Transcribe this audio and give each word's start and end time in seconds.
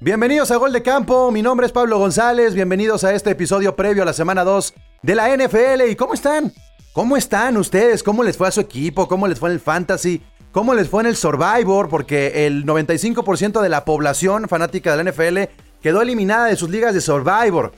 Bienvenidos 0.00 0.52
a 0.52 0.56
Gol 0.56 0.72
de 0.72 0.80
Campo, 0.80 1.32
mi 1.32 1.42
nombre 1.42 1.66
es 1.66 1.72
Pablo 1.72 1.98
González, 1.98 2.54
bienvenidos 2.54 3.02
a 3.02 3.14
este 3.14 3.30
episodio 3.30 3.74
previo 3.74 4.04
a 4.04 4.06
la 4.06 4.12
semana 4.12 4.44
2 4.44 4.72
de 5.02 5.14
la 5.16 5.36
NFL. 5.36 5.90
¿Y 5.90 5.96
cómo 5.96 6.14
están? 6.14 6.52
¿Cómo 6.92 7.16
están 7.16 7.56
ustedes? 7.56 8.04
¿Cómo 8.04 8.22
les 8.22 8.36
fue 8.36 8.46
a 8.46 8.52
su 8.52 8.60
equipo? 8.60 9.08
¿Cómo 9.08 9.26
les 9.26 9.40
fue 9.40 9.48
en 9.48 9.54
el 9.54 9.60
Fantasy? 9.60 10.22
¿Cómo 10.52 10.72
les 10.74 10.88
fue 10.88 11.02
en 11.02 11.08
el 11.08 11.16
Survivor? 11.16 11.88
Porque 11.88 12.46
el 12.46 12.64
95% 12.64 13.60
de 13.60 13.68
la 13.68 13.84
población 13.84 14.46
fanática 14.46 14.94
de 14.94 15.02
la 15.02 15.10
NFL 15.10 15.52
quedó 15.82 16.00
eliminada 16.00 16.46
de 16.46 16.54
sus 16.54 16.70
ligas 16.70 16.94
de 16.94 17.00
Survivor. 17.00 17.72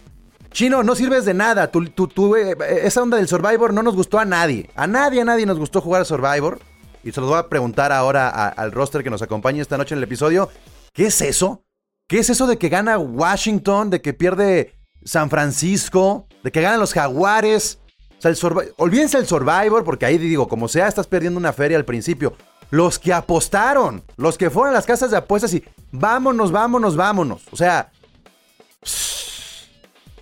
Chino, 0.50 0.82
no 0.82 0.95
sirves 0.95 1.25
de 1.25 1.32
nada. 1.32 1.71
Tú, 1.71 1.87
tú, 1.87 2.37
eh, 2.37 2.55
esa 2.82 3.00
onda 3.00 3.16
del 3.16 3.29
Survivor 3.29 3.73
no 3.73 3.82
nos 3.82 3.96
gustó 3.96 4.18
a 4.18 4.27
nadie. 4.27 4.68
A 4.75 4.87
nadie, 4.87 5.23
a 5.23 5.25
nadie 5.25 5.46
nos 5.46 5.59
gustó 5.59 5.80
jugar 5.80 6.02
a 6.02 6.05
Survivor. 6.05 6.61
Y 7.02 7.12
se 7.12 7.21
los 7.23 7.30
voy 7.30 7.39
a 7.39 7.48
preguntar 7.48 7.93
ahora 7.93 8.29
al 8.29 8.73
roster 8.73 9.02
que 9.02 9.09
nos 9.09 9.23
acompaña 9.23 9.62
esta 9.62 9.79
noche 9.79 9.95
en 9.95 9.98
el 10.00 10.05
episodio. 10.05 10.50
¿Qué 10.93 11.07
es 11.07 11.23
eso? 11.23 11.64
¿Qué 12.11 12.18
es 12.18 12.29
eso 12.29 12.48
de 12.48 12.58
que 12.58 12.68
gana 12.68 12.98
Washington, 12.98 13.88
de 13.88 14.03
que 14.03 14.12
pierde 14.12 14.75
San 15.04 15.30
Francisco, 15.30 16.26
de 16.43 16.50
que 16.50 16.61
ganan 16.61 16.80
los 16.80 16.93
Jaguares? 16.93 17.79
O 18.18 18.21
sea, 18.21 18.32
olvídense 18.79 19.16
el 19.16 19.29
Survivor, 19.29 19.85
porque 19.85 20.07
ahí 20.07 20.18
digo, 20.18 20.49
como 20.49 20.66
sea, 20.66 20.88
estás 20.88 21.07
perdiendo 21.07 21.38
una 21.38 21.52
feria 21.52 21.76
al 21.79 21.85
principio. 21.85 22.35
Los 22.71 22.99
que 22.99 23.12
apostaron, 23.12 24.02
los 24.16 24.36
que 24.36 24.50
fueron 24.50 24.72
a 24.72 24.75
las 24.75 24.86
casas 24.86 25.12
de 25.12 25.18
apuestas 25.18 25.54
y 25.54 25.62
vámonos, 25.93 26.50
vámonos, 26.50 26.96
vámonos. 26.96 27.43
O 27.52 27.57
sea, 27.57 27.93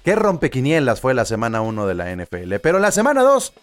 qué 0.05 0.15
rompequinielas 0.15 1.01
fue 1.01 1.15
la 1.15 1.25
semana 1.25 1.63
1 1.63 1.87
de 1.87 1.95
la 1.95 2.15
NFL. 2.15 2.57
Pero 2.63 2.81
la 2.81 2.93
semana 2.93 3.23
2, 3.23 3.55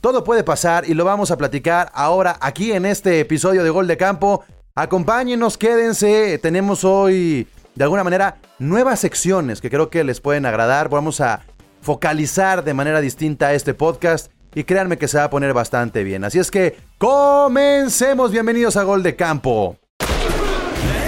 todo 0.00 0.24
puede 0.24 0.42
pasar 0.42 0.88
y 0.88 0.94
lo 0.94 1.04
vamos 1.04 1.30
a 1.30 1.36
platicar 1.36 1.92
ahora 1.92 2.38
aquí 2.40 2.72
en 2.72 2.86
este 2.86 3.20
episodio 3.20 3.62
de 3.62 3.68
Gol 3.68 3.88
de 3.88 3.98
Campo. 3.98 4.42
Acompáñenos, 4.74 5.58
quédense. 5.58 6.38
Tenemos 6.38 6.82
hoy 6.82 7.46
de 7.74 7.84
alguna 7.84 8.04
manera 8.04 8.36
nuevas 8.58 9.00
secciones 9.00 9.60
que 9.60 9.70
creo 9.70 9.90
que 9.90 10.04
les 10.04 10.20
pueden 10.20 10.46
agradar. 10.46 10.88
Vamos 10.88 11.20
a 11.20 11.42
focalizar 11.80 12.64
de 12.64 12.74
manera 12.74 13.00
distinta 13.00 13.52
este 13.52 13.74
podcast 13.74 14.30
y 14.54 14.64
créanme 14.64 14.98
que 14.98 15.08
se 15.08 15.18
va 15.18 15.24
a 15.24 15.30
poner 15.30 15.52
bastante 15.52 16.04
bien. 16.04 16.24
Así 16.24 16.38
es 16.38 16.50
que 16.50 16.76
comencemos. 16.98 18.30
Bienvenidos 18.30 18.76
a 18.76 18.84
Gol 18.84 19.02
de 19.02 19.16
Campo. 19.16 19.76
La 19.98 20.06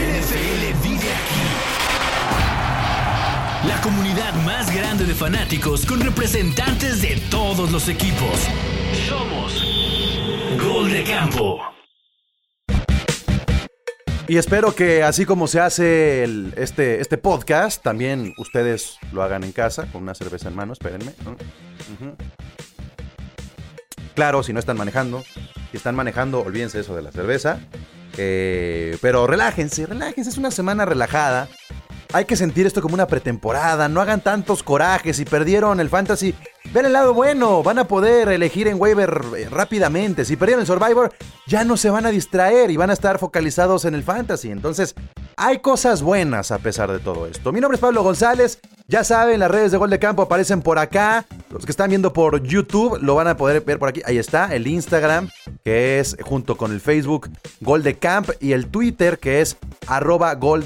NFL 0.00 0.82
vive 0.82 1.12
aquí. 1.14 1.44
La 3.68 3.80
comunidad 3.80 4.34
más 4.44 4.74
grande 4.74 5.04
de 5.04 5.14
fanáticos 5.14 5.86
con 5.86 6.00
representantes 6.00 7.00
de 7.02 7.22
todos 7.30 7.70
los 7.70 7.88
equipos. 7.88 8.48
Somos 9.08 9.62
Gol 10.60 10.90
de 10.90 11.04
Campo. 11.04 11.75
Y 14.28 14.38
espero 14.38 14.74
que 14.74 15.04
así 15.04 15.24
como 15.24 15.46
se 15.46 15.60
hace 15.60 16.24
este, 16.56 17.00
este 17.00 17.16
podcast, 17.16 17.80
también 17.80 18.34
ustedes 18.38 18.98
lo 19.12 19.22
hagan 19.22 19.44
en 19.44 19.52
casa 19.52 19.86
con 19.92 20.02
una 20.02 20.14
cerveza 20.14 20.48
en 20.48 20.56
mano. 20.56 20.72
Espérenme. 20.72 21.12
Claro, 24.16 24.42
si 24.42 24.52
no 24.52 24.58
están 24.58 24.76
manejando. 24.76 25.22
Si 25.70 25.76
están 25.76 25.94
manejando, 25.94 26.40
olvídense 26.40 26.80
eso 26.80 26.96
de 26.96 27.02
la 27.02 27.12
cerveza. 27.12 27.60
Eh, 28.16 28.98
pero 29.00 29.28
relájense, 29.28 29.86
relájense. 29.86 30.30
Es 30.30 30.38
una 30.38 30.50
semana 30.50 30.84
relajada. 30.84 31.48
Hay 32.12 32.24
que 32.24 32.34
sentir 32.34 32.66
esto 32.66 32.82
como 32.82 32.94
una 32.94 33.06
pretemporada. 33.06 33.88
No 33.88 34.00
hagan 34.00 34.22
tantos 34.22 34.64
corajes. 34.64 35.18
Si 35.18 35.24
perdieron 35.24 35.78
el 35.78 35.88
fantasy, 35.88 36.34
ven 36.72 36.86
el 36.86 36.92
lado 36.92 37.14
bueno. 37.14 37.62
Van 37.62 37.78
a 37.78 37.88
poder 37.88 38.28
elegir 38.28 38.68
en 38.68 38.80
waiver 38.80 39.20
eh, 39.36 39.48
rápidamente. 39.50 40.24
Si 40.24 40.36
perdieron 40.36 40.60
el 40.60 40.66
Survivor, 40.66 41.12
ya 41.46 41.64
no 41.64 41.76
se 41.76 41.90
van 41.90 42.06
a 42.06 42.10
distraer 42.10 42.70
y 42.70 42.76
van 42.76 42.90
a 42.90 42.92
estar 42.92 43.18
focalizados 43.18 43.84
en 43.84 43.94
el 43.94 44.02
fantasy. 44.02 44.50
Entonces, 44.50 44.94
hay 45.36 45.58
cosas 45.58 46.02
buenas 46.02 46.50
a 46.50 46.58
pesar 46.58 46.90
de 46.90 46.98
todo 46.98 47.26
esto. 47.26 47.52
Mi 47.52 47.60
nombre 47.60 47.76
es 47.76 47.80
Pablo 47.80 48.02
González. 48.02 48.58
Ya 48.88 49.04
saben, 49.04 49.40
las 49.40 49.50
redes 49.50 49.72
de 49.72 49.78
Gol 49.78 49.90
de 49.90 49.98
Campo 49.98 50.22
aparecen 50.22 50.62
por 50.62 50.78
acá. 50.78 51.26
Los 51.50 51.66
que 51.66 51.72
están 51.72 51.90
viendo 51.90 52.12
por 52.12 52.40
YouTube 52.42 52.98
lo 53.02 53.16
van 53.16 53.26
a 53.26 53.36
poder 53.36 53.60
ver 53.62 53.78
por 53.78 53.88
aquí. 53.88 54.00
Ahí 54.06 54.16
está, 54.16 54.54
el 54.54 54.66
Instagram, 54.66 55.28
que 55.64 55.98
es 55.98 56.16
junto 56.22 56.56
con 56.56 56.72
el 56.72 56.80
Facebook 56.80 57.28
Gol 57.60 57.82
de 57.82 57.98
y 58.40 58.52
el 58.52 58.68
Twitter, 58.68 59.18
que 59.18 59.40
es 59.40 59.56
arroba 59.88 60.32
Gol. 60.36 60.64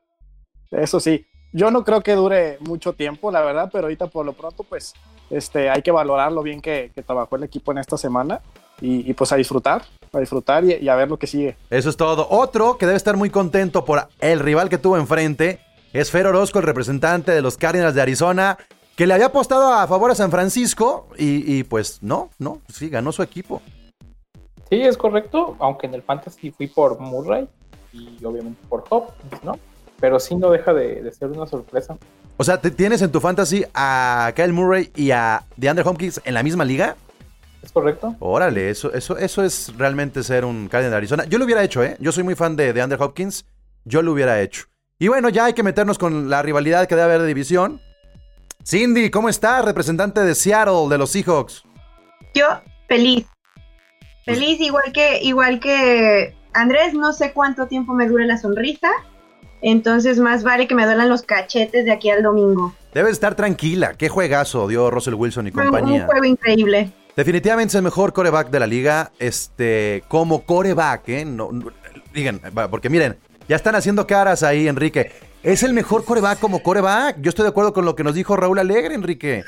Eso 0.70 0.98
sí. 0.98 1.26
Yo 1.52 1.70
no 1.70 1.84
creo 1.84 2.02
que 2.02 2.14
dure 2.14 2.56
mucho 2.60 2.94
tiempo, 2.94 3.30
la 3.30 3.42
verdad, 3.42 3.68
pero 3.70 3.84
ahorita 3.84 4.06
por 4.06 4.24
lo 4.24 4.32
pronto, 4.32 4.64
pues, 4.64 4.94
este, 5.30 5.68
hay 5.68 5.82
que 5.82 5.90
valorar 5.90 6.32
lo 6.32 6.42
bien 6.42 6.60
que, 6.60 6.90
trabajó 7.06 7.36
el 7.36 7.44
equipo 7.44 7.72
en 7.72 7.78
esta 7.78 7.98
semana 7.98 8.40
y, 8.80 9.12
pues 9.14 9.32
a 9.32 9.36
disfrutar, 9.36 9.84
a 10.12 10.20
disfrutar 10.20 10.64
y, 10.64 10.74
y, 10.74 10.88
a 10.88 10.96
ver 10.96 11.08
lo 11.08 11.18
que 11.18 11.26
sigue. 11.26 11.56
Eso 11.70 11.88
es 11.88 11.96
todo. 11.96 12.26
Otro 12.30 12.78
que 12.78 12.86
debe 12.86 12.96
estar 12.96 13.16
muy 13.16 13.30
contento 13.30 13.84
por 13.84 14.08
el 14.20 14.40
rival 14.40 14.68
que 14.68 14.78
tuvo 14.78 14.96
enfrente 14.96 15.60
es 15.92 16.10
Fer 16.10 16.26
Orozco, 16.26 16.58
el 16.58 16.66
representante 16.66 17.32
de 17.32 17.40
los 17.40 17.56
Cardinals 17.56 17.94
de 17.94 18.02
Arizona, 18.02 18.58
que 18.96 19.06
le 19.06 19.14
había 19.14 19.26
apostado 19.26 19.72
a 19.72 19.86
favor 19.86 20.10
a 20.10 20.14
San 20.14 20.30
Francisco 20.30 21.08
y, 21.16 21.62
pues 21.64 22.02
no, 22.02 22.30
no, 22.38 22.60
sí, 22.68 22.88
ganó 22.88 23.12
su 23.12 23.22
equipo. 23.22 23.62
Sí, 24.70 24.82
es 24.82 24.96
correcto, 24.96 25.56
aunque 25.60 25.86
en 25.86 25.94
el 25.94 26.02
Fantasy 26.02 26.50
fui 26.50 26.66
por 26.66 26.98
Murray 26.98 27.46
y 27.92 28.24
obviamente 28.24 28.60
por 28.68 28.84
Hopkins, 28.88 29.44
¿no? 29.44 29.58
Pero 30.00 30.18
sí 30.18 30.34
no 30.34 30.50
deja 30.50 30.74
de, 30.74 31.10
ser 31.12 31.30
una 31.30 31.46
sorpresa. 31.46 31.96
O 32.36 32.44
sea, 32.44 32.60
¿tienes 32.60 33.00
en 33.00 33.12
tu 33.12 33.20
Fantasy 33.20 33.64
a 33.74 34.32
Kyle 34.34 34.52
Murray 34.52 34.90
y 34.94 35.10
a 35.12 35.44
DeAndre 35.56 35.86
Hopkins 35.86 36.20
en 36.24 36.34
la 36.34 36.42
misma 36.42 36.64
liga? 36.64 36.96
Es 37.66 37.72
correcto. 37.72 38.14
Órale, 38.20 38.70
eso, 38.70 38.92
eso, 38.94 39.18
eso 39.18 39.42
es 39.42 39.72
realmente 39.76 40.22
ser 40.22 40.44
un 40.44 40.68
Cardinal 40.68 40.92
de 40.92 40.96
Arizona. 40.98 41.24
Yo 41.24 41.36
lo 41.36 41.44
hubiera 41.44 41.64
hecho, 41.64 41.82
¿eh? 41.82 41.96
Yo 41.98 42.12
soy 42.12 42.22
muy 42.22 42.36
fan 42.36 42.54
de 42.54 42.72
DeAndre 42.72 42.96
Hopkins. 43.02 43.44
Yo 43.84 44.02
lo 44.02 44.12
hubiera 44.12 44.40
hecho. 44.40 44.66
Y 45.00 45.08
bueno, 45.08 45.28
ya 45.30 45.46
hay 45.46 45.52
que 45.52 45.64
meternos 45.64 45.98
con 45.98 46.30
la 46.30 46.42
rivalidad 46.42 46.86
que 46.86 46.94
debe 46.94 47.06
haber 47.06 47.22
de 47.22 47.26
división. 47.26 47.80
Cindy, 48.64 49.10
¿cómo 49.10 49.28
estás? 49.28 49.64
Representante 49.64 50.20
de 50.20 50.36
Seattle, 50.36 50.88
de 50.88 50.96
los 50.96 51.10
Seahawks. 51.10 51.64
Yo, 52.34 52.46
feliz. 52.86 53.26
Feliz, 54.24 54.60
igual 54.60 54.92
que, 54.92 55.22
igual 55.22 55.58
que 55.58 56.36
Andrés, 56.52 56.94
no 56.94 57.12
sé 57.12 57.32
cuánto 57.32 57.66
tiempo 57.66 57.94
me 57.94 58.06
dure 58.06 58.26
la 58.26 58.38
sonrisa. 58.38 58.90
Entonces, 59.60 60.20
más 60.20 60.44
vale 60.44 60.68
que 60.68 60.76
me 60.76 60.84
duelan 60.84 61.08
los 61.08 61.22
cachetes 61.22 61.84
de 61.84 61.90
aquí 61.90 62.10
al 62.10 62.22
domingo. 62.22 62.74
Debes 62.94 63.12
estar 63.12 63.34
tranquila. 63.34 63.94
Qué 63.94 64.08
juegazo 64.08 64.68
dio 64.68 64.88
Russell 64.90 65.14
Wilson 65.14 65.48
y 65.48 65.50
compañía. 65.50 66.02
Un 66.02 66.06
juego 66.06 66.24
increíble. 66.24 66.92
Definitivamente 67.16 67.70
es 67.70 67.74
el 67.76 67.82
mejor 67.82 68.12
coreback 68.12 68.50
de 68.50 68.60
la 68.60 68.66
liga. 68.66 69.10
Este, 69.18 70.04
como 70.06 70.44
coreback, 70.44 71.08
¿eh? 71.08 71.24
No, 71.24 71.50
digan, 72.12 72.40
porque 72.70 72.90
miren, 72.90 73.16
ya 73.48 73.56
están 73.56 73.74
haciendo 73.74 74.06
caras 74.06 74.42
ahí, 74.42 74.68
Enrique. 74.68 75.12
¿Es 75.42 75.62
el 75.62 75.72
mejor 75.72 76.04
coreback 76.04 76.38
como 76.38 76.62
coreback? 76.62 77.20
Yo 77.20 77.30
estoy 77.30 77.44
de 77.44 77.48
acuerdo 77.48 77.72
con 77.72 77.86
lo 77.86 77.96
que 77.96 78.04
nos 78.04 78.14
dijo 78.14 78.36
Raúl 78.36 78.58
Alegre, 78.58 78.94
Enrique. 78.94 79.44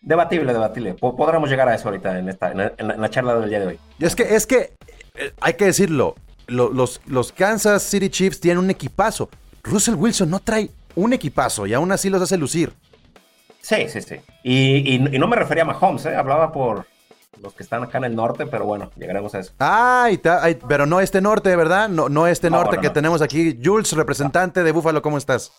Debatible, 0.00 0.52
debatible. 0.52 0.94
Podremos 0.94 1.50
llegar 1.50 1.68
a 1.68 1.74
eso 1.74 1.88
ahorita 1.88 2.16
en, 2.18 2.28
esta, 2.28 2.52
en, 2.52 3.00
la, 3.00 3.10
charla 3.10 3.34
del 3.40 3.50
día 3.50 3.58
de 3.58 3.66
hoy. 3.66 3.78
Es 3.98 4.14
que, 4.14 4.36
es 4.36 4.46
que 4.46 4.74
eh, 5.16 5.32
hay 5.40 5.54
que 5.54 5.64
decirlo. 5.64 6.14
los, 6.46 7.00
los 7.06 7.32
Kansas 7.32 7.82
City 7.82 8.10
Chiefs 8.10 8.38
tienen 8.38 8.62
un 8.62 8.70
equipazo. 8.70 9.28
Russell 9.64 9.94
Wilson 9.94 10.30
no 10.30 10.38
trae 10.38 10.70
un 10.94 11.12
equipazo 11.12 11.66
y 11.66 11.74
aún 11.74 11.90
así 11.90 12.08
los 12.10 12.22
hace 12.22 12.36
lucir. 12.36 12.72
Sí, 13.60 13.88
sí, 13.88 14.00
sí. 14.02 14.16
Y, 14.44 14.98
no 14.98 15.26
me 15.26 15.36
refería 15.36 15.62
a 15.64 15.66
Mahomes, 15.66 16.06
¿eh? 16.06 16.16
hablaba 16.16 16.52
por, 16.52 16.86
los 17.42 17.52
que 17.54 17.62
están 17.62 17.82
acá 17.82 17.98
en 17.98 18.04
el 18.04 18.16
norte, 18.16 18.46
pero 18.46 18.64
bueno, 18.64 18.90
llegaremos 18.96 19.34
a 19.34 19.40
eso. 19.40 19.52
Ay, 19.58 20.20
pero 20.68 20.86
no 20.86 21.00
este 21.00 21.20
norte, 21.20 21.54
¿verdad? 21.54 21.88
No, 21.88 22.08
no 22.08 22.26
este 22.26 22.50
norte 22.50 22.78
que 22.78 22.90
tenemos 22.90 23.22
aquí. 23.22 23.58
Jules, 23.62 23.92
representante 23.92 24.62
de 24.62 24.72
Búfalo, 24.72 25.02
¿cómo 25.02 25.18
estás? 25.18 25.52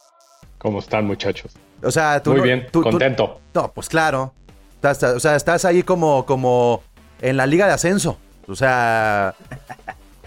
¿Cómo 0.57 0.79
están, 0.79 1.05
muchachos? 1.05 1.53
O 1.81 1.91
sea, 1.91 2.21
tú 2.21 2.31
Muy 2.31 2.41
bien, 2.41 2.67
tú- 2.71 2.81
tú- 2.83 2.89
contento. 2.89 3.39
no, 3.53 3.71
pues 3.71 3.87
claro. 3.87 4.33
Estás- 4.75 5.03
o 5.15 5.19
sea, 5.19 5.35
estás 5.35 5.63
ahí 5.65 5.83
como, 5.83 6.25
como 6.25 6.83
en 7.21 7.37
la 7.37 7.45
liga 7.45 7.65
de 7.67 7.73
ascenso. 7.73 8.17
O 8.47 8.55
sea, 8.55 9.35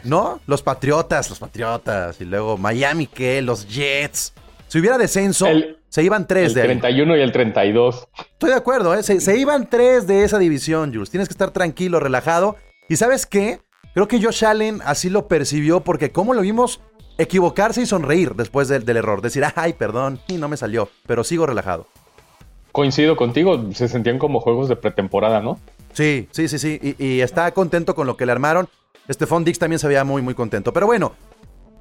¿no? 0.05 0.41
Los 0.47 0.63
Patriotas, 0.63 1.29
los 1.29 1.39
Patriotas. 1.39 2.21
Y 2.21 2.25
luego 2.25 2.57
Miami, 2.57 3.07
¿qué? 3.07 3.43
Los 3.43 3.67
Jets. 3.69 4.33
Si 4.69 4.79
hubiera 4.79 4.97
descenso, 4.97 5.47
El- 5.47 5.79
se 5.93 6.03
iban 6.03 6.27
tres 6.27 6.49
El 6.49 6.55
de 6.55 6.61
ahí. 6.63 6.67
31 6.69 7.19
y 7.19 7.21
el 7.21 7.33
32. 7.33 8.09
Estoy 8.19 8.49
de 8.49 8.57
acuerdo, 8.57 8.95
¿eh? 8.95 9.03
Se, 9.03 9.21
se 9.21 9.37
iban 9.37 9.69
tres 9.69 10.07
de 10.07 10.25
esa 10.25 10.39
división, 10.39 10.91
Jules. 10.91 11.11
Tienes 11.11 11.29
que 11.29 11.35
estar 11.35 11.51
tranquilo, 11.51 12.01
relajado. 12.01 12.57
¿Y 12.89 12.97
sabes 12.97 13.27
qué? 13.27 13.61
Creo 13.93 14.09
que 14.09 14.23
Josh 14.23 14.43
Allen 14.47 14.81
así 14.87 15.11
lo 15.11 15.29
percibió 15.29 15.81
porque 15.81 16.11
como 16.11 16.33
lo 16.33 16.41
vimos 16.41 16.81
equivocarse 17.19 17.83
y 17.83 17.87
sonreír 17.87 18.35
después 18.35 18.69
del, 18.69 18.87
del 18.87 18.97
error. 18.97 19.21
Decir, 19.21 19.45
ay, 19.55 19.75
perdón, 19.75 20.19
y 20.29 20.39
no 20.39 20.49
me 20.49 20.57
salió, 20.57 20.89
pero 21.07 21.25
sigo 21.25 21.45
relajado. 21.45 21.87
Coincido 22.73 23.15
contigo, 23.15 23.63
se 23.75 23.87
sentían 23.87 24.19
como 24.19 24.41
juegos 24.41 24.71
de 24.71 24.77
pretemporada, 24.77 25.43
¿no? 25.43 25.61
Sí, 25.93 26.27
sí, 26.31 26.49
sí, 26.49 26.59
sí. 26.59 26.81
Y, 26.99 27.05
y 27.05 27.21
está 27.21 27.53
contento 27.53 27.95
con 27.95 28.07
lo 28.07 28.17
que 28.17 28.25
le 28.25 28.33
armaron. 28.33 28.67
Stephon 29.11 29.45
Dix 29.45 29.59
también 29.59 29.79
se 29.79 29.89
veía 29.89 30.05
muy, 30.05 30.23
muy 30.23 30.33
contento. 30.33 30.73
Pero 30.73 30.87
bueno, 30.87 31.13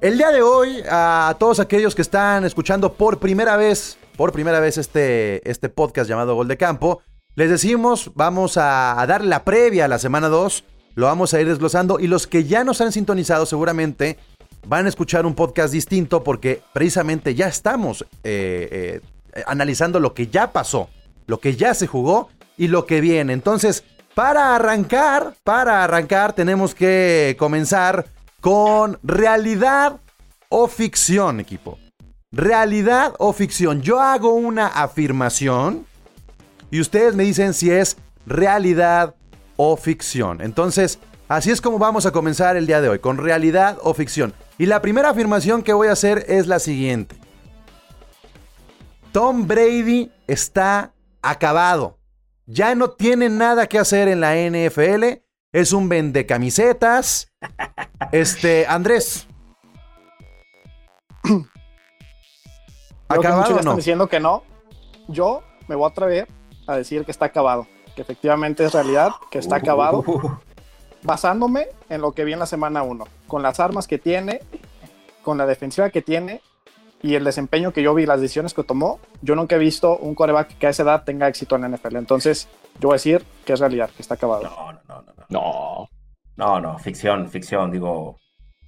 el 0.02 0.18
día 0.18 0.30
de 0.32 0.42
hoy, 0.42 0.82
a 0.90 1.34
todos 1.38 1.60
aquellos 1.60 1.94
que 1.94 2.02
están 2.02 2.44
escuchando 2.44 2.92
por 2.92 3.18
primera 3.18 3.56
vez, 3.56 3.96
por 4.22 4.30
primera 4.30 4.60
vez 4.60 4.78
este, 4.78 5.50
este 5.50 5.68
podcast 5.68 6.08
llamado 6.08 6.36
Gol 6.36 6.46
de 6.46 6.56
Campo, 6.56 7.02
les 7.34 7.50
decimos, 7.50 8.12
vamos 8.14 8.56
a, 8.56 9.04
dar 9.08 9.24
la 9.24 9.42
previa 9.42 9.86
a 9.86 9.88
la 9.88 9.98
semana 9.98 10.28
2. 10.28 10.62
Lo 10.94 11.06
vamos 11.06 11.34
a 11.34 11.40
ir 11.40 11.48
desglosando. 11.48 11.98
Y 11.98 12.06
los 12.06 12.28
que 12.28 12.44
ya 12.44 12.62
nos 12.62 12.80
han 12.80 12.92
sintonizado 12.92 13.46
seguramente 13.46 14.18
van 14.64 14.86
a 14.86 14.90
escuchar 14.90 15.26
un 15.26 15.34
podcast 15.34 15.72
distinto 15.74 16.22
porque 16.22 16.62
precisamente 16.72 17.34
ya 17.34 17.48
estamos 17.48 18.06
eh, 18.22 19.00
eh, 19.34 19.42
analizando 19.44 19.98
lo 19.98 20.14
que 20.14 20.28
ya 20.28 20.52
pasó, 20.52 20.88
lo 21.26 21.40
que 21.40 21.56
ya 21.56 21.74
se 21.74 21.88
jugó 21.88 22.28
y 22.56 22.68
lo 22.68 22.86
que 22.86 23.00
viene. 23.00 23.32
Entonces, 23.32 23.82
para 24.14 24.54
arrancar, 24.54 25.34
para 25.42 25.82
arrancar 25.82 26.32
tenemos 26.32 26.76
que 26.76 27.34
comenzar 27.40 28.06
con 28.40 29.00
realidad 29.02 29.98
o 30.48 30.68
ficción, 30.68 31.40
equipo. 31.40 31.76
Realidad 32.32 33.14
o 33.18 33.34
ficción. 33.34 33.82
Yo 33.82 34.00
hago 34.00 34.32
una 34.32 34.66
afirmación 34.66 35.86
y 36.70 36.80
ustedes 36.80 37.14
me 37.14 37.24
dicen 37.24 37.52
si 37.52 37.70
es 37.70 37.98
realidad 38.24 39.14
o 39.56 39.76
ficción. 39.76 40.40
Entonces, 40.40 40.98
así 41.28 41.50
es 41.50 41.60
como 41.60 41.78
vamos 41.78 42.06
a 42.06 42.10
comenzar 42.10 42.56
el 42.56 42.66
día 42.66 42.80
de 42.80 42.88
hoy, 42.88 42.98
con 43.00 43.18
realidad 43.18 43.76
o 43.82 43.92
ficción. 43.92 44.32
Y 44.56 44.64
la 44.64 44.80
primera 44.80 45.10
afirmación 45.10 45.62
que 45.62 45.74
voy 45.74 45.88
a 45.88 45.92
hacer 45.92 46.24
es 46.26 46.46
la 46.46 46.58
siguiente. 46.58 47.16
Tom 49.12 49.46
Brady 49.46 50.10
está 50.26 50.94
acabado. 51.20 51.98
Ya 52.46 52.74
no 52.74 52.92
tiene 52.92 53.28
nada 53.28 53.66
que 53.66 53.78
hacer 53.78 54.08
en 54.08 54.20
la 54.22 54.34
NFL. 54.34 55.20
Es 55.52 55.74
un 55.74 55.90
vende 55.90 56.24
camisetas. 56.24 57.30
Este, 58.10 58.66
Andrés. 58.66 59.26
Creo 63.12 63.22
que 63.22 63.28
muchos 63.28 63.50
¿Acabado 63.50 63.54
ya 63.54 63.60
están 63.60 63.72
no? 63.72 63.76
diciendo 63.76 64.08
que 64.08 64.20
no. 64.20 64.42
Yo 65.08 65.42
me 65.68 65.74
voy 65.74 65.86
a 65.86 65.88
atrever 65.90 66.28
a 66.66 66.76
decir 66.76 67.04
que 67.04 67.10
está 67.10 67.26
acabado. 67.26 67.66
Que 67.94 68.02
efectivamente 68.02 68.64
es 68.64 68.72
realidad, 68.72 69.10
que 69.30 69.38
está 69.38 69.56
acabado. 69.56 70.04
Uh, 70.06 70.30
Basándome 71.02 71.66
en 71.88 72.00
lo 72.00 72.12
que 72.12 72.24
vi 72.24 72.32
en 72.32 72.38
la 72.38 72.46
semana 72.46 72.82
1. 72.82 73.04
Con 73.26 73.42
las 73.42 73.60
armas 73.60 73.86
que 73.88 73.98
tiene, 73.98 74.40
con 75.22 75.36
la 75.36 75.46
defensiva 75.46 75.90
que 75.90 76.00
tiene 76.00 76.40
y 77.02 77.16
el 77.16 77.24
desempeño 77.24 77.72
que 77.72 77.82
yo 77.82 77.94
vi, 77.94 78.06
las 78.06 78.20
decisiones 78.20 78.54
que 78.54 78.62
tomó, 78.62 79.00
yo 79.20 79.34
nunca 79.34 79.56
he 79.56 79.58
visto 79.58 79.98
un 79.98 80.14
coreback 80.14 80.56
que 80.58 80.68
a 80.68 80.70
esa 80.70 80.84
edad 80.84 81.02
tenga 81.04 81.26
éxito 81.26 81.56
en 81.56 81.62
la 81.62 81.68
NFL. 81.68 81.96
Entonces, 81.96 82.48
yo 82.78 82.88
voy 82.88 82.94
a 82.94 82.96
decir 82.96 83.24
que 83.44 83.52
es 83.52 83.60
realidad, 83.60 83.90
que 83.90 84.02
está 84.02 84.14
acabado. 84.14 84.44
No, 84.44 84.72
no, 84.72 84.80
no, 84.88 85.02
no. 85.02 85.26
No. 85.28 85.88
No, 86.36 86.60
no, 86.60 86.78
ficción, 86.78 87.28
ficción, 87.28 87.70
digo. 87.70 88.18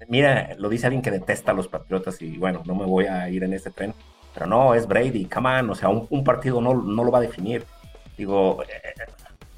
Mira, 0.09 0.51
lo 0.59 0.69
dice 0.69 0.87
alguien 0.87 1.03
que 1.03 1.11
detesta 1.11 1.53
a 1.53 1.55
los 1.55 1.69
Patriotas 1.69 2.21
y 2.21 2.37
bueno, 2.37 2.63
no 2.67 2.75
me 2.75 2.85
voy 2.85 3.07
a 3.07 3.29
ir 3.31 3.43
en 3.45 3.55
ese 3.55 3.71
tren. 3.71 3.95
Pero 4.35 4.47
no, 4.47 4.75
es 4.75 4.87
Brady, 4.89 5.27
come 5.27 5.61
on, 5.61 5.71
o 5.71 5.75
sea, 5.77 5.89
un, 5.89 6.07
un 6.11 6.25
partido 6.25 6.61
no, 6.61 6.75
no 6.75 7.05
lo 7.05 7.11
va 7.11 7.19
a 7.19 7.23
definir. 7.23 7.65
Digo, 8.19 8.63
eh, 8.65 8.93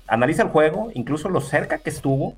analiza 0.06 0.43
el 0.43 0.49
juego, 0.50 0.90
incluso 0.94 1.28
lo 1.31 1.40
cerca 1.40 1.78
que 1.78 1.90
estuvo. 1.90 2.34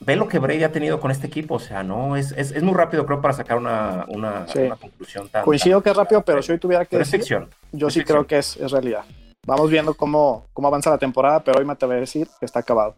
Ve 0.00 0.16
lo 0.16 0.28
que 0.28 0.38
Brady 0.38 0.62
ha 0.64 0.70
tenido 0.72 1.00
con 1.00 1.10
este 1.10 1.26
equipo, 1.26 1.54
o 1.54 1.58
sea, 1.58 1.82
no, 1.82 2.14
es, 2.16 2.32
es, 2.32 2.50
es 2.52 2.62
muy 2.62 2.74
rápido 2.74 3.06
creo 3.06 3.20
para 3.20 3.32
sacar 3.34 3.56
una, 3.56 4.04
una, 4.08 4.46
Sí. 4.48 4.58
una 4.60 4.76
conclusión 4.76 5.28
tan... 5.28 5.44
Coincido 5.44 5.78
tan- 5.78 5.82
que 5.84 5.90
es 5.90 5.96
rápido, 5.96 6.22
pero 6.22 6.42
si 6.42 6.52
hoy 6.52 6.58
tuviera 6.58 6.84
que 6.84 6.98
decir, 6.98 7.20
ficción. 7.20 7.48
yo 7.72 7.88
es 7.88 7.94
sí 7.94 8.00
ficción. 8.00 8.18
creo 8.18 8.26
que 8.26 8.38
es, 8.38 8.56
es 8.58 8.70
realidad. 8.70 9.02
Vamos 9.46 9.70
viendo 9.70 9.94
cómo, 9.94 10.46
cómo 10.52 10.68
avanza 10.68 10.90
la 10.90 10.98
temporada, 10.98 11.40
pero 11.42 11.58
hoy 11.58 11.64
me 11.64 11.72
atrevo 11.72 11.92
a 11.94 11.96
decir 11.96 12.28
que 12.38 12.44
está 12.46 12.60
acabado. 12.60 12.94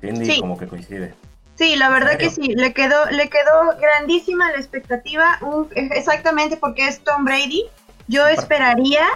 Cindy 0.00 0.26
Sí. 0.26 0.40
como 0.40 0.58
que 0.58 0.66
coincide. 0.66 1.14
Sí, 1.56 1.74
la 1.76 1.88
verdad 1.88 2.18
que 2.18 2.28
sí, 2.28 2.54
le 2.54 2.74
quedó, 2.74 3.06
le 3.10 3.30
quedó 3.30 3.76
grandísima 3.80 4.50
la 4.50 4.58
expectativa, 4.58 5.38
exactamente 5.74 6.58
porque 6.58 6.86
es 6.86 7.00
Tom 7.00 7.24
Brady. 7.24 7.64
Yo 8.08 8.26
esperaría 8.26 9.06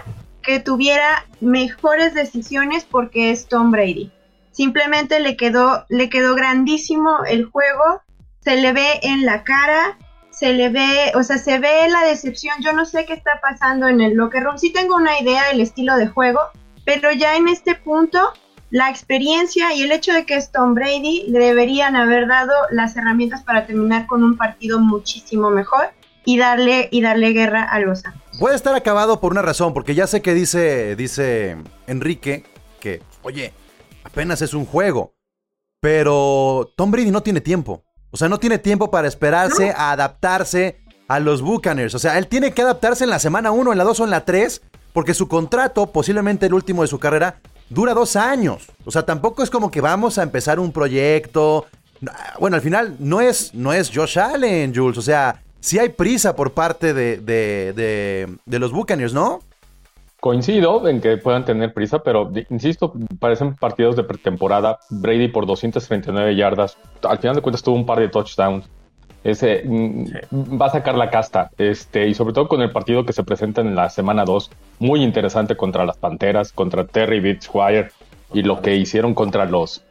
que 0.41 0.59
tuviera 0.59 1.25
mejores 1.39 2.15
decisiones 2.15 2.83
porque 2.83 3.31
es 3.31 3.47
Tom 3.47 3.69
Brady. 3.69 4.11
Simplemente 4.51 5.19
le 5.19 5.37
quedó, 5.37 5.85
le 5.87 6.09
quedó 6.09 6.33
grandísimo 6.35 7.23
el 7.27 7.45
juego, 7.45 8.01
se 8.39 8.55
le 8.55 8.73
ve 8.73 8.99
en 9.03 9.23
la 9.23 9.43
cara, 9.43 9.99
se 10.31 10.53
le 10.53 10.69
ve, 10.69 11.11
o 11.13 11.21
sea, 11.21 11.37
se 11.37 11.59
ve 11.59 11.87
la 11.89 12.03
decepción. 12.05 12.55
Yo 12.61 12.73
no 12.73 12.85
sé 12.85 13.05
qué 13.05 13.13
está 13.13 13.39
pasando 13.39 13.87
en 13.87 14.01
el 14.01 14.15
locker 14.15 14.43
room. 14.43 14.57
Sí 14.57 14.73
tengo 14.73 14.95
una 14.95 15.19
idea 15.19 15.47
del 15.49 15.61
estilo 15.61 15.95
de 15.95 16.07
juego, 16.07 16.39
pero 16.85 17.11
ya 17.11 17.35
en 17.35 17.47
este 17.47 17.75
punto 17.75 18.33
la 18.71 18.89
experiencia 18.89 19.73
y 19.73 19.83
el 19.83 19.91
hecho 19.91 20.13
de 20.13 20.25
que 20.25 20.35
es 20.35 20.51
Tom 20.51 20.73
Brady 20.73 21.25
le 21.27 21.39
deberían 21.39 21.95
haber 21.97 22.27
dado 22.27 22.53
las 22.71 22.95
herramientas 22.95 23.43
para 23.43 23.67
terminar 23.67 24.07
con 24.07 24.23
un 24.23 24.37
partido 24.37 24.79
muchísimo 24.79 25.49
mejor 25.49 25.89
y 26.23 26.37
darle 26.37 26.87
y 26.89 27.01
darle 27.01 27.33
guerra 27.33 27.63
a 27.63 27.79
los 27.79 27.99
Santos. 28.01 28.21
Puede 28.39 28.55
estar 28.55 28.73
acabado 28.73 29.19
por 29.19 29.33
una 29.33 29.41
razón, 29.41 29.73
porque 29.73 29.93
ya 29.93 30.07
sé 30.07 30.21
que 30.21 30.33
dice, 30.33 30.95
dice 30.95 31.57
Enrique 31.85 32.45
que, 32.79 33.03
oye, 33.23 33.53
apenas 34.03 34.41
es 34.41 34.53
un 34.53 34.65
juego. 34.65 35.13
Pero 35.81 36.71
Tom 36.77 36.91
Brady 36.91 37.11
no 37.11 37.23
tiene 37.23 37.41
tiempo. 37.41 37.83
O 38.09 38.17
sea, 38.17 38.29
no 38.29 38.39
tiene 38.39 38.57
tiempo 38.57 38.89
para 38.89 39.07
esperarse 39.07 39.71
a 39.75 39.91
adaptarse 39.91 40.79
a 41.07 41.19
los 41.19 41.41
Buccaneers. 41.41 41.95
O 41.95 41.99
sea, 41.99 42.17
él 42.17 42.27
tiene 42.27 42.53
que 42.53 42.61
adaptarse 42.61 43.03
en 43.03 43.09
la 43.09 43.19
semana 43.19 43.51
1, 43.51 43.71
en 43.71 43.77
la 43.77 43.83
2 43.83 43.99
o 43.99 44.03
en 44.05 44.11
la 44.11 44.23
3, 44.23 44.61
porque 44.93 45.13
su 45.13 45.27
contrato, 45.27 45.91
posiblemente 45.91 46.45
el 46.45 46.53
último 46.53 46.83
de 46.83 46.87
su 46.87 46.99
carrera, 46.99 47.41
dura 47.71 47.93
dos 47.93 48.15
años. 48.15 48.67
O 48.85 48.91
sea, 48.91 49.03
tampoco 49.03 49.41
es 49.41 49.49
como 49.49 49.71
que 49.71 49.81
vamos 49.81 50.17
a 50.17 50.23
empezar 50.23 50.59
un 50.59 50.71
proyecto. 50.71 51.65
Bueno, 52.39 52.55
al 52.55 52.61
final 52.61 52.95
no 52.99 53.21
es, 53.21 53.53
no 53.53 53.73
es 53.73 53.91
Josh 53.93 54.19
Allen, 54.19 54.73
Jules. 54.75 54.97
O 54.97 55.01
sea, 55.01 55.41
sí 55.59 55.79
hay 55.79 55.89
prisa 55.89 56.35
por 56.35 56.51
parte 56.51 56.93
de, 56.93 57.17
de, 57.17 57.73
de, 57.73 58.37
de 58.45 58.59
los 58.59 58.71
Buccaneers, 58.71 59.13
¿no? 59.13 59.39
Coincido 60.19 60.87
en 60.87 61.01
que 61.01 61.17
puedan 61.17 61.45
tener 61.45 61.73
prisa, 61.73 62.03
pero 62.03 62.31
insisto, 62.51 62.93
parecen 63.19 63.55
partidos 63.55 63.95
de 63.95 64.03
pretemporada. 64.03 64.79
Brady 64.89 65.29
por 65.29 65.47
239 65.47 66.35
yardas. 66.35 66.77
Al 67.01 67.17
final 67.17 67.37
de 67.37 67.41
cuentas 67.41 67.63
tuvo 67.63 67.75
un 67.75 67.87
par 67.87 67.99
de 67.99 68.09
touchdowns. 68.09 68.69
Ese 69.23 69.63
mm, 69.65 70.05
Sí. 70.05 70.13
va 70.57 70.65
a 70.67 70.71
sacar 70.71 70.95
la 70.95 71.09
casta. 71.09 71.51
Este, 71.57 72.07
y 72.07 72.13
sobre 72.13 72.33
todo 72.33 72.47
con 72.47 72.61
el 72.61 72.71
partido 72.71 73.05
que 73.05 73.13
se 73.13 73.23
presenta 73.23 73.61
en 73.61 73.75
la 73.75 73.89
semana 73.89 74.25
2, 74.25 74.49
muy 74.79 75.03
interesante 75.03 75.55
contra 75.55 75.85
las 75.85 75.97
Panteras, 75.97 76.51
contra 76.51 76.85
Terry 76.85 77.19
Bridgewater 77.19 77.91
y 78.33 78.43
lo 78.43 78.61
que 78.61 78.75
hicieron 78.75 79.13
contra 79.13 79.45
los 79.45 79.83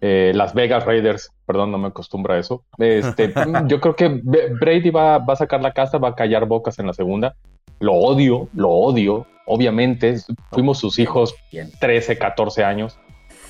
eh, 0.00 0.32
Las 0.34 0.54
Vegas 0.54 0.84
Raiders. 0.84 1.30
Perdón, 1.46 1.70
no 1.70 1.78
me 1.78 1.88
acostumbro 1.88 2.34
a 2.34 2.38
eso. 2.38 2.64
Este, 2.78 3.32
yo 3.66 3.80
creo 3.80 3.94
que 3.94 4.08
Brady 4.08 4.90
va, 4.90 5.18
va 5.18 5.34
a 5.34 5.36
sacar 5.36 5.60
la 5.62 5.72
casta, 5.72 5.98
va 5.98 6.08
a 6.08 6.14
callar 6.14 6.46
bocas 6.46 6.78
en 6.78 6.86
la 6.86 6.92
segunda. 6.92 7.34
Lo 7.78 7.92
odio, 7.94 8.48
lo 8.54 8.70
odio. 8.70 9.26
Obviamente, 9.46 10.16
fuimos 10.50 10.78
sus 10.78 10.98
hijos 10.98 11.34
Bien. 11.50 11.70
13, 11.78 12.16
14 12.16 12.64
años. 12.64 12.98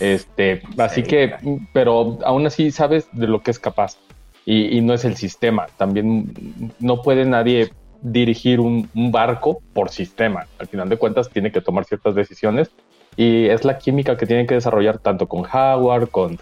Este, 0.01 0.63
así 0.79 1.03
Sí, 1.03 1.07
que, 1.07 1.35
pero 1.73 2.19
aún 2.25 2.47
así 2.47 2.71
sabes 2.71 3.09
de 3.13 3.29
lo 3.29 3.41
que 3.41 3.51
es 3.51 3.59
capaz. 3.59 3.97
Y, 4.45 4.77
y 4.77 4.81
no 4.81 4.93
es 4.95 5.05
el 5.05 5.17
sistema. 5.17 5.67
También 5.77 6.33
no 6.81 7.03
puede 7.03 7.25
nadie 7.25 7.73
dirigir 8.01 8.59
un, 8.61 8.89
un 8.95 9.13
barco 9.13 9.63
por 9.73 9.91
sistema. 9.91 10.47
Al 10.59 10.67
final 10.67 10.89
de 10.89 10.97
cuentas, 10.97 11.31
tiene 11.31 11.53
que 11.53 11.61
tomar 11.61 11.85
ciertas 11.85 12.15
decisiones. 12.15 12.71
Y 13.17 13.47
es 13.47 13.65
la 13.65 13.79
química 13.79 14.17
que 14.17 14.27
tienen 14.27 14.47
que 14.47 14.55
desarrollar 14.55 14.99
tanto 14.99 15.29
con 15.29 15.45
Howard, 15.47 16.09
con, 16.09 16.39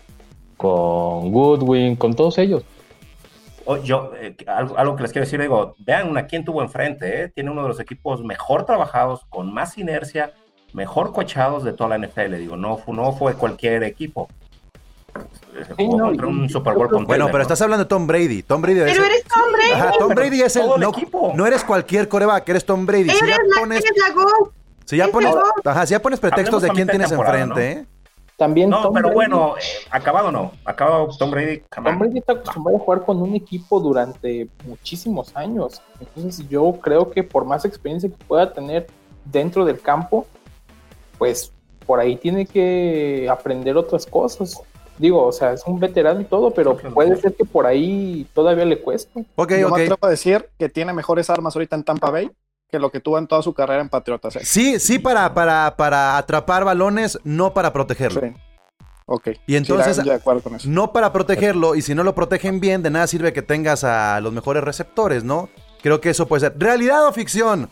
con 0.57 1.33
Goodwin, 1.33 1.97
con 1.97 2.14
todos 2.14 2.38
ellos. 2.38 2.62
O- 3.64 3.76
Yo, 3.78 4.12
eh, 4.21 4.35
algo, 4.47 4.78
algo 4.78 4.97
que 4.97 5.02
les 5.02 5.12
quiero 5.12 5.25
decir, 5.26 5.40
digo, 5.40 5.75
vean 5.78 6.16
a 6.16 6.26
quién 6.26 6.45
tuvo 6.45 6.62
enfrente, 6.62 7.25
¿eh? 7.25 7.28
tiene 7.28 7.50
uno 7.50 7.62
de 7.62 7.69
los 7.69 7.80
equipos 7.80 8.23
mejor 8.23 8.64
trabajados, 8.66 9.25
con 9.28 9.52
más 9.52 9.76
inercia, 9.78 10.33
mejor 10.73 11.12
coachados 11.12 11.64
de 11.64 11.73
toda 11.73 11.97
la 11.97 12.07
NFL, 12.07 12.37
digo, 12.38 12.57
no, 12.57 12.78
no 12.87 13.12
fue 13.12 13.35
cualquier 13.35 13.83
equipo. 13.83 14.28
Sí, 15.76 15.84
jugó 15.84 15.98
no, 15.98 16.04
contra 16.06 16.26
y- 16.26 16.30
un 16.30 16.48
Super 16.48 16.72
Bowl 16.74 16.82
yo 16.84 16.88
creo- 16.88 16.98
contender, 16.98 17.06
Bueno, 17.06 17.26
pero 17.26 17.38
¿no? 17.38 17.42
estás 17.42 17.60
hablando 17.62 17.84
de 17.84 17.88
Tom 17.88 18.06
Brady. 18.06 18.42
Tom 18.42 18.62
Brady 18.62 18.80
es 18.80 18.92
Pero 18.92 19.04
eres 19.04 19.24
Tom 19.24 19.52
Brady. 19.52 19.70
Ajá, 19.72 19.92
Tom 19.98 20.08
Brady 20.14 20.40
es 20.42 20.56
el. 20.56 20.66
No, 20.78 20.88
equipo. 20.90 21.32
no 21.34 21.46
eres 21.46 21.64
cualquier 21.64 22.08
coreback, 22.08 22.48
eres 22.48 22.64
Tom 22.64 22.86
Brady. 22.86 23.10
Si 23.10 23.18
ya 23.18 23.26
la, 23.26 23.60
pones, 23.60 23.82
si 24.86 24.96
ya 24.96 25.06
ajá, 25.64 25.86
si 25.86 25.90
ya 25.92 26.02
pones 26.02 26.18
pretextos 26.20 26.62
Hablemos 26.62 26.62
de 26.62 26.70
quién 26.70 26.88
tienes 26.88 27.12
enfrente, 27.12 27.46
¿no? 27.74 27.80
¿eh? 27.80 27.86
También 28.36 28.70
No, 28.70 28.80
Tom 28.82 28.94
pero 28.94 29.08
Brady- 29.08 29.14
bueno, 29.14 29.54
eh, 29.58 29.60
acabado 29.90 30.32
no. 30.32 30.52
Acabado 30.64 31.08
Tom 31.18 31.30
Brady. 31.30 31.62
Tom. 31.74 31.98
Brady 31.98 32.18
está 32.18 32.32
acostumbrado 32.32 32.78
a 32.78 32.80
jugar 32.80 33.04
con 33.04 33.20
un 33.20 33.34
equipo 33.34 33.80
durante 33.80 34.48
muchísimos 34.64 35.36
años. 35.36 35.82
Entonces 36.00 36.48
yo 36.48 36.72
creo 36.80 37.10
que 37.10 37.22
por 37.22 37.44
más 37.44 37.66
experiencia 37.66 38.08
que 38.08 38.16
pueda 38.24 38.50
tener 38.52 38.86
dentro 39.26 39.66
del 39.66 39.78
campo, 39.80 40.26
pues 41.18 41.52
por 41.86 42.00
ahí 42.00 42.16
tiene 42.16 42.46
que 42.46 43.28
aprender 43.30 43.76
otras 43.76 44.06
cosas. 44.06 44.62
Digo, 45.00 45.26
o 45.26 45.33
sea, 45.33 45.54
es 45.54 45.62
un 45.66 45.80
veterano 45.80 46.21
y 46.21 46.25
todo, 46.25 46.50
pero 46.50 46.76
puede 46.76 47.16
ser 47.16 47.35
que 47.35 47.47
por 47.47 47.64
ahí 47.66 48.26
todavía 48.35 48.66
le 48.66 48.80
cueste. 48.80 49.25
Ok, 49.35 49.54
Yo 49.59 49.69
ok. 49.69 49.76
me 49.78 49.83
atrevo 49.85 49.99
a 50.07 50.11
decir 50.11 50.47
que 50.59 50.69
tiene 50.69 50.92
mejores 50.92 51.30
armas 51.30 51.57
ahorita 51.57 51.75
en 51.75 51.85
Tampa 51.85 52.11
Bay 52.11 52.30
que 52.71 52.78
lo 52.78 52.90
que 52.90 53.00
tuvo 53.00 53.19
en 53.19 53.26
toda 53.26 53.40
su 53.42 53.54
carrera 53.54 53.80
en 53.80 53.88
Patriotas. 53.88 54.37
¿eh? 54.37 54.40
Sí, 54.45 54.78
sí 54.78 54.99
para, 54.99 55.33
para, 55.35 55.75
para 55.76 56.19
atrapar 56.19 56.64
balones, 56.64 57.19
no 57.25 57.52
para 57.54 57.73
protegerlo. 57.73 58.21
Sí. 58.21 58.26
Ok. 59.07 59.28
Y 59.47 59.57
entonces- 59.57 59.97
Sí, 59.97 60.02
de 60.04 60.12
acuerdo 60.14 60.42
con 60.42 60.54
eso. 60.54 60.69
No 60.69 60.92
para 60.92 61.12
protegerlo, 61.12 61.75
y 61.75 61.83
si 61.83 61.95
no 61.95 62.04
lo 62.04 62.14
protegen 62.14 62.61
bien, 62.61 62.83
de 62.83 62.90
nada 62.90 63.07
sirve 63.07 63.33
que 63.33 63.42
tengas 63.42 63.83
a 63.85 64.21
los 64.21 64.33
mejores 64.35 64.62
receptores, 64.62 65.25
¿no? 65.25 65.49
Creo 65.83 66.00
que 66.00 66.11
eso 66.11 66.26
puede 66.28 66.40
ser. 66.40 66.54
¿Realidad 66.59 67.07
o 67.07 67.12
ficción? 67.12 67.71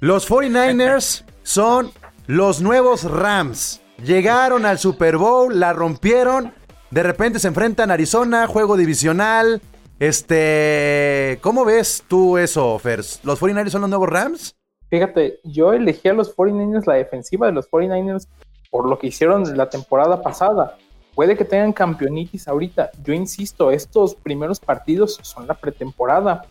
Los 0.00 0.30
49ers 0.30 1.24
son 1.42 1.90
los 2.26 2.60
nuevos 2.60 3.04
Rams. 3.10 3.80
Llegaron 4.04 4.64
al 4.64 4.78
Super 4.78 5.18
Bowl, 5.18 5.60
la 5.60 5.74
rompieron. 5.74 6.54
De 6.90 7.02
repente 7.02 7.38
se 7.38 7.48
enfrentan 7.48 7.90
a 7.90 7.94
Arizona, 7.94 8.46
juego 8.46 8.76
divisional. 8.76 9.60
Este. 9.98 11.38
¿Cómo 11.42 11.66
ves 11.66 12.02
tú 12.08 12.38
eso, 12.38 12.78
Fers? 12.78 13.20
¿Los 13.24 13.40
49ers 13.40 13.68
son 13.68 13.82
los 13.82 13.90
nuevos 13.90 14.08
Rams? 14.08 14.56
Fíjate, 14.88 15.40
yo 15.44 15.74
elegí 15.74 16.08
a 16.08 16.14
los 16.14 16.34
49ers, 16.34 16.86
la 16.86 16.94
defensiva 16.94 17.46
de 17.46 17.52
los 17.52 17.70
49ers, 17.70 18.26
por 18.70 18.88
lo 18.88 18.98
que 18.98 19.08
hicieron 19.08 19.56
la 19.56 19.68
temporada 19.68 20.22
pasada. 20.22 20.78
Puede 21.14 21.36
que 21.36 21.44
tengan 21.44 21.74
campeonitis 21.74 22.48
ahorita. 22.48 22.90
Yo 23.04 23.12
insisto, 23.12 23.70
estos 23.70 24.14
primeros 24.14 24.58
partidos 24.58 25.18
son 25.22 25.46
la 25.46 25.54
pretemporada. 25.54 26.46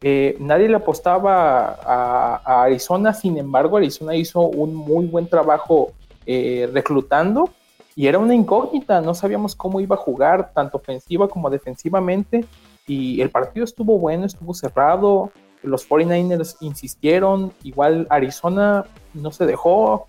Eh, 0.00 0.36
nadie 0.38 0.68
le 0.68 0.76
apostaba 0.76 1.78
a, 1.84 2.40
a 2.44 2.62
Arizona, 2.62 3.12
sin 3.12 3.38
embargo, 3.38 3.76
Arizona 3.76 4.14
hizo 4.14 4.40
un 4.40 4.74
muy 4.74 5.06
buen 5.06 5.28
trabajo 5.28 5.92
eh, 6.26 6.68
reclutando 6.72 7.50
y 7.94 8.06
era 8.06 8.18
una 8.18 8.34
incógnita. 8.34 9.00
No 9.00 9.14
sabíamos 9.14 9.54
cómo 9.56 9.80
iba 9.80 9.96
a 9.96 9.98
jugar, 9.98 10.52
tanto 10.54 10.78
ofensiva 10.78 11.28
como 11.28 11.50
defensivamente. 11.50 12.44
Y 12.86 13.20
el 13.20 13.30
partido 13.30 13.64
estuvo 13.64 13.98
bueno, 13.98 14.26
estuvo 14.26 14.54
cerrado 14.54 15.30
los 15.62 15.88
49ers 15.88 16.56
insistieron, 16.60 17.52
igual 17.62 18.06
Arizona 18.10 18.84
no 19.14 19.30
se 19.30 19.46
dejó. 19.46 20.06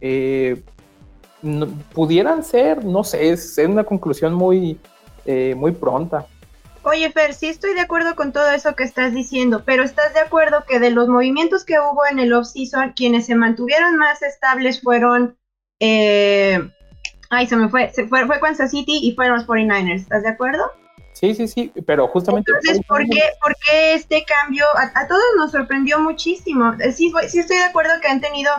eh, 0.00 0.62
no- 1.42 1.66
pudieran 1.94 2.42
ser, 2.42 2.84
no 2.84 3.04
sé, 3.04 3.30
es, 3.30 3.58
es 3.58 3.68
una 3.68 3.84
conclusión 3.84 4.34
muy, 4.34 4.78
eh, 5.24 5.54
muy 5.56 5.72
pronta. 5.72 6.26
Oye, 6.82 7.10
Fer, 7.12 7.34
sí 7.34 7.46
estoy 7.48 7.74
de 7.74 7.80
acuerdo 7.80 8.14
con 8.14 8.32
todo 8.32 8.50
eso 8.50 8.74
que 8.74 8.84
estás 8.84 9.12
diciendo, 9.14 9.62
pero 9.64 9.82
¿estás 9.82 10.14
de 10.14 10.20
acuerdo 10.20 10.64
que 10.68 10.78
de 10.78 10.90
los 10.90 11.08
movimientos 11.08 11.64
que 11.64 11.78
hubo 11.80 12.06
en 12.10 12.18
el 12.18 12.32
off-season, 12.32 12.92
quienes 12.94 13.26
se 13.26 13.34
mantuvieron 13.34 13.96
más 13.96 14.22
estables 14.22 14.80
fueron... 14.82 15.36
eh, 15.80 16.70
ay, 17.30 17.46
se 17.46 17.56
me 17.56 17.68
fue, 17.68 17.92
se 17.92 18.06
fue, 18.08 18.26
fue 18.26 18.40
Kansas 18.40 18.70
City 18.70 19.00
y 19.02 19.14
fueron 19.14 19.38
los 19.38 19.46
49ers, 19.46 20.00
¿estás 20.00 20.22
de 20.22 20.30
acuerdo? 20.30 20.64
Sí, 21.12 21.34
sí, 21.34 21.48
sí, 21.48 21.72
pero 21.86 22.08
justamente... 22.08 22.52
Entonces, 22.52 22.84
¿por 22.86 23.02
qué, 23.04 23.22
por 23.40 23.54
qué 23.66 23.94
este 23.94 24.24
cambio? 24.24 24.66
A, 24.74 25.00
a 25.00 25.08
todos 25.08 25.22
nos 25.38 25.50
sorprendió 25.50 25.98
muchísimo. 25.98 26.74
Eh, 26.78 26.92
Sí, 26.92 27.10
sí 27.28 27.38
estoy 27.38 27.56
de 27.56 27.64
acuerdo 27.64 27.92
que 28.02 28.08
han 28.08 28.20
tenido 28.20 28.52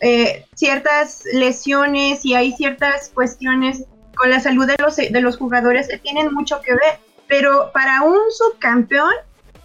eh, 0.00 0.46
ciertas 0.54 1.24
lesiones 1.32 2.24
y 2.24 2.34
hay 2.34 2.52
ciertas 2.52 3.10
cuestiones 3.14 3.84
con 4.14 4.30
la 4.30 4.38
salud 4.38 4.66
de 4.66 4.76
los, 4.78 4.96
de 4.96 5.20
los 5.20 5.36
jugadores 5.36 5.88
que 5.88 5.98
tienen 5.98 6.32
mucho 6.32 6.60
que 6.60 6.72
ver, 6.72 6.98
pero 7.26 7.72
para 7.72 8.02
un 8.02 8.20
subcampeón 8.30 9.12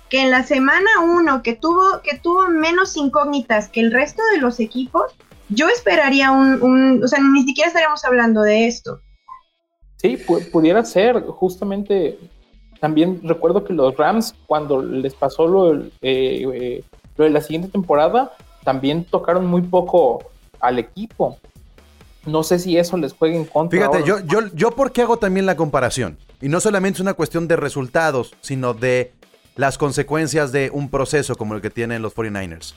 que 0.09 0.21
en 0.21 0.31
la 0.31 0.43
semana 0.43 0.89
1 1.03 1.43
que 1.43 1.53
tuvo, 1.53 2.01
que 2.01 2.17
tuvo 2.17 2.47
menos 2.47 2.97
incógnitas 2.97 3.69
que 3.69 3.81
el 3.81 3.91
resto 3.91 4.23
de 4.33 4.39
los 4.39 4.59
equipos, 4.59 5.15
yo 5.49 5.67
esperaría 5.69 6.31
un, 6.31 6.61
un, 6.61 7.03
o 7.03 7.07
sea, 7.07 7.19
ni 7.19 7.43
siquiera 7.43 7.67
estaríamos 7.67 8.03
hablando 8.05 8.41
de 8.41 8.67
esto. 8.67 9.01
Sí, 9.97 10.17
pu- 10.17 10.49
pudiera 10.51 10.83
ser, 10.85 11.21
justamente. 11.23 12.17
También 12.79 13.19
recuerdo 13.23 13.65
que 13.65 13.73
los 13.73 13.95
Rams, 13.97 14.33
cuando 14.45 14.81
les 14.81 15.13
pasó 15.13 15.47
lo, 15.47 15.75
eh, 15.75 15.89
eh, 16.01 16.83
lo 17.17 17.25
de 17.25 17.29
la 17.29 17.41
siguiente 17.41 17.67
temporada, 17.67 18.31
también 18.63 19.03
tocaron 19.03 19.45
muy 19.47 19.61
poco 19.63 20.23
al 20.61 20.79
equipo. 20.79 21.37
No 22.25 22.43
sé 22.43 22.59
si 22.59 22.77
eso 22.77 22.95
les 22.95 23.11
juega 23.13 23.35
en 23.35 23.45
contra. 23.45 23.77
Fíjate, 23.77 23.97
ahora. 23.97 24.23
yo, 24.25 24.41
yo, 24.41 24.47
yo 24.53 24.71
por 24.71 24.91
qué 24.93 25.01
hago 25.01 25.17
también 25.17 25.45
la 25.45 25.55
comparación. 25.57 26.17
Y 26.41 26.47
no 26.47 26.59
solamente 26.61 26.97
es 26.97 27.01
una 27.01 27.13
cuestión 27.15 27.47
de 27.49 27.57
resultados, 27.57 28.33
sino 28.39 28.73
de 28.73 29.11
las 29.57 29.77
consecuencias 29.77 30.53
de 30.53 30.69
un 30.71 30.89
proceso 30.89 31.35
como 31.35 31.55
el 31.55 31.61
que 31.61 31.69
tienen 31.69 32.01
los 32.01 32.15
49ers. 32.15 32.75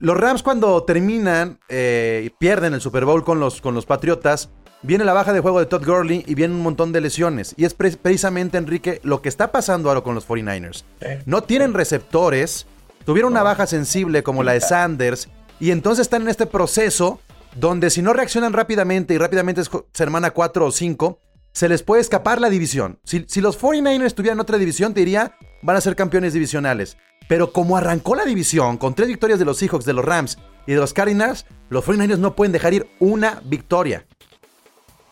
Los 0.00 0.16
Rams 0.16 0.42
cuando 0.42 0.82
terminan 0.84 1.58
eh, 1.68 2.22
y 2.26 2.30
pierden 2.30 2.74
el 2.74 2.80
Super 2.80 3.04
Bowl 3.04 3.24
con 3.24 3.40
los, 3.40 3.60
con 3.60 3.74
los 3.74 3.84
Patriotas, 3.86 4.50
viene 4.82 5.04
la 5.04 5.12
baja 5.12 5.32
de 5.32 5.40
juego 5.40 5.58
de 5.58 5.66
Todd 5.66 5.84
Gurley 5.84 6.22
y 6.26 6.34
viene 6.34 6.54
un 6.54 6.62
montón 6.62 6.92
de 6.92 7.00
lesiones. 7.00 7.54
Y 7.56 7.64
es 7.64 7.74
pre- 7.74 7.96
precisamente, 7.96 8.58
Enrique, 8.58 9.00
lo 9.02 9.20
que 9.22 9.28
está 9.28 9.50
pasando 9.50 9.88
ahora 9.88 10.02
con 10.02 10.14
los 10.14 10.26
49ers. 10.28 10.84
Eh, 11.00 11.22
No 11.26 11.42
tienen 11.42 11.74
receptores, 11.74 12.66
tuvieron 13.04 13.32
una 13.32 13.42
baja 13.42 13.66
sensible 13.66 14.22
como 14.22 14.44
la 14.44 14.52
de 14.52 14.60
Sanders, 14.60 15.28
y 15.58 15.72
entonces 15.72 16.02
están 16.02 16.22
en 16.22 16.28
este 16.28 16.46
proceso 16.46 17.20
donde 17.56 17.90
si 17.90 18.00
no 18.00 18.12
reaccionan 18.12 18.52
rápidamente 18.52 19.14
y 19.14 19.18
rápidamente 19.18 19.62
es 19.62 19.70
semana 19.92 20.30
4 20.30 20.66
o 20.66 20.70
5, 20.70 21.18
se 21.52 21.68
les 21.68 21.82
puede 21.82 22.02
escapar 22.02 22.40
la 22.40 22.50
división. 22.50 23.00
Si, 23.02 23.24
si 23.26 23.40
los 23.40 23.60
49ers 23.60 24.14
tuvieran 24.14 24.38
otra 24.38 24.58
división, 24.58 24.94
te 24.94 25.00
diría, 25.00 25.34
van 25.62 25.74
a 25.74 25.80
ser 25.80 25.96
campeones 25.96 26.34
divisionales. 26.34 26.96
Pero 27.28 27.52
como 27.52 27.76
arrancó 27.76 28.14
la 28.14 28.24
división 28.24 28.78
con 28.78 28.94
tres 28.94 29.08
victorias 29.08 29.38
de 29.38 29.44
los 29.44 29.58
Seahawks, 29.58 29.84
de 29.84 29.92
los 29.92 30.04
Rams 30.04 30.38
y 30.66 30.72
de 30.72 30.78
los 30.78 30.92
Cardinals, 30.94 31.46
los 31.68 31.86
49ers 31.86 32.18
no 32.18 32.34
pueden 32.34 32.52
dejar 32.52 32.74
ir 32.74 32.88
una 32.98 33.40
victoria. 33.44 34.06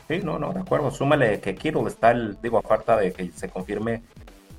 Sí, 0.08 0.20
no, 0.22 0.38
no, 0.38 0.52
de 0.52 0.60
acuerdo. 0.60 0.90
Súmale 0.90 1.40
que 1.40 1.54
Kittle 1.54 1.86
está, 1.86 2.12
el, 2.12 2.38
digo, 2.42 2.58
a 2.58 2.62
falta 2.62 2.96
de 2.96 3.12
que 3.12 3.30
se 3.32 3.48
confirme, 3.48 4.02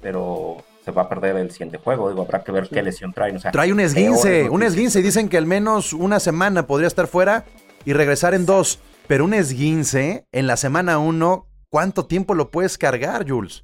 pero 0.01 0.57
se 0.83 0.91
va 0.91 1.03
a 1.03 1.09
perder 1.09 1.37
el 1.37 1.51
siguiente 1.51 1.77
juego. 1.77 2.09
Digo, 2.09 2.21
habrá 2.21 2.43
que 2.43 2.51
ver 2.51 2.69
qué 2.69 2.83
lesión 2.83 3.13
trae. 3.13 3.35
O 3.35 3.39
sea, 3.39 3.51
Trae 3.51 3.71
un 3.71 3.79
esguince, 3.79 4.49
un 4.49 4.61
esguince. 4.61 5.01
Dicen 5.01 5.29
que 5.29 5.37
al 5.37 5.45
menos 5.45 5.93
una 5.93 6.19
semana 6.19 6.67
podría 6.67 6.87
estar 6.87 7.07
fuera 7.07 7.45
y 7.85 7.93
regresar 7.93 8.33
en 8.33 8.45
dos. 8.45 8.79
Pero 9.07 9.23
un 9.23 9.33
esguince 9.33 10.25
en 10.33 10.47
la 10.47 10.57
semana 10.57 10.99
uno, 10.99 11.47
¿cuánto 11.69 12.05
tiempo 12.05 12.35
lo 12.35 12.51
puedes 12.51 12.77
cargar, 12.77 13.27
Jules? 13.27 13.63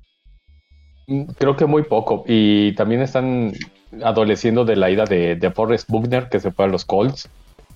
Mm, 1.07 1.23
Creo 1.38 1.57
que 1.57 1.65
muy 1.65 1.83
poco. 1.83 2.23
Y 2.27 2.73
también 2.75 3.01
están 3.01 3.51
adoleciendo 4.03 4.65
de 4.65 4.75
la 4.75 4.89
ida 4.89 5.05
de, 5.05 5.51
Forrest 5.53 5.89
Buckner, 5.89 6.29
que 6.29 6.39
se 6.39 6.51
fue 6.51 6.65
a 6.65 6.67
los 6.67 6.85
Colts. 6.85 7.29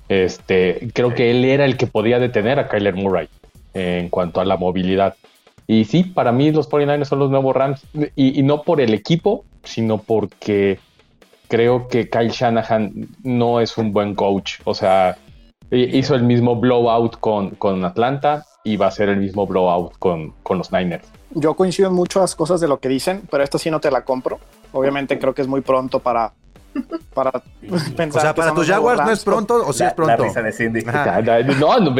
Este, 0.09 0.89
creo 0.93 1.13
que 1.13 1.31
él 1.31 1.43
era 1.45 1.65
el 1.65 1.77
que 1.77 1.87
podía 1.87 2.19
detener 2.19 2.59
a 2.59 2.67
Kyler 2.67 2.95
Murray 2.95 3.27
en 3.73 4.09
cuanto 4.09 4.39
a 4.41 4.45
la 4.45 4.57
movilidad. 4.57 5.15
Y 5.67 5.83
sí, 5.85 6.03
para 6.03 6.31
mí 6.31 6.51
los 6.51 6.69
49ers 6.69 7.05
son 7.05 7.19
los 7.19 7.29
nuevos 7.29 7.55
Rams. 7.55 7.85
Y, 8.15 8.41
no 8.43 8.61
por 8.63 8.79
el 8.79 8.93
equipo, 8.93 9.43
sino 9.63 9.97
porque 9.97 10.79
creo 11.49 11.87
que 11.89 12.09
Kyle 12.09 12.29
Shanahan 12.29 13.07
no 13.23 13.59
es 13.59 13.77
un 13.77 13.91
buen 13.91 14.15
coach. 14.15 14.55
O 14.63 14.73
sea, 14.73 15.17
hi- 15.69 15.97
hizo 15.97 16.15
el 16.15 16.23
mismo 16.23 16.55
blowout 16.55 17.19
con, 17.19 17.51
con 17.51 17.83
Atlanta 17.83 18.45
y 18.63 18.77
va 18.77 18.87
a 18.87 18.91
ser 18.91 19.09
el 19.09 19.17
mismo 19.17 19.45
blowout 19.45 19.97
con, 19.99 20.33
con 20.43 20.57
los 20.57 20.71
Niners. 20.71 21.05
Yo 21.31 21.53
coincido 21.55 21.89
en 21.89 21.95
muchas 21.95 22.35
cosas 22.35 22.61
de 22.61 22.69
lo 22.69 22.79
que 22.79 22.87
dicen, 22.87 23.23
pero 23.29 23.43
esta 23.43 23.57
sí 23.57 23.69
no 23.69 23.81
te 23.81 23.91
la 23.91 24.03
compro. 24.05 24.39
Obviamente 24.77 25.17
creo 25.19 25.33
que 25.33 25.41
es 25.41 25.47
muy 25.47 25.61
pronto 25.61 25.99
para, 25.99 26.33
para 27.13 27.31
pensar. 27.31 28.07
O 28.17 28.19
sea, 28.21 28.35
para 28.35 28.53
tus 28.53 28.67
Jaguars 28.67 29.01
no 29.03 29.11
es 29.11 29.23
pronto 29.23 29.65
o 29.65 29.73
sí 29.73 29.83
La- 29.83 29.89
es 29.89 29.93
pronto. 29.95 30.17
La 30.17 30.27
risa 30.27 30.41
de 30.41 30.51
Cindy. 30.51 30.83
Anda- 30.87 31.41
No, 31.43 31.79
no, 31.79 31.95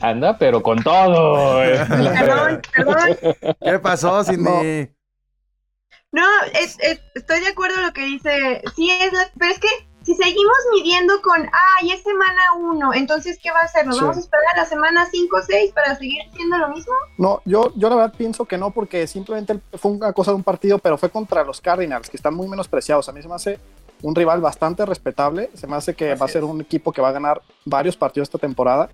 anda, 0.00 0.38
pero 0.38 0.62
con 0.62 0.82
todo. 0.82 1.58
Perdón, 1.88 2.60
perdón. 2.74 3.56
¿Qué 3.62 3.78
pasó, 3.78 4.24
Cindy? 4.24 4.90
No, 6.12 6.26
es- 6.60 6.78
es- 6.80 7.00
estoy 7.14 7.40
de 7.40 7.48
acuerdo 7.48 7.76
en 7.78 7.86
lo 7.86 7.92
que 7.92 8.04
dice. 8.04 8.62
Sí, 8.76 8.90
es 8.90 9.12
la- 9.12 9.30
pero 9.38 9.52
es 9.52 9.58
que 9.58 9.68
si 10.04 10.14
seguimos 10.14 10.56
midiendo 10.74 11.20
con, 11.22 11.48
ay, 11.80 11.90
es 11.92 12.02
semana 12.02 12.40
1, 12.58 12.94
entonces, 12.94 13.38
¿qué 13.42 13.50
va 13.50 13.60
a 13.60 13.64
hacer? 13.64 13.86
¿Nos 13.86 13.96
Sí. 13.96 14.00
vamos 14.02 14.16
a 14.16 14.20
esperar 14.20 14.44
a 14.54 14.56
la 14.58 14.64
semana 14.66 15.06
5 15.10 15.36
o 15.36 15.42
6 15.42 15.72
para 15.72 15.96
seguir 15.96 16.20
haciendo 16.30 16.58
lo 16.58 16.68
mismo? 16.68 16.92
No, 17.18 17.40
yo, 17.44 17.72
yo 17.76 17.88
la 17.88 17.96
verdad 17.96 18.14
pienso 18.16 18.44
que 18.44 18.58
no, 18.58 18.70
porque 18.70 19.06
simplemente 19.06 19.58
fue 19.78 19.92
una 19.92 20.12
cosa 20.12 20.30
de 20.32 20.36
un 20.36 20.42
partido, 20.42 20.78
pero 20.78 20.98
fue 20.98 21.10
contra 21.10 21.44
los 21.44 21.60
Cardinals, 21.60 22.08
que 22.10 22.16
están 22.16 22.34
muy 22.34 22.48
menospreciados. 22.48 23.08
A 23.08 23.12
mí 23.12 23.22
se 23.22 23.28
me 23.28 23.34
hace 23.34 23.58
un 24.02 24.14
rival 24.14 24.40
bastante 24.40 24.84
respetable. 24.84 25.50
Se 25.54 25.66
me 25.66 25.76
hace 25.76 25.94
que 25.94 26.10
Así 26.12 26.20
va 26.20 26.26
a 26.26 26.28
ser 26.28 26.44
un 26.44 26.60
equipo 26.60 26.90
que 26.92 27.00
va 27.00 27.10
a 27.10 27.12
ganar 27.12 27.40
varios 27.64 27.96
partidos 27.96 28.28
esta 28.28 28.38
temporada. 28.38 28.90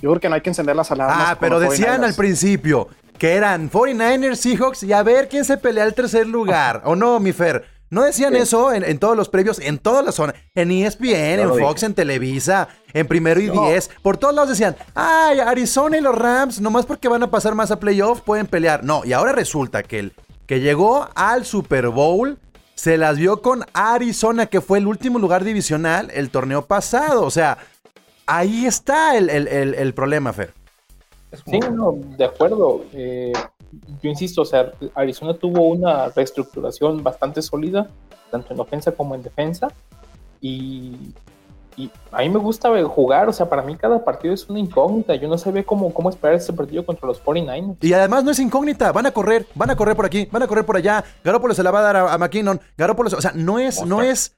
Yo 0.00 0.10
creo 0.10 0.20
que 0.20 0.28
no 0.28 0.34
hay 0.34 0.40
que 0.42 0.50
encender 0.50 0.76
las 0.76 0.90
alarmas. 0.90 1.16
Ah, 1.30 1.36
pero 1.40 1.58
decían 1.60 2.00
49ers. 2.00 2.04
al 2.04 2.14
principio, 2.14 2.88
que 3.18 3.34
eran 3.34 3.70
49ers, 3.70 4.36
Seahawks 4.36 4.82
y 4.82 4.92
a 4.92 5.02
ver 5.02 5.28
quién 5.28 5.44
se 5.44 5.56
pelea 5.58 5.84
el 5.84 5.94
tercer 5.94 6.26
lugar. 6.26 6.82
¿O 6.86 6.94
no, 6.96 7.20
mi 7.20 7.32
Fer? 7.32 7.64
¿No 7.90 8.04
decían 8.04 8.36
eso 8.36 8.72
en, 8.72 8.84
en 8.84 8.98
todos 8.98 9.16
los 9.16 9.28
previos, 9.28 9.58
en 9.58 9.78
todas 9.78 10.04
las 10.04 10.14
zonas? 10.14 10.36
En 10.54 10.70
ESPN, 10.70 11.40
en 11.40 11.48
Fox, 11.58 11.82
en 11.82 11.94
Televisa, 11.94 12.68
en 12.92 13.06
Primero 13.08 13.40
y 13.40 13.48
Diez. 13.50 13.90
Por 14.02 14.16
todos 14.16 14.32
lados 14.34 14.50
decían, 14.50 14.76
ay, 14.94 15.40
Arizona 15.40 15.98
y 15.98 16.00
los 16.00 16.14
Rams, 16.16 16.60
nomás 16.60 16.86
porque 16.86 17.08
van 17.08 17.24
a 17.24 17.30
pasar 17.30 17.54
más 17.56 17.70
a 17.72 17.80
playoff, 17.80 18.20
pueden 18.20 18.46
pelear. 18.46 18.84
No, 18.84 19.04
y 19.04 19.12
ahora 19.12 19.32
resulta 19.32 19.82
que 19.82 19.98
el 19.98 20.12
que 20.46 20.60
llegó 20.60 21.08
al 21.14 21.44
Super 21.44 21.88
Bowl 21.88 22.38
se 22.76 22.96
las 22.96 23.16
vio 23.18 23.42
con 23.42 23.64
Arizona, 23.72 24.46
que 24.46 24.60
fue 24.60 24.78
el 24.78 24.86
último 24.86 25.18
lugar 25.18 25.42
divisional 25.44 26.10
el 26.14 26.30
torneo 26.30 26.66
pasado. 26.66 27.24
O 27.24 27.30
sea, 27.30 27.58
ahí 28.26 28.66
está 28.66 29.16
el, 29.16 29.30
el- 29.30 29.48
el- 29.48 29.74
el 29.74 29.94
problema, 29.94 30.32
Fer. 30.32 30.54
Sí, 31.44 31.58
no, 31.58 31.94
de 32.16 32.24
acuerdo. 32.24 32.84
Eh, 32.92 33.32
yo 34.02 34.10
insisto, 34.10 34.42
o 34.42 34.44
sea, 34.44 34.72
Arizona 34.94 35.34
tuvo 35.34 35.62
una 35.68 36.08
reestructuración 36.08 37.02
bastante 37.02 37.42
sólida, 37.42 37.88
tanto 38.30 38.52
en 38.52 38.60
ofensa 38.60 38.92
como 38.92 39.14
en 39.14 39.22
defensa. 39.22 39.68
Y, 40.40 41.12
y 41.76 41.90
a 42.10 42.18
mí 42.18 42.28
me 42.28 42.38
gusta 42.38 42.70
jugar, 42.84 43.28
o 43.28 43.32
sea, 43.32 43.48
para 43.48 43.62
mí 43.62 43.76
cada 43.76 44.04
partido 44.04 44.34
es 44.34 44.48
una 44.48 44.58
incógnita. 44.58 45.14
Yo 45.14 45.28
no 45.28 45.38
sabía 45.38 45.64
cómo, 45.64 45.92
cómo 45.94 46.10
esperar 46.10 46.34
este 46.36 46.52
partido 46.52 46.84
contra 46.84 47.06
los 47.06 47.22
49ers. 47.22 47.76
Y 47.80 47.92
además 47.92 48.24
no 48.24 48.30
es 48.30 48.38
incógnita, 48.38 48.92
van 48.92 49.06
a 49.06 49.12
correr, 49.12 49.46
van 49.54 49.70
a 49.70 49.76
correr 49.76 49.96
por 49.96 50.06
aquí, 50.06 50.28
van 50.30 50.42
a 50.42 50.46
correr 50.46 50.64
por 50.64 50.76
allá. 50.76 51.04
Garoppolo 51.22 51.54
se 51.54 51.62
la 51.62 51.70
va 51.70 51.80
a 51.80 51.82
dar 51.82 51.96
a, 51.96 52.12
a 52.12 52.18
McKinnon. 52.18 52.60
Garoppolo, 52.76 53.10
o 53.16 53.20
sea, 53.20 53.32
no 53.34 53.58
es, 53.58 53.84
no 53.84 54.02
es, 54.02 54.36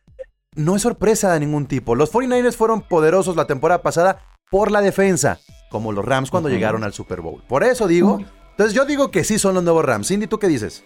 no 0.55 0.77
es 0.77 0.83
sorpresa 0.83 1.33
de 1.33 1.41
ningún 1.41 1.67
tipo. 1.67 1.95
Los 1.95 2.13
49ers 2.13 2.57
fueron 2.57 2.83
poderosos 2.83 3.37
la 3.37 3.47
temporada 3.47 3.83
pasada 3.83 4.21
por 4.51 4.71
la 4.71 4.83
defensa, 4.83 5.41
como 5.71 5.93
los 5.93 6.05
Rams 6.05 6.31
cuando 6.31 6.51
llegaron 6.51 6.85
al 6.85 6.93
Super 6.93 7.23
Bowl. 7.23 7.43
Por 7.49 7.65
eso 7.65 7.87
digo, 7.87 8.21
entonces 8.53 8.75
yo 8.75 8.85
digo 8.85 9.11
que 9.11 9.25
sí 9.25 9.39
son 9.39 9.55
los 9.55 9.65
nuevos 9.65 9.85
Rams. 9.85 10.09
Cindy, 10.09 10.27
¿tú 10.27 10.39
qué 10.39 10.49
dices? 10.49 10.85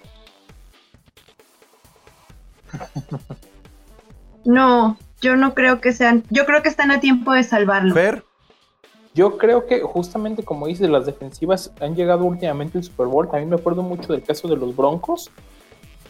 No, 4.45 4.97
yo 5.21 5.37
no 5.37 5.55
creo 5.55 5.81
que 5.81 5.93
sean. 5.93 6.23
Yo 6.31 6.47
creo 6.47 6.63
que 6.63 6.69
están 6.69 6.91
a 6.91 7.01
tiempo 7.01 7.33
de 7.33 7.43
salvarlo. 7.43 7.95
Fer, 7.95 8.23
Yo 9.15 9.39
creo 9.39 9.67
que 9.67 9.81
justamente 9.81 10.45
como 10.45 10.69
dices, 10.69 10.89
las 10.89 11.05
defensivas 11.05 11.73
han 11.81 11.97
llegado 11.97 12.25
últimamente 12.25 12.79
al 12.79 12.85
Super 12.85 13.07
Bowl. 13.07 13.29
También 13.29 13.51
me 13.51 13.57
acuerdo 13.57 13.83
mucho 13.83 14.13
del 14.13 14.23
caso 14.23 14.47
de 14.47 14.57
los 14.57 14.75
Broncos, 14.77 15.31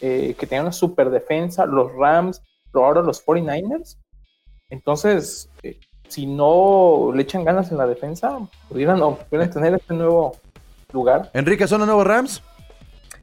eh, 0.03 0.37
que 0.39 0.47
tenían 0.47 0.67
una 0.67 0.73
super 0.73 1.09
defensa, 1.11 1.65
los 1.65 1.91
Rams, 1.95 2.43
pero 2.71 2.85
ahora 2.85 3.01
los 3.01 3.25
49ers. 3.25 3.97
Entonces, 4.69 5.49
eh, 5.63 5.81
si 6.09 6.27
no 6.27 7.13
le 7.15 7.23
echan 7.23 7.45
ganas 7.45 7.71
en 7.71 7.79
la 7.79 7.87
defensa, 7.87 8.39
pudieran, 8.69 9.01
o 9.01 9.17
pudieran 9.17 9.51
tener 9.51 9.75
este 9.75 9.95
nuevo 9.95 10.37
lugar. 10.97 11.31
Enrique, 11.35 11.67
¿son 11.69 11.79
los 11.79 11.87
nuevos 11.87 12.07
Rams? 12.07 12.43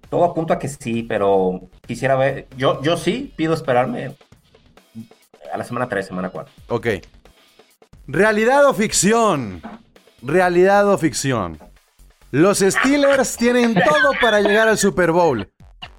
Todo 0.10 0.24
apunta 0.26 0.54
a 0.56 0.60
que 0.60 0.68
sí, 0.70 1.04
pero 1.04 1.62
quisiera 1.88 2.16
ver. 2.16 2.48
Yo, 2.56 2.82
yo 2.82 2.96
sí 2.98 3.34
pido 3.36 3.54
esperarme 3.54 4.16
a 5.52 5.58
la 5.58 5.64
semana 5.64 5.90
3, 5.90 6.06
semana 6.06 6.30
4. 6.30 6.54
Ok. 6.70 6.88
Realidad 8.08 8.66
o 8.68 8.74
ficción. 8.74 9.62
Realidad 10.22 10.88
o 10.88 10.98
ficción. 10.98 11.58
Los 12.32 12.60
Steelers 12.60 13.38
tienen 13.38 13.74
todo 13.74 14.12
para 14.22 14.42
llegar 14.42 14.68
al 14.68 14.78
Super 14.78 15.12
Bowl. 15.12 15.50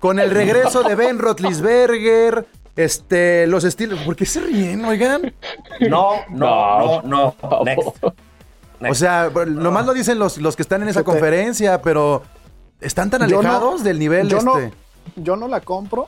Con 0.01 0.19
el 0.19 0.31
regreso 0.31 0.83
de 0.83 0.95
Ben 0.95 1.19
Roethlisberger, 1.19 2.47
este, 2.77 3.47
los 3.47 3.65
Steelers. 3.65 4.03
¿Por 4.03 4.17
qué 4.17 4.27
se 4.27 4.41
ríen, 4.41 4.85
oigan? 4.85 5.35
No, 5.81 6.17
no, 6.31 7.03
no, 7.03 7.03
No. 7.03 7.35
no. 7.43 7.65
Next. 7.65 8.05
O 8.91 8.95
sea, 8.95 9.31
nomás 9.47 9.87
lo 9.87 9.95
dicen 9.95 10.19
los, 10.19 10.39
los 10.39 10.57
que 10.57 10.63
están 10.63 10.83
en 10.83 10.89
esa 10.89 11.01
Fíjate. 11.01 11.13
conferencia, 11.19 11.83
pero 11.83 12.23
están 12.81 13.11
tan 13.11 13.21
no- 13.21 13.39
alejados 13.39 13.83
del 13.85 13.99
nivel 13.99 14.29
yo 14.29 14.41
no- 14.43 14.59
este. 14.59 14.77
Yo 15.17 15.37
no 15.37 15.49
la 15.49 15.61
compro, 15.61 16.07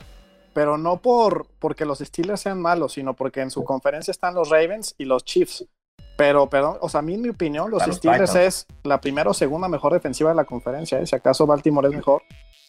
pero 0.53 0.77
no 0.77 0.97
por 0.97 1.45
porque 1.59 1.85
los 1.85 1.99
Steelers 1.99 2.41
sean 2.41 2.61
malos, 2.61 2.93
sino 2.93 3.13
porque 3.13 3.41
en 3.41 3.51
su 3.51 3.63
conferencia 3.63 4.11
están 4.11 4.33
los 4.33 4.49
Ravens 4.49 4.95
y 4.97 5.05
los 5.05 5.23
Chiefs. 5.23 5.65
Pero, 6.17 6.49
perdón, 6.49 6.77
o 6.81 6.89
sea, 6.89 6.99
a 6.99 7.03
mí 7.03 7.13
en 7.13 7.21
mi 7.21 7.29
opinión, 7.29 7.69
los 7.69 7.83
Steelers 7.83 8.31
Titans. 8.31 8.35
es 8.35 8.67
la 8.83 8.99
primera 8.99 9.29
o 9.29 9.33
segunda 9.35 9.67
mejor 9.67 9.93
defensiva 9.93 10.31
de 10.31 10.35
la 10.35 10.45
conferencia. 10.45 10.99
¿eh? 10.99 11.05
Si 11.05 11.15
acaso 11.15 11.45
Baltimore 11.45 11.87
es 11.89 11.93
mejor, 11.93 12.23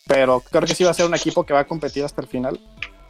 pero 0.07 0.41
creo 0.41 0.63
que 0.67 0.75
sí 0.75 0.85
va 0.85 0.91
a 0.91 0.95
ser 0.95 1.07
un 1.07 1.15
equipo 1.15 1.45
que 1.45 1.55
va 1.55 1.61
a 1.61 1.67
competir 1.67 2.05
hasta 2.05 2.21
el 2.21 2.27
final. 2.27 2.61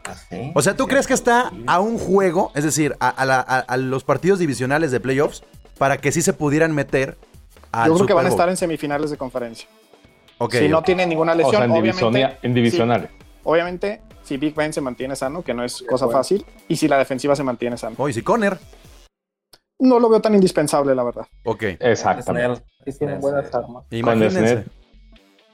Así. 0.05 0.53
O 0.55 0.63
sea, 0.63 0.77
¿tú 0.77 0.87
crees 0.87 1.07
que 1.09 1.13
está 1.15 1.51
a 1.67 1.81
un 1.81 1.99
juego, 1.99 2.53
es 2.55 2.63
decir, 2.65 2.97
a, 3.01 3.09
a 3.09 3.25
la- 3.27 3.41
a- 3.41 3.59
a 3.59 3.77
los 3.77 4.05
partidos 4.05 4.39
divisionales 4.39 4.91
de 4.93 5.01
playoffs, 5.01 5.43
para 5.79 5.99
que 5.99 6.13
sí 6.13 6.23
se 6.23 6.33
pudieran 6.33 6.75
meter 6.75 7.17
al 7.73 7.89
Yo 7.89 7.95
creo 7.95 8.07
que 8.07 8.15
van 8.15 8.27
a 8.27 8.29
estar 8.29 8.49
en 8.49 8.57
semifinales 8.57 9.11
de 9.11 9.17
conferencia. 9.17 9.69
Ok, 10.39 10.55
si 10.55 10.69
no 10.69 10.83
tienen 10.83 11.09
ninguna 11.09 11.33
O 11.33 11.37
lesión, 11.37 11.55
sea, 11.57 11.65
en, 11.65 11.71
obviamente, 11.73 12.39
en 12.43 12.55
divisionales. 12.55 13.11
obviamente, 13.45 14.03
si 14.23 14.37
Big 14.37 14.55
Ben 14.55 14.73
se 14.73 14.81
mantiene 14.81 15.17
sano, 15.17 15.43
que 15.43 15.53
no 15.55 15.65
es 15.65 15.83
cosa 15.89 16.09
fácil, 16.09 16.45
y 16.69 16.77
si 16.77 16.87
la 16.87 16.99
defensiva 16.99 17.35
se 17.35 17.43
mantiene 17.43 17.77
sana. 17.77 17.97
Oye, 17.99 18.15
si 18.15 18.23
Conner. 18.23 18.59
No 19.81 19.99
lo 20.01 20.09
veo 20.09 20.21
tan 20.21 20.35
indispensable, 20.35 20.95
la 20.95 21.05
verdad. 21.05 21.27
Ok. 21.45 21.63
Exactamente. 21.81 22.63
Sí 22.85 22.93
tienen 22.99 23.21
buenas 23.21 23.53
armas. 23.55 23.85
Con 23.89 23.99
Imagínense. 23.99 24.39
Snell 24.39 24.65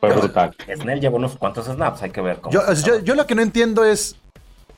fue 0.01 0.13
brutal. 0.13 0.57
Snell 0.77 1.01
llevó 1.01 1.17
unos 1.17 1.37
cuantos 1.37 1.67
snaps, 1.67 2.03
hay 2.03 2.11
que 2.11 2.21
ver 2.21 2.41
cómo. 2.41 2.53
Yo, 2.53 2.61
o 2.67 2.73
yo, 2.73 3.01
yo 3.01 3.15
lo 3.15 3.27
que 3.27 3.35
no 3.35 3.43
entiendo 3.43 3.85
es. 3.85 4.17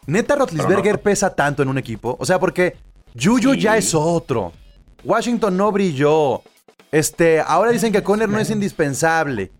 ¿Neta 0.06 0.36
Rotlisberger 0.36 0.96
no. 0.96 1.00
pesa 1.02 1.34
tanto 1.34 1.62
en 1.62 1.68
un 1.68 1.78
equipo? 1.78 2.16
O 2.20 2.24
sea, 2.24 2.38
porque 2.38 2.76
Juju 3.20 3.54
Sí. 3.54 3.60
ya 3.60 3.76
es 3.76 3.92
otro. 3.94 4.52
Washington 5.06 5.56
no 5.56 5.70
brilló. 5.72 6.42
Este, 6.92 7.40
ahora 7.40 7.70
dicen 7.70 7.92
que 7.92 8.02
Conner 8.02 8.28
no 8.28 8.38
es 8.38 8.50
indispensable. 8.50 9.50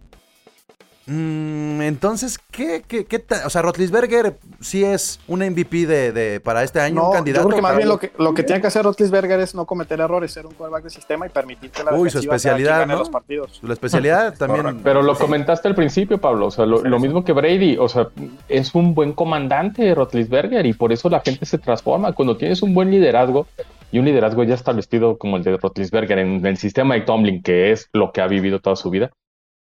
Mm, 1.09 1.83
entonces, 1.83 2.37
¿qué, 2.51 2.83
qué, 2.87 3.05
qué 3.05 3.25
O 3.45 3.51
sea, 3.51 3.63
Rotlisberger 3.63 4.39
sí 4.61 4.83
es 4.83 5.21
un 5.29 5.39
MVP 5.39 5.87
de, 5.87 6.11
de- 6.11 6.41
para 6.41 6.65
este 6.65 6.81
año, 6.81 6.95
un 6.97 7.01
No, 7.03 7.09
yo 7.11 7.15
candidato. 7.15 7.47
creo 7.47 7.57
que 7.59 7.63
más 7.63 7.77
bien 7.77 7.89
lo 7.89 7.99
que, 8.01 8.11
lo 8.19 8.35
que 8.35 8.43
tiene 8.43 8.61
que 8.61 8.67
hacer 8.67 8.83
Rotlisberger 8.85 9.39
es 9.39 9.55
no 9.55 9.67
cometer 9.67 10.01
errores, 10.01 10.33
ser 10.33 10.47
un 10.47 10.55
quarterback 10.55 10.83
de 10.83 10.91
sistema 10.91 11.25
y 11.27 11.29
permitir 11.29 11.71
que 11.71 11.85
la 11.85 11.95
Uy, 11.95 12.11
su 12.11 12.19
especialidad, 12.19 12.89
¿no? 12.89 12.99
los 12.99 13.11
partidos. 13.11 13.61
La 13.63 13.75
especialidad 13.75 14.35
también. 14.39 14.81
Pero 14.83 15.01
lo 15.01 15.17
comentaste 15.17 15.69
al 15.69 15.77
principio, 15.77 16.19
Pablo. 16.21 16.47
O 16.47 16.51
sea, 16.51 16.67
lo, 16.67 16.83
lo 16.83 16.99
mismo 16.99 17.25
que 17.25 17.33
Brady. 17.33 17.77
O 17.79 17.89
sea, 17.89 18.09
es 18.49 18.75
un 18.75 18.93
buen 18.93 19.13
comandante 19.13 19.95
Rotlisberger 19.95 20.67
y 20.67 20.73
por 20.73 20.93
eso 20.93 21.09
la 21.09 21.21
gente 21.21 21.47
se 21.47 21.59
transforma. 21.59 22.15
Cuando 22.15 22.37
tienes 22.37 22.63
un 22.63 22.75
buen 22.75 22.91
liderazgo 22.91 23.47
y 23.93 23.99
un 23.99 24.05
liderazgo 24.05 24.45
ya 24.45 24.55
establecido 24.55 25.19
como 25.19 25.37
el 25.37 25.43
de 25.45 25.57
Rotlisberger 25.57 26.19
en 26.19 26.45
el 26.45 26.57
sistema 26.57 26.95
de 26.95 27.03
Tomlin, 27.03 27.43
que 27.43 27.73
es 27.73 27.89
lo 27.93 28.13
que 28.13 28.21
ha 28.21 28.27
vivido 28.27 28.61
toda 28.61 28.77
su 28.77 28.91
vida, 28.91 29.11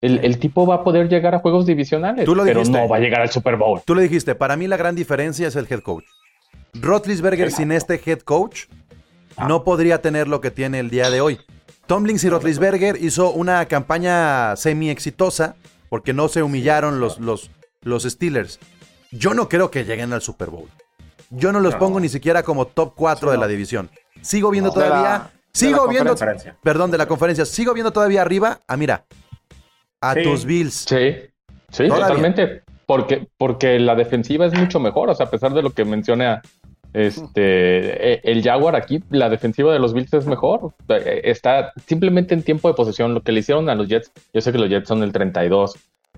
el, 0.00 0.24
el 0.24 0.38
tipo 0.38 0.66
va 0.66 0.76
a 0.76 0.84
poder 0.84 1.08
llegar 1.08 1.34
a 1.34 1.38
juegos 1.38 1.64
divisionales, 1.66 2.24
Tú 2.26 2.34
lo 2.34 2.44
pero 2.44 2.64
no 2.64 2.88
va 2.88 2.96
a 2.96 3.00
llegar 3.00 3.22
al 3.22 3.30
Super 3.30 3.56
Bowl. 3.56 3.80
Tú 3.84 3.94
le 3.94 4.02
dijiste, 4.02 4.34
para 4.34 4.56
mí 4.56 4.66
la 4.66 4.76
gran 4.76 4.94
diferencia 4.94 5.48
es 5.48 5.56
el 5.56 5.66
head 5.70 5.80
coach. 5.80 6.04
Rotlisberger 6.74 7.50
sin 7.50 7.72
este 7.72 8.00
head 8.04 8.20
coach 8.20 8.64
no 9.48 9.64
podría 9.64 10.02
tener 10.02 10.28
lo 10.28 10.40
que 10.40 10.50
tiene 10.50 10.78
el 10.80 10.90
día 10.90 11.10
de 11.10 11.20
hoy. 11.20 11.38
Tomlins 11.86 12.24
y 12.24 12.28
Rotlisberger 12.30 12.96
hizo 13.00 13.30
una 13.30 13.64
campaña 13.66 14.56
semi 14.56 14.90
exitosa 14.90 15.56
porque 15.88 16.12
no 16.12 16.28
se 16.28 16.42
humillaron 16.42 17.00
los, 17.00 17.18
los, 17.20 17.50
los 17.82 18.02
Steelers. 18.02 18.58
Yo 19.12 19.34
no 19.34 19.48
creo 19.48 19.70
que 19.70 19.84
lleguen 19.84 20.12
al 20.12 20.20
Super 20.20 20.50
Bowl. 20.50 20.68
Yo 21.30 21.52
no 21.52 21.60
los 21.60 21.74
No. 21.74 21.78
pongo 21.78 22.00
ni 22.00 22.08
siquiera 22.08 22.42
como 22.42 22.66
top 22.66 22.94
4 22.96 23.30
de 23.30 23.38
la 23.38 23.46
división. 23.46 23.88
Sigo 24.26 24.50
viendo 24.50 24.70
No. 24.70 24.80
De 24.80 24.86
todavía. 24.88 25.30
sigo 25.52 25.86
la 25.86 25.90
viendo. 25.90 26.10
conferencia. 26.10 26.56
Perdón, 26.62 26.90
de 26.90 26.98
la 26.98 27.06
conferencia. 27.06 27.44
Sigo 27.44 27.72
viendo 27.74 27.92
todavía 27.92 28.22
arriba. 28.22 28.58
Ah, 28.66 28.76
mira. 28.76 29.04
A 30.00 30.14
Sí. 30.14 30.22
tus 30.24 30.44
Bills. 30.44 30.74
Sí, 30.88 31.12
sí, 31.70 31.86
Todavía. 31.88 32.06
totalmente. 32.08 32.62
Porque, 32.86 33.26
porque 33.38 33.78
la 33.80 33.94
defensiva 33.94 34.46
es 34.46 34.54
mucho 34.58 34.78
mejor. 34.80 35.10
O 35.10 35.14
sea, 35.14 35.26
a 35.26 35.30
pesar 35.30 35.52
de 35.54 35.62
lo 35.62 35.70
que 35.70 35.84
menciona 35.84 36.42
este 36.92 38.14
eh, 38.14 38.20
el 38.24 38.42
Jaguar 38.42 38.74
aquí, 38.76 39.02
la 39.10 39.28
defensiva 39.28 39.72
de 39.72 39.78
los 39.78 39.92
Bills 39.94 40.12
es 40.14 40.26
mejor. 40.26 40.72
Eh, 40.88 41.20
Está 41.24 41.72
simplemente 41.86 42.34
en 42.34 42.42
tiempo 42.42 42.68
de 42.68 42.74
posesión. 42.74 43.14
Lo 43.14 43.22
que 43.22 43.32
le 43.32 43.40
hicieron 43.40 43.68
a 43.68 43.74
los 43.74 43.88
Jets, 43.88 44.10
yo 44.32 44.40
sé 44.40 44.52
que 44.52 44.58
los 44.58 44.68
Jets 44.68 44.88
son 44.88 45.02
el 45.02 45.12
32 45.12 45.74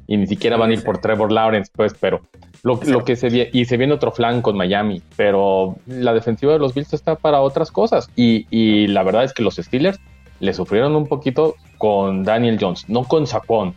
y 0.07 0.17
ni 0.17 0.27
siquiera 0.27 0.57
van 0.57 0.71
a 0.71 0.75
ir 0.75 0.85
por 0.85 0.99
Trevor 0.99 1.33
Lawrence, 1.33 1.71
pues, 1.75 1.95
pero 1.99 2.21
lo, 2.63 2.81
lo 2.85 3.05
que 3.05 3.17
se 3.17 3.51
y 3.53 3.65
se 3.65 3.77
viene 3.77 3.95
otro 3.95 4.11
flan 4.13 4.43
con 4.43 4.57
Miami, 4.57 5.03
pero 5.17 5.77
la 5.87 6.13
defensiva 6.13 6.53
de 6.53 6.59
los 6.59 6.75
Bills 6.75 6.93
está 6.93 7.15
para 7.15 7.41
otras 7.41 7.71
cosas. 7.71 8.11
Y, 8.17 8.47
y 8.51 8.87
la 8.89 9.03
verdad 9.03 9.25
es 9.25 9.33
que 9.33 9.43
los 9.43 9.57
Steelers 9.57 9.99
le 10.41 10.55
sufrieron 10.55 10.95
un 10.97 11.07
poquito 11.07 11.57
con 11.79 12.25
Daniel 12.25 12.59
Jones, 12.61 12.85
no 12.89 13.05
con 13.05 13.27
Saquon, 13.27 13.75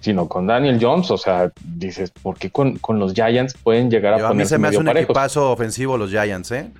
sino 0.00 0.28
con 0.28 0.46
Daniel 0.46 0.78
Jones. 0.80 1.10
O 1.10 1.18
sea, 1.18 1.50
dices, 1.64 2.10
¿por 2.10 2.36
qué 2.36 2.50
con, 2.50 2.76
con 2.78 2.98
los 2.98 3.14
Giants 3.14 3.54
pueden 3.62 3.90
llegar 3.90 4.14
a 4.14 4.18
Yo, 4.18 4.26
a 4.26 4.28
mí 4.28 4.32
ponerse 4.34 4.54
se 4.54 4.58
me 4.58 4.68
hace 4.68 4.78
un 4.78 4.84
parejos? 4.86 5.04
equipazo 5.04 5.50
ofensivo 5.52 5.96
los 5.96 6.10
Giants, 6.10 6.50
¿eh? 6.52 6.70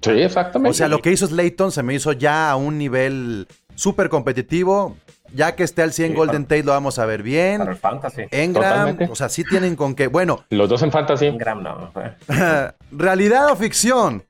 Sí, 0.00 0.10
exactamente. 0.10 0.70
O 0.70 0.74
sea, 0.74 0.88
lo 0.88 1.00
que 1.00 1.12
hizo 1.12 1.28
Slayton 1.28 1.70
se 1.70 1.84
me 1.84 1.94
hizo 1.94 2.12
ya 2.12 2.50
a 2.50 2.56
un 2.56 2.76
nivel 2.76 3.46
súper 3.74 4.08
competitivo. 4.08 4.96
Ya 5.34 5.54
que 5.56 5.62
esté 5.64 5.80
al 5.82 5.94
100 5.94 6.10
Sí, 6.10 6.14
Golden 6.14 6.44
para- 6.44 6.56
Tate 6.58 6.62
lo 6.64 6.72
vamos 6.72 6.98
a 6.98 7.06
ver 7.06 7.20
Para 7.20 7.24
bien. 7.24 7.62
el 7.62 7.76
fantasy. 7.76 8.22
Engram, 8.30 8.70
Totalmente. 8.70 9.08
o 9.10 9.14
sea, 9.14 9.30
sí 9.30 9.44
tienen 9.44 9.76
con 9.76 9.94
qué. 9.94 10.06
Bueno, 10.08 10.44
Los 10.50 10.68
dos 10.68 10.82
en 10.82 10.92
fantasy. 10.92 11.26
Ingram 11.26 11.62
no. 11.62 11.90
realidad 12.92 13.50
o 13.50 13.56
ficción. 13.56 14.22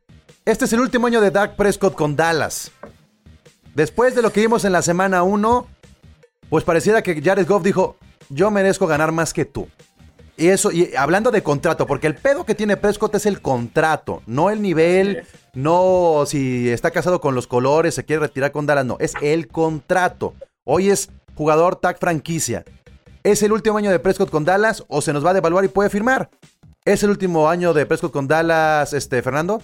Este 0.45 0.65
es 0.65 0.73
el 0.73 0.81
último 0.81 1.07
año 1.09 1.21
de 1.21 1.31
Dak 1.33 1.57
Prescott 1.57 1.95
con 1.95 2.15
Dallas. 2.17 2.71
Después 3.75 4.15
de 4.15 4.23
lo 4.23 4.31
que 4.33 4.41
vimos 4.43 4.65
en 4.65 4.73
la 4.73 4.83
semana 4.83 5.23
1, 5.23 5.67
pues 6.49 6.63
pareciera 6.65 7.03
que 7.03 7.21
Jared 7.23 7.47
Goff 7.49 7.63
dijo, 7.63 7.97
yo 8.29 8.51
merezco 8.51 8.87
ganar 8.87 9.13
más 9.13 9.33
que 9.33 9.45
tú. 9.45 9.69
Y 10.37 10.49
eso, 10.49 10.73
y 10.73 10.95
hablando 10.97 11.31
de 11.31 11.43
contrato, 11.43 11.87
porque 11.87 12.07
el 12.07 12.15
pedo 12.15 12.45
que 12.45 12.55
tiene 12.55 12.77
Prescott 12.77 13.15
es 13.15 13.27
el 13.27 13.43
contrato, 13.43 14.23
no 14.27 14.49
el 14.49 14.63
nivel, 14.63 15.25
no 15.53 16.25
si 16.27 16.71
está 16.71 16.91
casado 16.91 17.21
con 17.21 17.35
los 17.35 17.47
colores, 17.47 17.95
se 17.95 18.05
quiere 18.05 18.21
retirar 18.21 18.51
con 18.51 18.67
Dallas, 18.67 18.87
no, 18.87 18.97
es 18.99 19.13
el 19.21 19.49
contrato. 19.49 20.35
Hoy 20.65 20.89
es 20.89 21.11
jugador 21.35 21.77
tag 21.77 21.99
franquicia. 21.99 22.65
¿Es 23.23 23.43
el 23.43 23.53
último 23.53 23.77
año 23.77 23.91
de 23.91 23.99
Prescott 23.99 24.31
con 24.31 24.45
Dallas 24.45 24.85
o 24.89 25.03
se 25.03 25.13
nos 25.13 25.25
va 25.25 25.31
a 25.31 25.35
devaluar 25.35 25.65
y 25.65 25.69
puede 25.69 25.91
firmar? 25.91 26.31
¿Es 26.85 27.03
el 27.03 27.11
último 27.11 27.49
año 27.49 27.73
de 27.75 27.87
Prescott 27.87 28.13
con 28.13 28.27
Dallas, 28.27 28.93
este, 28.95 29.23
Fernando? 29.23 29.63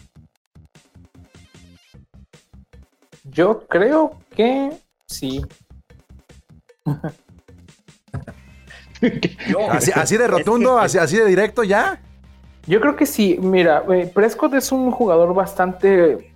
Yo 3.25 3.67
creo 3.67 4.19
que 4.37 4.71
sí. 5.07 5.45
así, 9.71 9.93
así, 9.95 10.17
de 10.17 10.27
rotundo, 10.27 10.79
así, 10.79 10.99
así, 10.99 11.17
de 11.17 11.27
directo 11.27 11.65
ya. 11.65 12.01
Yo 12.67 12.81
creo 12.81 12.97
que 12.97 13.07
sí. 13.07 13.39
Mira, 13.41 13.83
eh, 13.91 14.11
Prescott 14.13 14.55
es 14.55 14.73
un 14.73 14.91
jugador 14.91 15.33
bastante 15.35 16.33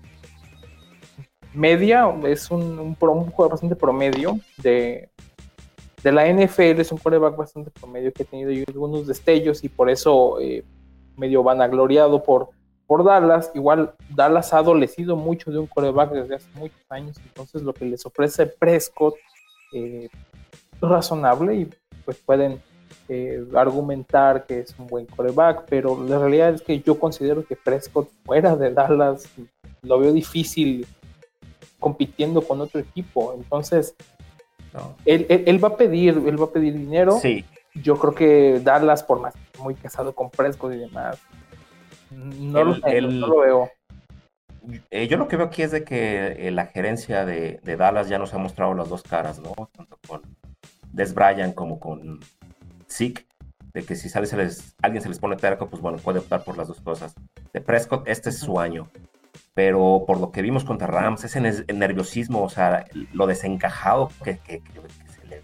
media, 1.52 2.10
es 2.24 2.50
un, 2.50 2.78
un, 2.78 2.94
jugador 2.96 3.50
bastante 3.50 3.76
promedio 3.76 4.38
de, 4.58 5.10
de 6.02 6.12
la 6.12 6.26
NFL, 6.26 6.80
es 6.80 6.92
un 6.92 6.98
quarterback 6.98 7.36
bastante 7.36 7.70
promedio 7.70 8.12
que 8.12 8.22
ha 8.22 8.26
tenido 8.26 8.50
algunos 8.68 9.06
destellos 9.06 9.62
y 9.64 9.68
por 9.68 9.90
eso 9.90 10.40
eh, 10.40 10.64
medio 11.16 11.42
vanagloriado 11.42 12.22
por, 12.22 12.48
por 12.86 13.04
Dallas. 13.04 13.50
Igual 13.54 13.94
Dallas 14.08 14.52
ha 14.52 14.58
adolecido 14.58 15.16
mucho 15.16 15.50
de 15.50 15.58
un 15.58 15.66
quarterback 15.66 16.12
desde 16.12 16.36
hace 16.36 16.48
muchos 16.54 16.80
años, 16.88 17.16
entonces 17.22 17.62
lo 17.62 17.74
que 17.74 17.84
les 17.84 18.04
ofrece 18.06 18.46
Prescott 18.46 19.16
eh, 19.74 20.08
es 20.10 20.80
razonable 20.80 21.54
y 21.54 21.70
pues 22.04 22.18
pueden 22.18 22.60
eh, 23.08 23.44
argumentar 23.54 24.46
que 24.46 24.60
es 24.60 24.74
un 24.78 24.86
buen 24.86 25.06
coreback, 25.06 25.64
pero 25.68 26.02
la 26.02 26.18
realidad 26.18 26.54
es 26.54 26.62
que 26.62 26.80
yo 26.80 26.98
considero 26.98 27.44
que 27.44 27.56
Prescott 27.56 28.08
fuera 28.24 28.56
de 28.56 28.72
Dallas 28.72 29.28
lo 29.82 29.98
veo 29.98 30.12
difícil 30.12 30.86
compitiendo 31.78 32.42
con 32.42 32.60
otro 32.60 32.80
equipo. 32.80 33.34
Entonces, 33.34 33.94
él, 35.04 35.62
va 35.62 35.68
a 35.68 35.76
pedir, 35.76 36.22
él 36.26 36.40
va 36.40 36.46
a 36.46 36.50
pedir 36.50 36.74
dinero. 36.74 37.18
Sí. 37.20 37.44
Yo 37.74 37.96
creo 37.98 38.14
que 38.14 38.60
Dallas, 38.60 39.02
por 39.02 39.20
más 39.20 39.34
muy 39.58 39.74
casado 39.74 40.14
con 40.14 40.30
Prescott 40.30 40.74
y 40.74 40.78
demás, 40.78 41.18
no, 42.10 42.64
lo, 42.64 43.40
veo. 43.40 43.70
Eh, 44.90 45.08
yo 45.08 45.16
lo 45.16 45.28
que 45.28 45.36
veo 45.36 45.46
aquí 45.46 45.62
es 45.62 45.70
de 45.70 45.82
que 45.82 46.48
eh, 46.48 46.50
la 46.50 46.66
gerencia 46.66 47.24
de, 47.24 47.60
de, 47.62 47.76
Dallas 47.76 48.08
ya 48.08 48.18
nos 48.18 48.34
ha 48.34 48.38
mostrado 48.38 48.74
las 48.74 48.88
dos 48.88 49.02
caras, 49.02 49.38
¿no? 49.38 49.54
Tanto 49.74 49.98
con 50.06 50.22
Des 50.92 51.14
Bryant 51.14 51.54
como 51.54 51.80
con 51.80 52.20
Zeke, 52.88 53.26
de 53.72 53.82
que 53.82 53.96
si 53.96 54.08
sale 54.08 54.26
se 54.26 54.36
les, 54.36 54.76
alguien 54.82 55.02
se 55.02 55.08
les 55.08 55.18
pone 55.18 55.36
terco, 55.36 55.68
pues 55.68 55.80
bueno, 55.80 55.98
puede 55.98 56.18
optar 56.18 56.44
por 56.44 56.56
las 56.56 56.68
dos 56.68 56.80
cosas. 56.80 57.14
De 57.52 57.60
Prescott, 57.60 58.06
este 58.06 58.30
es 58.30 58.38
su 58.38 58.60
año. 58.60 58.88
Pero 59.54 60.04
por 60.06 60.18
lo 60.18 60.30
que 60.30 60.42
vimos 60.42 60.64
contra 60.64 60.86
Rams, 60.86 61.24
ese 61.24 61.40
nerviosismo, 61.40 62.42
o 62.42 62.48
sea, 62.48 62.86
lo 63.12 63.26
desencajado 63.26 64.10
que, 64.24 64.38
que, 64.38 64.62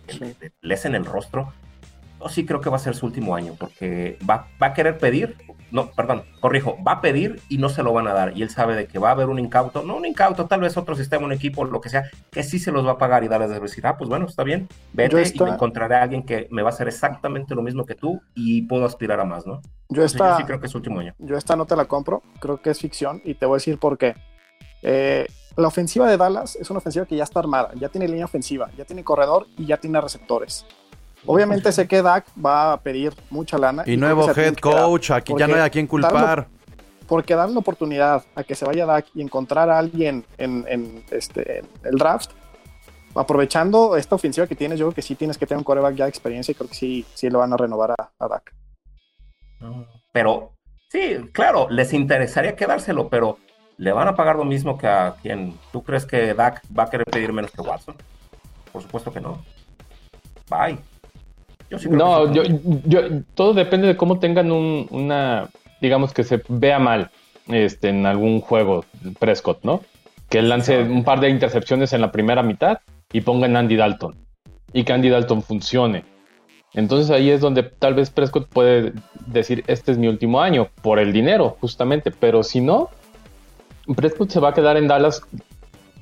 se 0.07 0.25
le, 0.25 0.53
le, 0.61 0.75
en 0.83 0.95
el 0.95 1.05
rostro, 1.05 1.53
yo 2.21 2.29
sí 2.29 2.45
creo 2.47 2.61
que 2.61 2.71
va 2.71 2.77
a 2.77 2.81
ser 2.81 2.95
su 2.95 3.07
último 3.07 3.35
año, 3.35 3.55
porque 3.59 4.19
va, 4.29 4.49
va 4.61 4.69
a 4.69 4.75
querer 4.75 4.99
pedir, 4.99 5.37
no, 5.71 5.91
perdón, 5.91 6.25
corrijo, 6.41 6.77
va 6.87 6.93
a 6.93 7.01
pedir 7.01 7.41
y 7.49 7.59
no 7.59 7.69
se 7.69 7.83
lo 7.83 7.93
van 7.93 8.09
a 8.09 8.15
dar. 8.15 8.37
Y 8.37 8.43
él 8.43 8.51
sabe 8.51 8.75
de 8.75 8.87
que 8.87 8.99
va 8.99 9.11
a 9.11 9.13
haber 9.13 9.29
un 9.29 9.39
incauto, 9.39 9.83
no 9.83 9.97
un 9.97 10.07
incauto, 10.07 10.47
tal 10.47 10.61
vez 10.61 10.77
otro 10.77 10.95
sistema, 10.95 11.27
un 11.27 11.33
equipo, 11.33 11.65
lo 11.65 11.81
que 11.81 11.89
sea, 11.89 12.11
que 12.31 12.43
sí 12.43 12.59
se 12.59 12.73
los 12.73 12.87
va 12.87 12.93
a 12.93 12.99
pagar 12.99 13.25
y 13.25 13.29
darles 13.29 13.51
de 13.51 13.61
decir, 13.61 13.87
ah, 13.87 13.97
pues 13.97 14.09
bueno, 14.09 14.27
está 14.27 14.43
bien, 14.45 14.69
vete 14.93 15.23
y 15.35 15.41
me 15.41 15.51
encontraré 15.51 15.97
a 15.97 16.03
alguien 16.03 16.23
que 16.23 16.49
me 16.51 16.63
va 16.63 16.71
a 16.71 16.73
hacer 16.73 16.89
exactamente 16.89 17.55
lo 17.55 17.63
mismo 17.63 17.85
que 17.85 17.95
tú 17.95 18.21
y 18.35 18.63
puedo 18.63 18.85
aspirar 18.85 19.21
a 19.21 19.25
más, 19.25 19.47
¿no? 19.47 19.61
Yo, 19.89 20.05
esta, 20.05 20.37
sí 20.37 20.45
creo 20.45 20.61
que 20.61 20.67
es 20.67 20.73
su 20.73 20.79
último 20.79 21.01
año. 21.01 21.15
Yo 21.19 21.37
esta 21.37 21.57
no 21.57 21.67
te 21.67 21.77
la 21.77 21.87
compro, 21.87 22.23
creo 22.41 22.61
que 22.61 22.71
es 22.71 22.79
ficción 22.79 23.21
y 23.25 23.35
te 23.35 23.47
voy 23.47 23.57
a 23.57 23.59
decir 23.59 23.79
por 23.79 23.99
qué. 23.99 24.15
Eh, 24.83 25.27
la 25.57 25.67
ofensiva 25.67 26.09
de 26.09 26.17
Dallas 26.17 26.57
es 26.57 26.71
una 26.71 26.79
ofensiva 26.79 27.05
que 27.05 27.17
ya 27.17 27.25
está 27.25 27.41
armada, 27.41 27.73
ya 27.75 27.89
tiene 27.89 28.07
línea 28.07 28.27
ofensiva, 28.27 28.71
ya 28.77 28.85
tiene 28.85 29.03
corredor 29.03 29.49
y 29.57 29.67
ya 29.67 29.77
tiene 29.77 30.01
receptores. 30.01 30.65
Obviamente 31.27 31.73
sé 31.73 31.87
que 31.87 32.03
Dak 32.03 32.27
va 32.45 32.73
a 32.73 32.81
pedir 32.81 33.13
mucha 33.31 33.59
lana. 33.59 33.83
Y, 33.87 33.97
nuevo 33.97 34.31
head 34.31 34.57
coach, 34.57 35.11
aquí 35.11 35.33
ya 35.39 35.47
no 35.47 35.55
hay 35.55 35.63
a 35.63 35.71
quien 35.71 35.87
culpar. 35.87 36.49
porque 37.07 37.35
dar 37.35 37.49
la 37.49 37.59
oportunidad 37.59 38.25
a 38.35 38.45
que 38.45 38.55
se 38.55 38.65
vaya 38.65 38.87
Dak 38.87 39.07
y 39.15 39.23
encontrar 39.23 39.71
a 39.71 39.79
alguien 39.79 40.25
en, 40.37 41.05
este, 41.11 41.65
el 41.85 41.99
draft, 41.99 42.31
aprovechando 43.15 43.97
esta 43.97 44.15
ofensiva 44.15 44.47
que 44.47 44.55
tienes, 44.55 44.79
yo 44.79 44.87
creo 44.87 44.95
que 44.95 45.03
sí 45.03 45.15
tienes 45.15 45.39
que 45.39 45.47
tener 45.47 45.59
un 45.59 45.65
coreback 45.65 45.95
ya 45.95 46.05
de 46.05 46.11
experiencia 46.11 46.53
y 46.53 46.55
creo 46.55 46.69
que 46.69 46.75
sí, 46.75 47.07
sí 47.15 47.31
lo 47.31 47.41
van 47.41 47.53
a 47.53 47.57
renovar 47.57 47.93
a, 47.93 48.11
a 48.19 48.29
Dak. 48.29 48.55
Pero 50.13 50.53
sí, 50.89 51.17
claro, 51.33 51.69
les 51.71 51.93
interesaría 51.93 52.55
quedárselo, 52.55 53.09
pero 53.09 53.39
le 53.79 53.93
van 53.93 54.09
a 54.09 54.15
pagar 54.15 54.37
lo 54.37 54.45
mismo 54.45 54.77
que 54.77 54.87
a 54.87 55.15
quien. 55.23 55.57
¿Tú 55.73 55.83
crees 55.83 56.05
que 56.05 56.35
Dak 56.35 56.63
va 56.77 56.85
a 56.85 56.91
querer 56.91 57.07
pedir 57.07 57.33
menos 57.33 57.51
que 57.51 57.61
Watson? 57.61 57.97
Por 58.73 58.83
supuesto 58.83 59.13
que 59.13 59.21
no. 59.21 59.43
Bye 60.51 60.79
no, 61.91 62.33
yo, 62.33 62.43
yo, 62.87 63.01
todo 63.35 63.55
depende 63.55 63.87
de 63.87 63.97
cómo 63.97 64.19
tengan 64.19 64.51
una, 64.51 65.49
digamos 65.81 66.13
que 66.13 66.25
se 66.25 66.43
vea 66.49 66.79
mal 66.79 67.11
este, 67.49 67.89
en 67.89 68.07
algún 68.07 68.41
juego 68.41 68.85
Prescott, 69.19 69.63
¿no? 69.63 69.83
Que 70.29 70.43
lance 70.43 70.79
un 70.83 71.05
par 71.05 71.21
de 71.21 71.31
intercepciones 71.31 71.93
en 71.93 72.01
la 72.01 72.13
primera 72.13 72.43
mitad 72.43 72.79
y 73.13 73.21
pongan 73.21 73.57
Andy 73.57 73.77
Dalton 73.77 74.15
y 74.73 74.85
que 74.85 74.93
Andy 74.93 75.09
Dalton 75.09 75.43
funcione. 75.43 76.05
Entonces 76.75 77.11
ahí 77.11 77.31
es 77.31 77.41
donde 77.41 77.63
tal 77.63 77.95
vez 77.95 78.11
Prescott 78.11 78.49
puede 78.49 78.93
decir, 79.27 79.65
este 79.67 79.93
es 79.93 79.99
mi 79.99 80.07
último 80.07 80.41
año, 80.41 80.69
por 80.83 80.99
el 80.99 81.13
dinero, 81.13 81.57
justamente, 81.61 82.11
pero 82.11 82.43
si 82.43 82.61
no, 82.61 82.91
Prescott 83.97 84.31
se 84.31 84.41
va 84.41 84.51
a 84.51 84.55
quedar 84.55 84.77
en 84.77 84.87
Dallas 84.87 85.23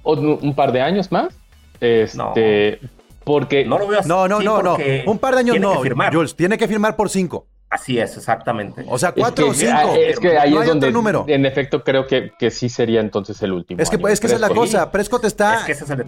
un, 0.02 0.54
par 0.54 0.72
de 0.72 0.80
años 0.80 1.12
más. 1.12 1.38
Este, 1.80 2.80
porque. 3.26 3.64
No 3.64 3.76
lo 3.76 3.88
veo 3.88 3.98
así. 4.00 4.08
No, 4.08 4.28
no, 4.28 4.40
no, 4.40 4.62
no. 4.62 4.78
Un 5.06 5.18
par 5.18 5.34
de 5.34 5.40
años 5.40 5.58
no. 5.58 5.82
Jules, 6.12 6.36
tiene 6.36 6.56
que 6.56 6.68
firmar 6.68 6.94
por 6.94 7.10
cinco. 7.10 7.48
Así 7.68 7.98
es, 7.98 8.16
exactamente. 8.16 8.86
O 8.88 8.96
sea, 8.96 9.10
cuatro 9.10 9.48
o 9.48 9.54
cinco. 9.54 9.96
Es 9.96 10.20
que 10.20 10.38
ahí 10.38 10.56
es 10.56 10.66
donde, 10.66 10.92
número. 10.92 11.24
en 11.26 11.44
efecto, 11.44 11.82
creo 11.82 12.06
que, 12.06 12.30
que, 12.38 12.52
sí 12.52 12.68
sería 12.68 13.00
entonces 13.00 13.42
el 13.42 13.52
último. 13.52 13.82
Es 13.82 13.90
que, 13.90 13.96
es 13.96 14.20
que 14.20 14.28
esa 14.28 14.36
es 14.36 14.40
la 14.40 14.50
cosa. 14.50 14.92
Prescott 14.92 15.24
está 15.24 15.66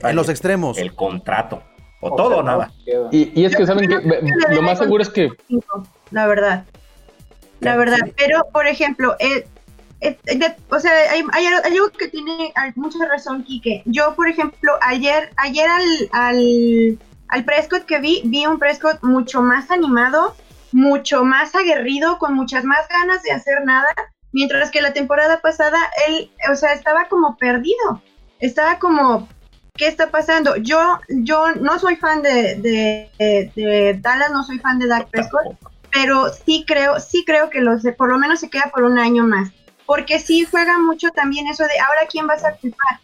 en 0.08 0.16
los 0.16 0.28
extremos. 0.28 0.78
El 0.78 0.94
contrato. 0.94 1.62
O, 2.00 2.14
todo 2.14 2.38
o 2.38 2.42
nada. 2.44 2.70
Y, 3.10 3.32
y 3.34 3.44
es 3.44 3.56
que, 3.56 3.66
¿saben 3.66 3.88
que 3.88 4.00
Lo 4.54 4.62
más 4.62 4.78
seguro 4.78 5.02
es 5.02 5.08
que. 5.08 5.30
La 6.12 6.28
verdad. 6.28 6.64
La 7.58 7.76
verdad. 7.76 7.98
Pero, 8.16 8.44
por 8.52 8.68
ejemplo, 8.68 9.16
eh, 9.18 9.44
o 10.70 10.78
sea, 10.78 10.92
hay, 11.10 11.46
algo 11.46 11.90
que 11.90 12.06
tiene 12.06 12.52
mucha 12.76 13.04
razón, 13.06 13.42
Quique. 13.42 13.82
Yo, 13.84 14.14
por 14.14 14.28
ejemplo, 14.28 14.72
ayer, 14.80 15.30
ayer 15.36 15.68
al 15.68 16.08
al 16.12 16.98
Prescott 17.44 17.84
que 17.84 17.98
vi, 17.98 18.22
vi 18.24 18.46
un 18.46 18.58
Prescott 18.58 19.02
mucho 19.02 19.42
más 19.42 19.70
animado, 19.70 20.34
mucho 20.72 21.24
más 21.24 21.54
aguerrido, 21.54 22.18
con 22.18 22.34
muchas 22.34 22.64
más 22.64 22.88
ganas 22.88 23.22
de 23.22 23.32
hacer 23.32 23.64
nada, 23.64 23.94
mientras 24.32 24.70
que 24.70 24.82
la 24.82 24.92
temporada 24.92 25.40
pasada 25.40 25.78
él, 26.08 26.30
o 26.50 26.54
sea, 26.54 26.72
estaba 26.72 27.08
como 27.08 27.36
perdido, 27.36 28.02
estaba 28.40 28.78
como, 28.78 29.28
¿qué 29.74 29.86
está 29.86 30.10
pasando? 30.10 30.56
Yo, 30.56 31.00
yo 31.08 31.52
no 31.54 31.78
soy 31.78 31.96
fan 31.96 32.22
de, 32.22 32.56
de, 33.16 33.98
Dallas, 34.00 34.30
no 34.30 34.44
soy 34.44 34.58
fan 34.58 34.78
de 34.78 34.88
Dak 34.88 35.08
Prescott, 35.10 35.56
pero 35.92 36.28
sí 36.32 36.64
creo, 36.66 37.00
sí 37.00 37.24
creo 37.26 37.50
que 37.50 37.60
los, 37.60 37.82
por 37.96 38.08
lo 38.10 38.18
menos 38.18 38.40
se 38.40 38.50
queda 38.50 38.70
por 38.72 38.84
un 38.84 38.98
año 38.98 39.24
más, 39.24 39.50
porque 39.86 40.18
sí 40.18 40.44
juega 40.44 40.78
mucho 40.78 41.10
también 41.10 41.46
eso 41.46 41.64
de, 41.64 41.78
ahora 41.80 42.06
quién 42.10 42.26
vas 42.26 42.44
a 42.44 42.52
culpar, 42.52 43.00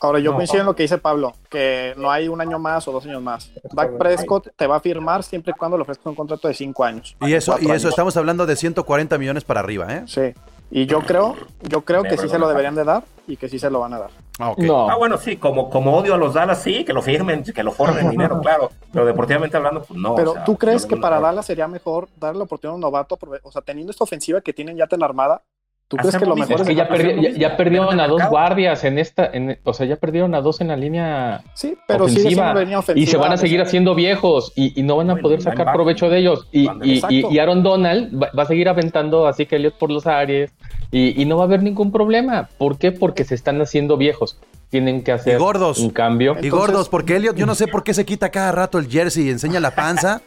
Ahora, 0.00 0.18
yo 0.18 0.34
coincido 0.34 0.60
en 0.60 0.66
lo 0.66 0.74
que 0.74 0.84
dice 0.84 0.98
Pablo, 0.98 1.34
que 1.50 1.94
no 1.96 2.10
hay 2.10 2.28
un 2.28 2.40
año 2.40 2.58
más 2.58 2.88
o 2.88 2.92
dos 2.92 3.04
años 3.04 3.22
más. 3.22 3.50
Dak 3.72 3.98
Prescott 3.98 4.48
te 4.56 4.66
va 4.66 4.76
a 4.76 4.80
firmar 4.80 5.22
siempre 5.22 5.52
y 5.54 5.58
cuando 5.58 5.76
le 5.76 5.82
ofrezca 5.82 6.08
un 6.08 6.16
contrato 6.16 6.48
de 6.48 6.54
cinco 6.54 6.84
años. 6.84 7.16
Y 7.20 7.34
eso, 7.34 7.56
y 7.60 7.70
eso 7.70 7.88
estamos 7.88 8.16
hablando 8.16 8.46
de 8.46 8.56
140 8.56 9.18
millones 9.18 9.44
para 9.44 9.60
arriba, 9.60 9.94
¿eh? 9.94 10.04
Sí. 10.06 10.34
Y 10.72 10.86
yo 10.86 11.00
creo, 11.00 11.34
yo 11.62 11.82
creo 11.82 12.04
que 12.04 12.16
sí 12.16 12.28
se 12.28 12.38
lo 12.38 12.48
deberían 12.48 12.76
de 12.76 12.84
dar 12.84 13.02
y 13.26 13.36
que 13.36 13.48
sí 13.48 13.58
se 13.58 13.70
lo 13.70 13.80
van 13.80 13.92
a 13.94 13.98
dar. 13.98 14.10
Ah, 14.38 14.54
ah, 14.88 14.96
bueno, 14.96 15.18
sí, 15.18 15.36
como, 15.36 15.68
como 15.68 15.96
odio 15.96 16.14
a 16.14 16.16
los 16.16 16.34
Dallas, 16.34 16.62
sí, 16.62 16.84
que 16.84 16.92
lo 16.92 17.02
firmen, 17.02 17.42
que 17.42 17.62
lo 17.62 17.72
formen 17.72 18.08
dinero, 18.10 18.40
claro. 18.40 18.70
Pero 18.92 19.04
deportivamente 19.04 19.56
hablando, 19.56 19.82
pues 19.82 19.98
no. 19.98 20.14
Pero 20.14 20.34
¿tú 20.46 20.56
crees 20.56 20.86
que 20.86 20.96
para 20.96 21.20
Dallas 21.20 21.44
sería 21.44 21.66
mejor 21.66 22.08
darle 22.16 22.38
la 22.38 22.44
oportunidad 22.44 22.72
a 22.72 22.76
un 22.76 22.80
novato? 22.80 23.18
O 23.42 23.52
sea, 23.52 23.62
teniendo 23.62 23.90
esta 23.90 24.04
ofensiva 24.04 24.40
que 24.40 24.52
tienen 24.52 24.76
ya 24.76 24.86
tan 24.86 25.02
armada, 25.02 25.42
¿Tú 25.90 25.96
crees 25.96 26.16
que 26.18 26.24
lo 26.24 26.36
mejor 26.36 26.60
es 26.60 26.68
que 26.68 26.74
ya, 26.76 26.88
ya, 27.36 27.56
perdieron 27.56 27.98
a 27.98 28.06
dos 28.06 28.22
guardias 28.30 28.84
en 28.84 28.96
esta, 28.96 29.32
o 29.64 29.74
sea, 29.74 29.86
ya 29.86 29.96
perdieron 29.96 30.36
a 30.36 30.40
dos 30.40 30.60
en 30.60 30.68
la 30.68 30.76
línea 30.76 31.42
sí, 31.52 31.76
pero 31.88 32.04
ofensiva, 32.04 32.54
y 32.94 33.06
se 33.06 33.16
van 33.16 33.32
a 33.32 33.36
seguir 33.36 33.60
haciendo 33.60 33.96
viejos 33.96 34.52
y, 34.54 34.80
no 34.84 34.96
van 34.98 35.10
a 35.10 35.16
poder 35.16 35.42
sacar 35.42 35.72
provecho 35.72 36.08
de 36.08 36.18
ellos 36.18 36.46
y, 36.52 36.68
y, 37.08 37.38
Aaron 37.40 37.64
Donald 37.64 38.22
va, 38.22 38.40
a 38.40 38.46
seguir 38.46 38.68
aventando 38.68 39.26
así 39.26 39.46
que 39.46 39.56
Elliot 39.56 39.78
por 39.78 39.90
los 39.90 40.06
aires 40.06 40.52
y, 40.92 41.24
no 41.24 41.36
va 41.36 41.42
a 41.42 41.46
haber 41.46 41.64
ningún 41.64 41.90
problema. 41.90 42.48
¿Por 42.56 42.78
qué? 42.78 42.92
Porque 42.92 43.24
se 43.24 43.34
están 43.34 43.60
haciendo 43.60 43.96
viejos. 43.96 44.38
Tienen 44.70 45.02
que 45.02 45.10
hacer 45.10 45.40
un 45.40 45.90
cambio. 45.90 46.36
y 46.40 46.50
gordos, 46.50 46.88
porque 46.88 47.16
Elliot, 47.16 47.34
yo 47.34 47.46
no 47.46 47.56
sé 47.56 47.66
por 47.66 47.82
qué 47.82 47.94
se 47.94 48.04
quita 48.04 48.30
cada 48.30 48.52
rato 48.52 48.78
el 48.78 48.88
jersey 48.88 49.26
y 49.26 49.30
enseña 49.30 49.58
la 49.58 49.74
panza. 49.74 50.22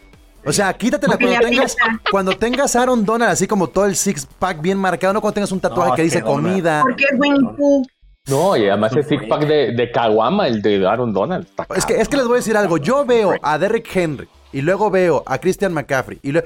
O 0.45 0.51
sea, 0.53 0.73
quítatela 0.73 1.17
cuando 1.17 1.39
le 1.39 1.45
tengas, 1.49 1.77
cuando 2.11 2.37
tengas 2.37 2.75
Aaron 2.75 3.05
Donald 3.05 3.31
así 3.31 3.47
como 3.47 3.67
todo 3.69 3.85
el 3.85 3.95
six 3.95 4.25
pack 4.39 4.61
bien 4.61 4.77
marcado, 4.77 5.13
no 5.13 5.21
cuando 5.21 5.35
tengas 5.35 5.51
un 5.51 5.59
tatuaje 5.59 5.89
No, 5.91 5.95
que 5.95 6.03
dice 6.03 6.21
comida. 6.21 6.81
Porque 6.81 7.05
es 7.05 7.19
Winnie 7.19 7.49
Pooh. 7.57 7.83
No, 8.27 8.55
y 8.55 8.67
además 8.69 8.93
el 8.93 9.05
six 9.05 9.23
pack 9.27 9.45
de, 9.47 9.73
de 9.73 9.91
Kawama, 9.91 10.47
el 10.47 10.61
de 10.61 10.85
Aaron 10.87 11.13
Donald. 11.13 11.47
Es 11.75 11.85
que, 11.85 11.95
es 11.99 12.07
que 12.07 12.17
les 12.17 12.25
voy 12.25 12.35
a 12.35 12.37
decir 12.37 12.55
algo. 12.57 12.77
Yo 12.77 13.05
veo 13.05 13.33
a 13.41 13.57
Derrick 13.57 13.93
Henry 13.95 14.27
y 14.51 14.61
luego 14.61 14.89
veo 14.89 15.23
a 15.25 15.37
Christian 15.39 15.73
McCaffrey 15.73 16.19
y, 16.21 16.31
lue- 16.31 16.45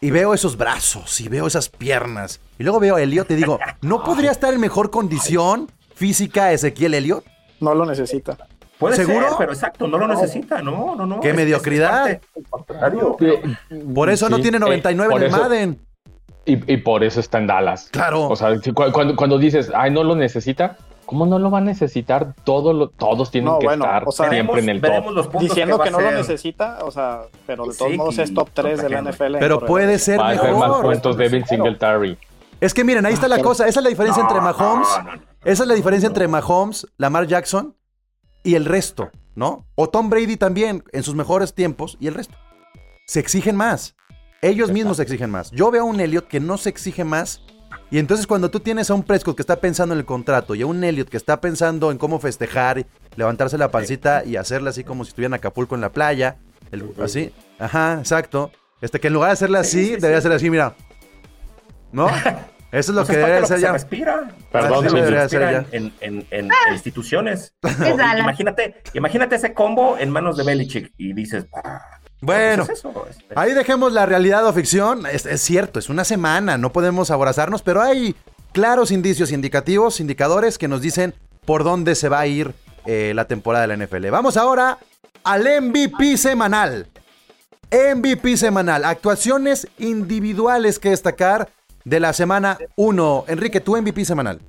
y 0.00 0.10
veo 0.10 0.34
esos 0.34 0.56
brazos 0.56 1.20
y 1.20 1.28
veo 1.28 1.46
esas 1.46 1.68
piernas 1.68 2.40
y 2.58 2.62
luego 2.64 2.80
veo 2.80 2.96
a 2.96 3.02
Elliot 3.02 3.30
y 3.30 3.34
digo, 3.34 3.58
¿no 3.82 4.02
podría 4.02 4.30
estar 4.30 4.52
en 4.52 4.60
mejor 4.60 4.90
condición 4.90 5.70
física 5.94 6.52
Ezequiel 6.52 6.94
Elliot? 6.94 7.24
No 7.60 7.74
lo 7.74 7.84
necesita. 7.86 8.36
Puede 8.80 8.96
¿Seguro? 8.96 9.28
ser, 9.28 9.36
pero 9.38 9.52
exacto, 9.52 9.86
no 9.86 9.98
lo 9.98 10.08
necesita, 10.08 10.60
no, 10.62 10.96
no, 10.96 11.06
no. 11.06 11.20
¡Qué 11.20 11.28
Es- 11.28 11.34
es 11.34 11.36
mediocridad! 11.36 12.20
parte-. 12.50 13.00
Eh, 13.20 13.56
Por 13.94 14.10
eso 14.10 14.28
no 14.28 14.40
tiene 14.40 14.56
eh, 14.56 14.60
99 14.60 15.10
por 15.12 15.20
en 15.20 15.26
el 15.28 15.32
eso- 15.34 15.42
Madden. 15.42 15.78
Y, 16.46 16.72
y 16.72 16.76
por 16.78 17.04
eso 17.04 17.20
está 17.20 17.38
en 17.38 17.46
Dallas. 17.46 17.88
Claro. 17.92 18.28
O 18.28 18.34
sea, 18.34 18.48
cuando, 18.74 19.14
cuando 19.14 19.38
dices, 19.38 19.70
ay, 19.74 19.90
no 19.90 20.02
lo 20.02 20.16
necesita, 20.16 20.78
¿cómo 21.04 21.26
no 21.26 21.38
lo 21.38 21.50
va 21.50 21.58
a 21.58 21.60
necesitar? 21.60 22.34
Todo 22.44 22.72
lo- 22.72 22.88
todos 22.88 23.30
tienen 23.30 23.52
No, 23.52 23.58
que 23.58 23.66
bueno, 23.66 23.84
estar 23.84 24.04
o 24.08 24.10
sea, 24.12 24.30
siempre 24.30 24.60
en 24.62 24.68
el 24.70 24.80
veremos 24.80 25.06
top. 25.08 25.14
los 25.14 25.26
puntos 25.26 25.42
Diciendo 25.42 25.78
que, 25.78 25.88
a 25.88 25.92
no 25.92 26.00
lo 26.00 26.10
necesita, 26.12 26.78
o 26.82 26.90
sea, 26.90 27.20
pero 27.46 27.66
de 27.66 27.72
Sí, 27.72 27.78
todos 27.78 27.92
modos 27.96 28.18
es 28.18 28.32
top 28.32 28.48
3 28.54 28.82
de 28.82 28.88
la 28.88 29.02
NFL. 29.02 29.36
Pero 29.38 29.60
puede 29.60 29.98
ser 29.98 30.18
Va 30.18 30.30
a 30.30 30.38
ser 30.38 30.52
más 30.54 30.60
mejor. 30.68 30.82
puntos 30.92 31.16
Devin 31.18 31.44
Singletary. 31.46 32.16
Es 32.60 32.72
que 32.74 32.84
miren, 32.84 33.04
ahí 33.06 33.12
está 33.12 33.28
la 33.28 33.38
cosa. 33.40 33.68
Esa 33.68 33.80
es 33.80 33.84
la 33.84 33.90
diferencia 33.90 34.22
entre 34.22 34.40
Mahomes. 34.40 34.88
No, 34.96 35.02
no, 35.02 35.16
no. 35.16 35.22
Esa 35.44 35.62
es 35.62 35.68
la 35.68 35.74
diferencia 35.74 36.06
entre 36.06 36.26
Mahomes, 36.28 36.86
Lamar 36.96 37.26
Jackson 37.26 37.74
y 38.42 38.54
el 38.54 38.64
resto, 38.64 39.10
¿no? 39.34 39.66
O 39.74 39.88
Tom 39.88 40.10
Brady 40.10 40.36
también 40.36 40.82
en 40.92 41.02
sus 41.02 41.14
mejores 41.14 41.54
tiempos 41.54 41.96
y 42.00 42.06
el 42.08 42.14
resto. 42.14 42.36
Se 43.06 43.20
exigen 43.20 43.56
más. 43.56 43.96
Ellos 44.42 44.70
mismos 44.70 44.96
se 44.96 45.02
exigen 45.02 45.30
más. 45.30 45.50
Yo 45.50 45.70
veo 45.70 45.82
a 45.82 45.84
un 45.84 46.00
Elliot 46.00 46.26
que 46.26 46.40
no 46.40 46.56
se 46.56 46.70
exige 46.70 47.04
más. 47.04 47.42
Y 47.90 47.98
entonces 47.98 48.26
cuando 48.26 48.50
tú 48.50 48.60
tienes 48.60 48.88
a 48.90 48.94
un 48.94 49.02
Prescott 49.02 49.36
que 49.36 49.42
está 49.42 49.56
pensando 49.60 49.92
en 49.94 49.98
el 50.00 50.06
contrato 50.06 50.54
y 50.54 50.62
a 50.62 50.66
un 50.66 50.82
Elliot 50.82 51.08
que 51.08 51.16
está 51.16 51.40
pensando 51.40 51.90
en 51.90 51.98
cómo 51.98 52.18
festejar, 52.20 52.86
levantarse 53.16 53.58
la 53.58 53.70
pancita 53.70 54.24
y 54.24 54.36
hacerla 54.36 54.70
así 54.70 54.84
como 54.84 55.04
si 55.04 55.08
estuviera 55.10 55.28
en 55.28 55.34
Acapulco 55.34 55.74
en 55.74 55.80
la 55.80 55.92
playa, 55.92 56.38
el- 56.70 56.92
así, 57.02 57.32
ajá, 57.58 57.94
exacto. 57.98 58.50
Este 58.80 58.98
que 59.00 59.08
en 59.08 59.14
lugar 59.14 59.28
de 59.30 59.32
hacerla 59.34 59.60
así, 59.60 59.78
Sí, 59.86 59.86
sí, 59.94 59.96
debería 60.00 60.20
ser 60.20 60.32
así, 60.32 60.48
mira. 60.50 60.74
¿No? 61.92 62.08
Eso 62.72 62.92
es 62.92 62.96
lo 62.96 63.04
Pues 63.04 63.10
que 63.10 63.16
debería 63.16 63.46
ser 63.46 63.58
ya. 63.58 63.66
se 63.68 63.72
respira. 63.72 64.30
Perdón, 64.52 64.88
se 64.88 64.96
respira 64.96 65.28
ser 65.28 65.40
ya. 65.52 65.64
en, 65.72 65.92
en- 66.00 66.26
en- 66.30 66.50
en 66.50 66.72
instituciones. 66.72 67.52
Imagínate, 68.18 68.76
imagínate 68.94 69.36
ese 69.36 69.52
combo 69.54 69.96
en 69.98 70.10
manos 70.10 70.36
de 70.36 70.44
Belichick 70.44 70.92
y 70.96 71.12
dices, 71.12 71.46
ah, 71.64 71.80
Bueno, 72.20 72.64
pues 72.66 72.84
es 72.84 73.18
Ahí 73.36 73.54
dejemos 73.54 73.92
la 73.92 74.06
realidad 74.06 74.46
o 74.46 74.52
ficción. 74.52 75.06
Es, 75.06 75.26
es 75.26 75.40
cierto, 75.40 75.78
es 75.78 75.88
una 75.88 76.04
semana, 76.04 76.58
no 76.58 76.70
podemos 76.72 77.10
aborazarnos, 77.10 77.62
pero 77.62 77.82
hay 77.82 78.14
claros 78.52 78.90
indicios 78.92 79.32
indicativos, 79.32 79.98
indicadores 80.00 80.56
que 80.58 80.68
nos 80.68 80.80
dicen 80.80 81.14
por 81.44 81.64
dónde 81.64 81.94
se 81.96 82.08
va 82.08 82.20
a 82.20 82.26
ir 82.26 82.52
eh, 82.86 83.12
la 83.14 83.24
temporada 83.26 83.66
de 83.66 83.76
la 83.76 83.84
NFL. 83.84 84.08
Vamos 84.10 84.36
ahora 84.36 84.78
al 85.24 85.42
MVP 85.62 86.16
semanal. 86.16 86.86
MVP 87.72 88.36
semanal. 88.36 88.84
Actuaciones 88.84 89.68
individuales 89.78 90.78
que 90.78 90.90
destacar 90.90 91.48
de 91.84 92.00
la 92.00 92.12
semana 92.12 92.58
1. 92.76 93.24
Enrique, 93.28 93.60
tu 93.60 93.76
MVP 93.76 94.04
semanal. 94.04 94.40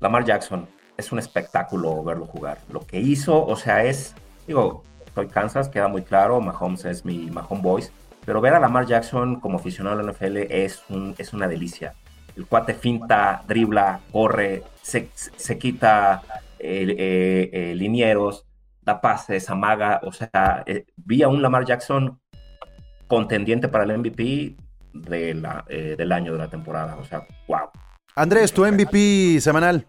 Lamar 0.00 0.24
Jackson 0.24 0.68
es 0.96 1.12
un 1.12 1.18
espectáculo 1.18 2.02
verlo 2.04 2.26
jugar. 2.26 2.58
Lo 2.70 2.80
que 2.80 3.00
hizo, 3.00 3.44
o 3.44 3.56
sea, 3.56 3.84
es, 3.84 4.14
digo, 4.46 4.84
soy 5.14 5.28
Kansas, 5.28 5.68
queda 5.68 5.88
muy 5.88 6.02
claro, 6.02 6.40
Mahomes 6.40 6.84
es 6.84 7.04
mi 7.04 7.30
Mahomes 7.30 7.62
Boys, 7.62 7.92
pero 8.24 8.40
ver 8.40 8.54
a 8.54 8.60
Lamar 8.60 8.86
Jackson 8.86 9.40
como 9.40 9.58
aficionado 9.58 9.98
a 9.98 10.02
la 10.02 10.12
NFL 10.12 10.36
es, 10.50 10.82
es 11.18 11.32
una 11.32 11.48
delicia. 11.48 11.94
El 12.36 12.46
cuate 12.46 12.74
finta, 12.74 13.42
dribla, 13.48 14.00
corre, 14.12 14.62
se, 14.80 15.08
se 15.14 15.58
quita 15.58 16.22
eh, 16.58 16.94
eh, 16.98 17.50
eh, 17.52 17.74
linieros, 17.74 18.46
da 18.82 19.00
pases, 19.00 19.50
amaga, 19.50 20.00
o 20.04 20.12
sea, 20.12 20.64
vi 20.96 21.22
a 21.22 21.28
un 21.28 21.42
Lamar 21.42 21.64
Jackson 21.64 22.20
contendiente 23.06 23.68
para 23.68 23.84
el 23.84 23.98
MVP 23.98 24.56
de 25.02 25.34
la, 25.34 25.64
eh, 25.68 25.94
del 25.96 26.12
año 26.12 26.32
de 26.32 26.38
la 26.38 26.48
temporada, 26.48 26.96
o 26.96 27.04
sea, 27.04 27.26
wow. 27.46 27.70
Andrés, 28.14 28.52
tu 28.52 28.66
MVP 28.66 29.40
semanal. 29.40 29.86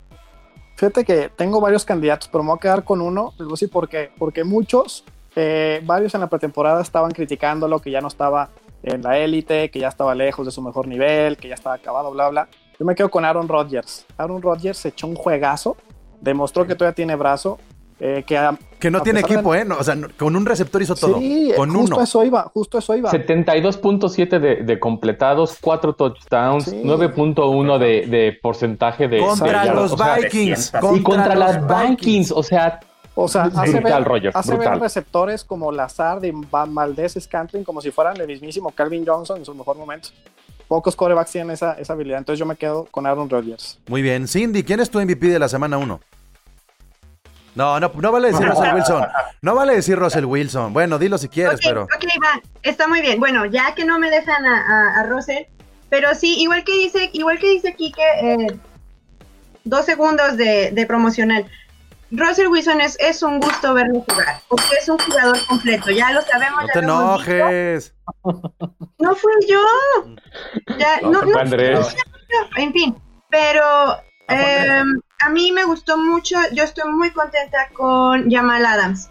Fíjate 0.76 1.04
que 1.04 1.30
tengo 1.36 1.60
varios 1.60 1.84
candidatos, 1.84 2.30
pero 2.32 2.44
me 2.44 2.52
voy 2.52 2.58
a 2.58 2.62
quedar 2.62 2.84
con 2.84 3.02
uno. 3.02 3.32
Les 3.32 3.40
voy 3.40 3.50
a 3.50 3.56
decir 3.56 3.70
por 3.70 3.90
qué. 3.90 4.12
Porque 4.18 4.44
muchos, 4.44 5.04
eh, 5.36 5.82
varios 5.84 6.14
en 6.16 6.22
la 6.22 6.28
pretemporada 6.28 6.82
estaban 6.82 7.12
criticándolo, 7.12 7.80
que 7.80 7.92
ya 7.92 8.00
no 8.00 8.08
estaba 8.08 8.50
en 8.84 9.02
la 9.02 9.18
élite, 9.18 9.70
que 9.72 9.80
ya 9.80 9.90
estaba 9.90 10.16
lejos 10.16 10.46
de 10.46 10.52
su 10.52 10.62
mejor 10.62 10.88
nivel, 10.88 11.38
que 11.38 11.50
ya 11.50 11.56
estaba 11.56 11.76
acabado, 11.76 12.12
bla, 12.12 12.30
bla. 12.30 12.48
Yo 12.80 12.86
me 12.86 12.96
quedo 12.96 13.10
con 13.10 13.26
Aaron 13.26 13.50
Rodgers. 13.50 14.06
Aaron 14.18 14.42
Rodgers 14.42 14.78
se 14.78 14.90
echó 14.90 15.08
un 15.08 15.16
juegazo, 15.16 15.76
demostró 16.22 16.66
que 16.66 16.76
todavía 16.76 16.96
tiene 16.96 17.16
brazo, 17.16 17.60
eh, 18.00 18.24
que 18.26 18.38
a- 18.38 18.58
Que 18.80 18.90
no 18.90 19.00
A 19.00 19.04
tiene 19.04 19.18
pesar 19.20 19.30
de- 19.30 19.36
equipo, 19.36 19.56
¿eh? 19.56 19.66
No, 19.66 19.78
o 19.78 19.84
sea, 19.84 19.98
con 20.18 20.36
un 20.38 20.46
receptor 20.46 20.82
hizo 20.82 20.96
todo. 20.96 21.20
Sí, 21.20 21.52
con 21.56 21.70
justo 21.74 21.96
uno. 21.96 22.04
eso 22.04 22.24
iba, 22.24 22.44
justo 22.54 22.78
eso 22.78 22.96
iba. 22.96 23.12
72.7 23.12 24.40
de, 24.40 24.56
de 24.64 24.80
completados, 24.80 25.58
4 25.60 25.94
touchdowns, 25.96 26.66
Sí. 26.66 26.82
9.1 26.86 27.78
de, 27.78 28.06
de 28.08 28.40
porcentaje 28.42 29.08
de... 29.08 29.20
Contra 29.20 29.66
de 29.66 29.74
los 29.74 29.92
O 29.94 29.98
sea, 29.98 30.16
Vikings. 30.16 30.72
300. 30.72 30.98
y 30.98 31.04
contra 31.04 31.36
los 31.36 31.56
las 31.68 31.90
Vikings, 31.90 32.32
o 32.32 32.42
sea, 32.44 32.80
O 33.16 33.28
sea, 33.28 33.44
hace 33.54 33.72
Brutal, 33.80 34.04
ver, 34.04 34.08
Roger, 34.08 34.32
hace 34.34 34.56
ver 34.56 34.80
receptores 34.80 35.44
como 35.44 35.72
Lazard 35.74 36.24
y 36.24 36.32
Van 36.32 36.74
Valdez 36.74 37.18
Scantling 37.20 37.66
como 37.66 37.82
si 37.82 37.92
fueran 37.92 38.16
el 38.22 38.28
mismísimo 38.28 38.72
Calvin 38.72 39.06
Johnson 39.06 39.40
en 39.40 39.46
su 39.46 39.54
mejor 39.54 39.76
momento. 39.78 40.10
Pocos 40.70 40.96
corebacks 40.96 41.32
tienen 41.32 41.52
esa, 41.52 41.74
esa 41.74 41.94
habilidad, 41.94 42.20
entonces 42.20 42.40
yo 42.40 42.46
me 42.46 42.56
quedo 42.56 42.88
con 42.92 43.06
Aaron 43.06 43.30
Rodgers. 43.30 43.78
Muy 43.90 44.02
bien. 44.02 44.28
Cindy, 44.28 44.64
¿quién 44.64 44.80
es 44.80 44.90
tu 44.90 45.00
MVP 45.02 45.28
de 45.28 45.40
la 45.40 45.50
semana 45.50 45.78
1? 45.78 46.00
No, 47.56 47.80
no, 47.80 47.92
no 47.96 48.12
vale 48.12 48.32
decir 48.32 48.48
Russell 48.48 48.74
Wilson. 48.76 49.08
No 49.42 49.56
vale 49.56 49.76
decir 49.76 49.98
Russell 50.00 50.26
Wilson. 50.26 50.72
Bueno, 50.74 50.98
dilo 51.00 51.18
si 51.18 51.28
quieres, 51.30 51.60
pero. 51.64 51.84
ok, 51.84 52.06
va, 52.24 52.42
está 52.62 52.88
muy 52.88 53.02
bien. 53.02 53.20
Bueno, 53.20 53.46
ya 53.46 53.74
que 53.76 53.86
no 53.86 54.00
me 54.00 54.10
dejan 54.10 54.46
a, 54.46 54.62
a, 54.98 55.00
a 55.02 55.04
Russell, 55.08 55.44
pero 55.90 56.14
sí, 56.16 56.40
igual 56.42 56.64
que 56.64 56.74
dice, 56.74 57.10
igual 57.14 57.40
que 57.40 57.50
dice 57.50 57.74
Kike, 57.76 58.02
eh, 58.22 58.60
dos 59.64 59.86
segundos 59.86 60.38
de, 60.38 60.72
de 60.72 60.86
promocional. 60.86 61.46
Russell 62.12 62.48
Wilson 62.48 62.82
es, 62.82 62.98
es 63.00 63.22
un 63.22 63.40
gusto 63.40 63.74
verlo 63.76 64.04
jugar, 64.08 64.40
porque 64.48 64.66
es 64.82 64.90
un 64.90 64.98
jugador 64.98 65.38
completo, 65.48 65.92
ya 65.92 66.12
lo 66.12 66.22
sabemos. 66.24 66.62
No 66.62 66.68
ya 66.68 66.74
te 66.74 66.82
lo 66.82 66.94
enojes. 67.02 67.94
No 68.98 69.16
fui 69.16 69.32
yo. 69.48 69.62
Ya, 70.78 71.02
No, 71.02 71.12
no, 71.12 71.20
fue 71.22 71.34
no, 71.34 71.40
Andrés. 71.40 71.96
en 72.58 72.74
fin, 72.74 72.96
pero 73.30 73.98
eh, 74.28 74.82
a 75.22 75.30
mí 75.30 75.52
me 75.52 75.66
gustó 75.66 75.98
mucho, 75.98 76.38
yo 76.54 76.64
estoy 76.64 76.90
muy 76.92 77.12
contenta 77.12 77.70
con 77.74 78.30
Jamal 78.32 78.66
Adams 78.66 79.10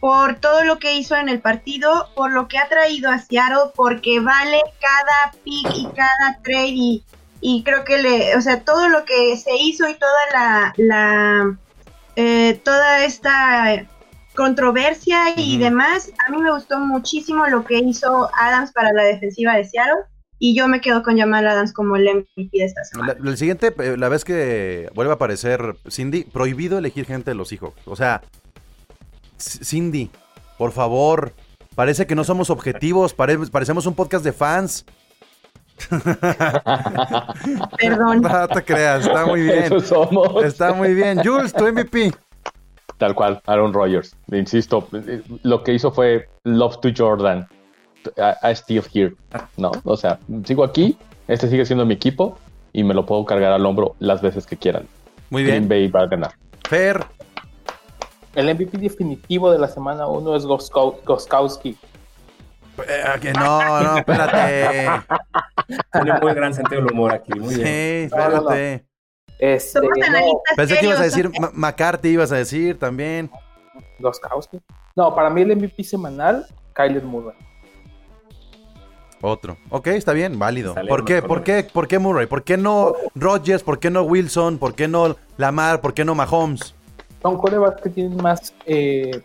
por 0.00 0.36
todo 0.36 0.64
lo 0.64 0.78
que 0.78 0.94
hizo 0.94 1.14
en 1.14 1.28
el 1.28 1.40
partido, 1.40 2.08
por 2.16 2.32
lo 2.32 2.48
que 2.48 2.56
ha 2.58 2.68
traído 2.68 3.10
a 3.10 3.18
Seattle, 3.18 3.72
porque 3.74 4.18
vale 4.18 4.62
cada 4.80 5.32
pick 5.44 5.76
y 5.76 5.86
cada 5.94 6.40
trade 6.42 6.72
y, 6.72 7.04
y 7.42 7.62
creo 7.62 7.84
que 7.84 7.98
le, 7.98 8.34
o 8.34 8.40
sea, 8.40 8.64
todo 8.64 8.88
lo 8.88 9.04
que 9.04 9.36
se 9.36 9.54
hizo 9.56 9.86
y 9.86 9.94
toda 9.94 10.20
la, 10.32 10.74
la 10.78 11.58
eh, 12.16 12.60
toda 12.64 13.04
esta 13.04 13.86
controversia 14.34 15.34
y 15.36 15.58
demás, 15.58 16.10
a 16.26 16.30
mí 16.30 16.38
me 16.38 16.50
gustó 16.50 16.78
muchísimo 16.78 17.46
lo 17.48 17.64
que 17.64 17.78
hizo 17.78 18.30
Adams 18.38 18.72
para 18.72 18.94
la 18.94 19.02
defensiva 19.02 19.56
de 19.56 19.64
Seattle 19.64 20.04
y 20.40 20.56
yo 20.56 20.66
me 20.66 20.80
quedo 20.80 21.02
con 21.04 21.16
Jamal 21.16 21.46
Adams 21.46 21.72
como 21.72 21.94
el 21.96 22.08
MVP 22.34 22.48
de 22.58 22.64
esta 22.64 22.82
semana. 22.82 23.14
La, 23.20 23.30
el 23.30 23.36
siguiente, 23.36 23.72
eh, 23.78 23.96
la 23.96 24.08
vez 24.08 24.24
que 24.24 24.90
vuelve 24.94 25.12
a 25.12 25.14
aparecer 25.14 25.76
Cindy, 25.88 26.24
prohibido 26.24 26.78
elegir 26.78 27.04
gente 27.06 27.30
de 27.30 27.34
los 27.36 27.52
hijos. 27.52 27.74
O 27.84 27.94
sea, 27.94 28.22
Cindy, 29.38 30.10
por 30.58 30.72
favor. 30.72 31.32
Parece 31.76 32.06
que 32.06 32.14
no 32.16 32.24
somos 32.24 32.50
objetivos, 32.50 33.14
pare- 33.14 33.38
parecemos 33.52 33.86
un 33.86 33.94
podcast 33.94 34.24
de 34.24 34.32
fans. 34.32 34.84
Perdón. 37.78 38.22
No 38.22 38.48
te 38.48 38.62
creas, 38.64 39.06
está 39.06 39.26
muy 39.26 39.42
bien. 39.42 39.64
Eso 39.64 39.80
somos. 39.80 40.44
Está 40.44 40.72
muy 40.72 40.94
bien. 40.94 41.20
Jules, 41.24 41.52
tu 41.52 41.64
MVP. 41.66 42.12
Tal 42.98 43.14
cual, 43.14 43.40
Aaron 43.46 43.72
Rodgers. 43.72 44.14
Insisto, 44.32 44.86
eh, 44.92 45.22
lo 45.42 45.62
que 45.64 45.72
hizo 45.72 45.90
fue 45.90 46.28
Love 46.44 46.80
to 46.80 46.88
Jordan. 46.96 47.46
I, 48.16 48.50
I 48.50 48.54
still 48.54 48.82
here. 48.92 49.14
No, 49.56 49.72
o 49.84 49.96
sea, 49.96 50.18
sigo 50.44 50.64
aquí, 50.64 50.96
este 51.28 51.48
sigue 51.48 51.64
siendo 51.66 51.84
mi 51.86 51.94
equipo 51.94 52.38
y 52.72 52.82
me 52.84 52.94
lo 52.94 53.04
puedo 53.06 53.24
cargar 53.24 53.52
al 53.52 53.64
hombro 53.66 53.94
las 53.98 54.22
veces 54.22 54.46
que 54.46 54.56
quieran. 54.56 54.86
Muy 55.30 55.44
Green 55.44 55.68
bien. 55.68 55.68
Bay 55.68 55.88
va 55.88 56.02
a 56.02 56.06
ganar. 56.06 56.32
Fer, 56.68 57.04
El 58.34 58.46
MVP 58.54 58.78
definitivo 58.78 59.50
de 59.50 59.58
la 59.58 59.68
semana 59.68 60.06
1 60.06 60.36
es 60.36 60.44
Goskow- 60.46 61.02
Goskowski. 61.04 61.76
eh, 62.88 63.04
que 63.20 63.32
no, 63.32 63.80
no, 63.82 63.98
espérate. 63.98 64.90
Tiene 65.92 66.18
muy 66.20 66.32
gran 66.34 66.54
sentido 66.54 66.82
del 66.82 66.92
humor 66.92 67.12
aquí, 67.12 67.32
muy 67.38 67.54
Sí, 67.54 67.62
bien. 67.62 68.04
espérate. 68.04 68.84
Este, 69.38 69.80
no, 69.80 69.88
Pensé 70.56 70.78
que 70.78 70.86
ibas 70.86 71.00
a 71.00 71.04
decir 71.04 71.30
McCarthy, 71.54 72.08
ibas 72.10 72.30
a 72.32 72.36
decir 72.36 72.78
también. 72.78 73.30
Goskowski. 73.98 74.60
No, 74.96 75.14
para 75.14 75.30
mí 75.30 75.42
el 75.42 75.56
MVP 75.56 75.82
semanal, 75.84 76.46
Kyler 76.74 77.02
Murray. 77.04 77.34
Otro. 79.22 79.56
Ok, 79.68 79.88
está 79.88 80.12
bien, 80.12 80.38
válido. 80.38 80.74
¿Por 80.88 81.04
qué? 81.04 81.22
¿Por 81.22 81.42
qué? 81.42 81.64
¿Por 81.64 81.88
qué 81.88 81.98
Murray? 81.98 82.26
¿Por 82.26 82.42
qué 82.42 82.56
no 82.56 82.94
Rodgers? 83.14 83.62
¿Por 83.62 83.78
qué 83.78 83.90
no 83.90 84.02
Wilson? 84.02 84.58
¿Por 84.58 84.74
qué 84.74 84.88
no 84.88 85.16
Lamar? 85.36 85.80
¿Por 85.80 85.92
qué 85.92 86.04
no 86.04 86.14
Mahomes? 86.14 86.74
Son 87.22 87.36
corebacks 87.36 87.82
que 87.82 87.90
tienen 87.90 88.16
más 88.16 88.54
eh, 88.64 89.22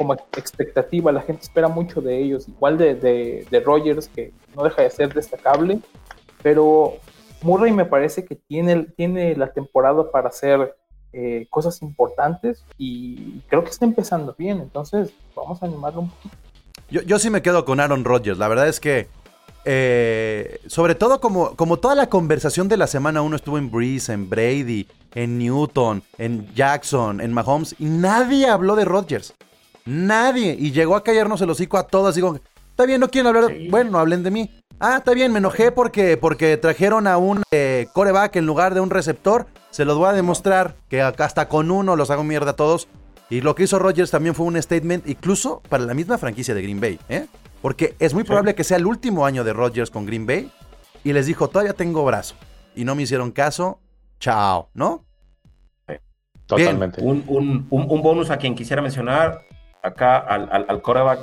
como 0.00 0.14
expectativa, 0.14 1.12
la 1.12 1.20
gente 1.20 1.42
espera 1.42 1.68
mucho 1.68 2.00
de 2.00 2.18
ellos, 2.18 2.48
igual 2.48 2.78
de, 2.78 2.94
de, 2.94 3.46
de 3.50 3.60
Rogers, 3.60 4.08
que 4.08 4.32
no 4.56 4.64
deja 4.64 4.80
de 4.80 4.88
ser 4.88 5.12
destacable, 5.12 5.78
pero 6.42 6.94
Murray 7.42 7.70
me 7.70 7.84
parece 7.84 8.24
que 8.24 8.34
tiene, 8.34 8.86
tiene 8.96 9.36
la 9.36 9.52
temporada 9.52 10.10
para 10.10 10.28
hacer 10.28 10.74
eh, 11.12 11.46
cosas 11.50 11.82
importantes 11.82 12.64
y 12.78 13.40
creo 13.48 13.62
que 13.62 13.68
está 13.68 13.84
empezando 13.84 14.34
bien, 14.38 14.60
entonces 14.60 15.12
vamos 15.36 15.62
a 15.62 15.66
animarlo 15.66 16.00
un 16.00 16.08
poquito. 16.08 16.36
Yo, 16.90 17.02
yo 17.02 17.18
sí 17.18 17.30
me 17.30 17.42
quedo 17.42 17.64
con 17.64 17.80
Aaron 17.80 18.04
Rodgers. 18.04 18.38
La 18.38 18.48
verdad 18.48 18.68
es 18.68 18.80
que, 18.80 19.08
eh, 19.64 20.60
sobre 20.66 20.94
todo 20.94 21.20
como, 21.20 21.54
como 21.56 21.78
toda 21.78 21.94
la 21.94 22.08
conversación 22.08 22.68
de 22.68 22.76
la 22.76 22.86
semana 22.86 23.22
1 23.22 23.36
estuvo 23.36 23.58
en 23.58 23.70
Breeze, 23.70 24.12
en 24.12 24.28
Brady, 24.28 24.88
en 25.14 25.38
Newton, 25.38 26.02
en 26.18 26.52
Jackson, 26.54 27.20
en 27.20 27.32
Mahomes, 27.32 27.74
y 27.78 27.84
nadie 27.84 28.48
habló 28.48 28.74
de 28.76 28.84
Rodgers. 28.84 29.34
Nadie. 29.84 30.56
Y 30.58 30.72
llegó 30.72 30.96
a 30.96 31.04
callarnos 31.04 31.40
el 31.42 31.50
hocico 31.50 31.76
a 31.78 31.86
todas. 31.86 32.14
Digo, 32.14 32.38
está 32.70 32.86
bien, 32.86 33.00
no 33.00 33.08
quieren 33.08 33.28
hablar. 33.28 33.46
de- 33.46 33.58
Sí. 33.64 33.68
Bueno, 33.70 33.90
no 33.92 33.98
hablen 33.98 34.22
de 34.22 34.30
mí. 34.30 34.50
Ah, 34.78 34.96
está 34.98 35.12
bien, 35.12 35.30
me 35.32 35.38
enojé 35.38 35.72
porque, 35.72 36.16
porque 36.16 36.56
trajeron 36.56 37.06
a 37.06 37.18
un 37.18 37.42
eh, 37.50 37.88
coreback 37.92 38.36
en 38.36 38.46
lugar 38.46 38.72
de 38.74 38.80
un 38.80 38.88
receptor. 38.90 39.46
Se 39.70 39.84
los 39.84 39.98
voy 39.98 40.08
a 40.08 40.12
demostrar 40.12 40.74
que 40.88 41.02
hasta 41.02 41.48
con 41.48 41.70
uno 41.70 41.96
los 41.96 42.10
hago 42.10 42.24
mierda 42.24 42.52
a 42.52 42.56
todos. 42.56 42.88
Y 43.30 43.40
lo 43.40 43.54
que 43.54 43.62
hizo 43.62 43.78
Rodgers 43.78 44.10
también 44.10 44.34
fue 44.34 44.44
un 44.46 44.60
statement, 44.60 45.08
incluso 45.08 45.62
para 45.68 45.84
la 45.84 45.94
misma 45.94 46.18
franquicia 46.18 46.52
de 46.54 46.62
Green 46.62 46.80
Bay, 46.80 46.98
¿eh? 47.08 47.26
Porque 47.62 47.94
es 47.98 48.12
muy 48.12 48.24
probable 48.24 48.54
que 48.54 48.64
sea 48.64 48.76
el 48.76 48.86
último 48.86 49.24
año 49.24 49.44
de 49.44 49.52
Rodgers 49.52 49.90
con 49.90 50.04
Green 50.04 50.26
Bay. 50.26 50.50
Y 51.04 51.12
les 51.12 51.26
dijo, 51.26 51.48
todavía 51.48 51.72
tengo 51.74 52.04
brazo. 52.04 52.34
Y 52.74 52.84
no 52.84 52.94
me 52.94 53.02
hicieron 53.02 53.30
caso. 53.30 53.80
Chao, 54.18 54.68
¿no? 54.74 55.04
Totalmente. 56.46 57.00
Un, 57.02 57.22
un, 57.28 57.66
un, 57.70 57.86
un 57.88 58.02
bonus 58.02 58.30
a 58.30 58.36
quien 58.38 58.54
quisiera 58.54 58.82
mencionar 58.82 59.42
acá 59.82 60.18
al, 60.18 60.48
al, 60.50 60.66
al 60.68 60.82
quarterback 60.82 61.20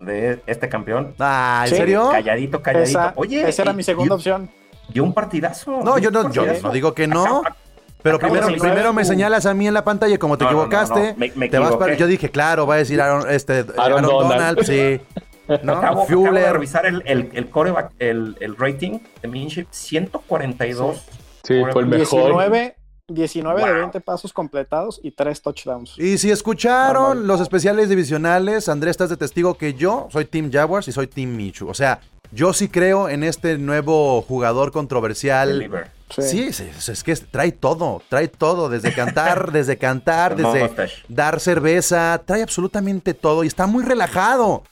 de 0.00 0.42
este 0.46 0.68
campeón. 0.68 1.14
Ah, 1.20 1.62
¿en 1.66 1.70
Sí. 1.70 1.76
serio? 1.76 2.08
Calladito, 2.10 2.60
calladito. 2.60 2.98
Esa, 2.98 3.12
Oye, 3.16 3.48
esa 3.48 3.62
era 3.62 3.72
y- 3.72 3.76
mi 3.76 3.82
segunda 3.84 4.14
y- 4.14 4.16
opción. 4.16 4.50
Dio 4.88 5.04
un 5.04 5.14
partidazo. 5.14 5.82
No, 5.84 5.98
yo 5.98 6.10
no, 6.10 6.32
yo 6.32 6.44
no 6.60 6.72
digo 6.72 6.94
que 6.94 7.06
no. 7.06 7.42
Acá- 7.42 7.56
Pero 8.02 8.16
acabo 8.16 8.32
primero, 8.34 8.52
de 8.54 8.58
primero 8.60 8.92
me 8.92 9.04
su- 9.04 9.10
señalas 9.10 9.46
a 9.46 9.54
mí 9.54 9.66
en 9.68 9.74
la 9.74 9.84
pantalla 9.84 10.18
como 10.18 10.36
te 10.38 10.44
No, 10.44 10.50
no, 10.50 10.56
no, 10.56 10.62
equivocaste, 10.64 11.12
no, 11.12 11.18
me- 11.18 11.32
me 11.34 11.48
te 11.48 11.58
vas 11.58 11.76
para- 11.76 11.94
yo 11.94 12.06
dije, 12.06 12.30
claro, 12.30 12.66
va 12.66 12.74
a 12.74 12.78
decir 12.78 13.00
Aaron, 13.00 13.30
este, 13.30 13.64
Aaron, 13.76 14.02
Donald. 14.02 14.28
Donald, 14.30 14.62
sí. 14.64 15.00
¿No? 15.64 15.72
Acabo, 15.78 16.02
acabo 16.04 16.30
de 16.32 16.52
revisar 16.52 16.86
el, 16.86 17.02
el, 17.06 17.28
el 17.32 17.50
coreback, 17.50 17.92
el, 17.98 18.36
el 18.40 18.56
rating 18.56 19.00
de 19.20 19.28
Minship, 19.28 19.66
142. 19.70 20.96
Sí, 21.42 21.54
fue 21.72 21.82
el 21.82 21.88
mejor. 21.88 22.20
19, 22.26 22.76
19 23.08 23.60
de 23.60 23.66
Wow. 23.70 23.74
20 23.80 24.00
pasos 24.00 24.32
completados 24.32 25.00
y 25.02 25.10
3 25.10 25.42
touchdowns. 25.42 25.98
Y 25.98 26.18
si 26.18 26.30
escucharon 26.30 27.02
Normal. 27.08 27.26
los 27.26 27.40
especiales 27.40 27.88
divisionales, 27.88 28.68
Andrés, 28.68 28.92
estás 28.92 29.10
de 29.10 29.16
testigo 29.16 29.54
que 29.54 29.74
yo 29.74 30.06
soy 30.10 30.24
Team 30.26 30.50
Jaguars 30.52 30.86
y 30.86 30.92
soy 30.92 31.08
Team 31.08 31.34
Michu. 31.34 31.68
O 31.68 31.74
sea, 31.74 32.00
yo 32.32 32.52
sí 32.52 32.68
creo 32.68 33.08
en 33.08 33.24
este 33.24 33.58
nuevo 33.58 34.22
jugador 34.22 34.72
controversial. 34.72 35.70
Sí. 36.10 36.22
Sí, 36.22 36.52
sí, 36.52 36.90
es 36.90 37.04
que 37.04 37.14
trae 37.14 37.52
todo, 37.52 38.02
trae 38.08 38.26
todo, 38.26 38.68
desde 38.68 38.92
cantar, 38.92 39.52
desde 39.52 39.78
cantar, 39.78 40.34
desde 40.34 40.70
dar 41.08 41.38
cerveza, 41.38 42.20
trae 42.24 42.42
absolutamente 42.42 43.14
todo 43.14 43.44
y 43.44 43.46
está 43.46 43.66
muy 43.66 43.84
relajado. 43.84 44.64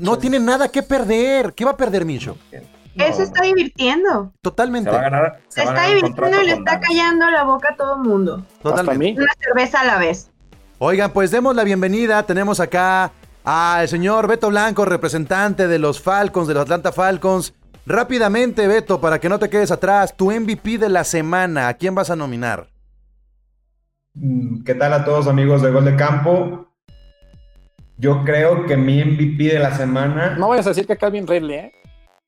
No 0.00 0.18
tiene 0.18 0.38
nada 0.38 0.68
que 0.68 0.82
perder. 0.82 1.52
¿Qué 1.54 1.64
va 1.64 1.72
a 1.72 1.76
perder 1.76 2.04
Micho? 2.04 2.36
No, 2.94 3.04
Él 3.04 3.14
se 3.14 3.22
está 3.22 3.42
divirtiendo. 3.42 4.32
Totalmente. 4.40 4.90
Se 4.90 4.96
va 4.96 5.00
a 5.00 5.02
ganar. 5.02 5.40
Se 5.48 5.64
va 5.64 5.70
a 5.70 5.74
está 5.74 5.86
divirtiendo 5.88 6.42
y 6.42 6.46
le 6.46 6.52
está 6.52 6.80
callando 6.80 7.30
la 7.30 7.44
boca 7.44 7.70
a 7.72 7.76
todo 7.76 7.96
el 7.96 8.02
mundo. 8.02 8.44
Totalmente. 8.62 9.20
Una 9.20 9.32
cerveza 9.38 9.80
a 9.80 9.84
la 9.84 9.98
vez. 9.98 10.30
Oigan, 10.78 11.10
pues 11.12 11.30
demos 11.30 11.54
la 11.54 11.64
bienvenida. 11.64 12.22
Tenemos 12.22 12.58
acá 12.58 13.12
al 13.44 13.88
señor 13.88 14.28
Beto 14.28 14.48
Blanco, 14.50 14.84
representante 14.84 15.66
de 15.68 15.78
los 15.78 16.00
Falcons, 16.00 16.48
de 16.48 16.54
los 16.54 16.62
Atlanta 16.62 16.92
Falcons. 16.92 17.54
Rápidamente, 17.84 18.68
Beto, 18.68 19.00
para 19.00 19.18
que 19.18 19.28
no 19.28 19.38
te 19.38 19.50
quedes 19.50 19.70
atrás, 19.72 20.16
tu 20.16 20.30
MVP 20.30 20.78
de 20.78 20.88
la 20.88 21.02
semana, 21.04 21.68
¿a 21.68 21.74
quién 21.74 21.94
vas 21.94 22.10
a 22.10 22.16
nominar? 22.16 22.68
Mm, 24.14 24.62
¿Qué 24.64 24.74
tal 24.74 24.92
a 24.92 25.04
todos 25.04 25.26
amigos 25.26 25.62
de 25.62 25.70
Gol 25.70 25.84
de 25.84 25.96
Campo? 25.96 26.68
Yo 27.96 28.24
creo 28.24 28.66
que 28.66 28.76
mi 28.76 29.02
MVP 29.04 29.44
de 29.44 29.58
la 29.58 29.76
semana... 29.76 30.36
No 30.36 30.48
vayas 30.48 30.66
a 30.66 30.70
decir 30.70 30.86
que 30.86 30.96
Calvin 30.96 31.26
Ridley, 31.26 31.56
¿eh? 31.56 31.72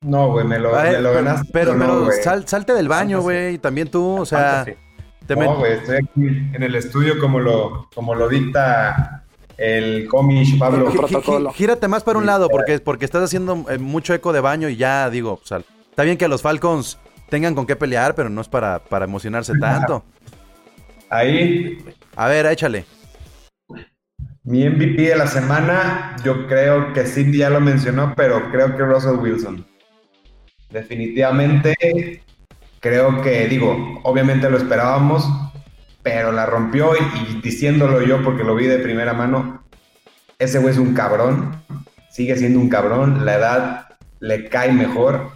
No, 0.01 0.31
güey, 0.31 0.45
me 0.45 0.59
lo, 0.59 0.71
me 0.73 0.91
ganaste. 1.01 1.49
pero 1.51 1.73
no, 1.73 2.05
pero 2.05 2.11
sal- 2.23 2.47
salte 2.47 2.73
del 2.73 2.87
baño, 2.87 3.21
güey, 3.21 3.57
también 3.57 3.89
tú, 3.89 4.19
o 4.19 4.25
sea, 4.25 4.65
Fantasy. 4.65 4.77
te 5.25 5.35
No, 5.35 5.55
güey, 5.57 5.71
estoy 5.73 5.95
aquí 5.97 6.21
en 6.53 6.61
el 6.63 6.75
estudio 6.75 7.17
como 7.19 7.39
lo, 7.39 7.89
como 7.95 8.13
lo 8.13 8.29
dicta 8.29 9.24
el 9.57 10.07
cómic 10.07 10.57
Pablo. 10.57 10.91
Protocolo. 10.91 11.51
Gírate 11.53 11.87
más 11.87 12.03
para 12.03 12.19
un 12.19 12.25
lado 12.25 12.49
porque, 12.49 12.79
porque 12.79 13.05
estás 13.05 13.23
haciendo 13.23 13.65
eh, 13.69 13.77
mucho 13.77 14.13
eco 14.13 14.33
de 14.33 14.41
baño 14.41 14.69
y 14.69 14.75
ya 14.75 15.09
digo, 15.09 15.39
o 15.41 15.45
sea, 15.45 15.61
está 15.89 16.03
bien 16.03 16.17
que 16.17 16.27
los 16.27 16.41
Falcons 16.41 16.97
tengan 17.29 17.55
con 17.55 17.65
qué 17.65 17.75
pelear, 17.75 18.15
pero 18.15 18.29
no 18.29 18.41
es 18.41 18.47
para, 18.47 18.79
para 18.79 19.05
emocionarse 19.05 19.53
tanto. 19.59 20.03
Ahí, 21.09 21.77
A 22.15 22.27
ver, 22.27 22.45
échale. 22.47 22.85
mi 24.43 24.67
MVP 24.67 25.01
de 25.01 25.15
la 25.15 25.27
semana, 25.27 26.15
yo 26.23 26.47
creo 26.47 26.93
que 26.93 27.05
Cindy 27.05 27.39
ya 27.39 27.49
lo 27.49 27.61
mencionó, 27.61 28.13
pero 28.15 28.51
creo 28.51 28.75
que 28.75 28.83
Russell 28.83 29.17
Wilson. 29.19 29.65
Definitivamente, 30.69 32.21
creo 32.79 33.21
que, 33.21 33.47
digo, 33.47 33.99
obviamente 34.03 34.49
lo 34.49 34.57
esperábamos, 34.57 35.25
pero 36.05 36.31
la 36.31 36.45
rompió 36.45 36.91
y, 36.95 37.31
y 37.31 37.41
diciéndolo 37.41 37.99
yo 38.03 38.23
porque 38.23 38.43
lo 38.43 38.53
vi 38.53 38.67
de 38.67 38.77
primera 38.77 39.13
mano, 39.13 39.63
ese 40.37 40.59
güey 40.59 40.71
es 40.71 40.77
un 40.77 40.93
cabrón, 40.93 41.59
sigue 42.11 42.37
siendo 42.37 42.59
un 42.59 42.69
cabrón, 42.69 43.25
la 43.25 43.37
edad 43.37 43.87
le 44.19 44.47
cae 44.47 44.71
mejor 44.71 45.31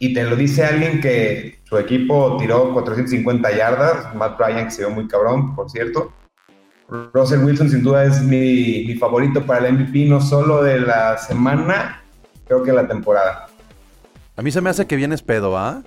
y 0.00 0.12
te 0.14 0.24
lo 0.24 0.34
dice 0.34 0.64
alguien 0.64 1.00
que 1.00 1.60
su 1.62 1.78
equipo 1.78 2.36
tiró 2.36 2.72
450 2.72 3.56
yardas, 3.56 4.12
Matt 4.16 4.40
Ryan 4.40 4.64
que 4.64 4.70
se 4.72 4.84
vio 4.84 4.90
muy 4.90 5.06
cabrón, 5.06 5.54
por 5.54 5.70
cierto. 5.70 6.12
Russell 7.12 7.44
Wilson 7.44 7.70
sin 7.70 7.84
duda 7.84 8.04
es 8.04 8.20
mi, 8.20 8.86
mi 8.88 8.96
favorito 8.96 9.46
para 9.46 9.68
el 9.68 9.74
MVP, 9.74 10.06
no 10.06 10.20
solo 10.20 10.64
de 10.64 10.80
la 10.80 11.16
semana, 11.18 12.02
creo 12.44 12.64
que 12.64 12.72
la 12.72 12.88
temporada. 12.88 13.46
A 14.34 14.42
mí 14.42 14.50
se 14.50 14.60
me 14.60 14.70
hace 14.70 14.88
que 14.88 14.96
vienes 14.96 15.22
pedo, 15.22 15.56
¿ah? 15.56 15.80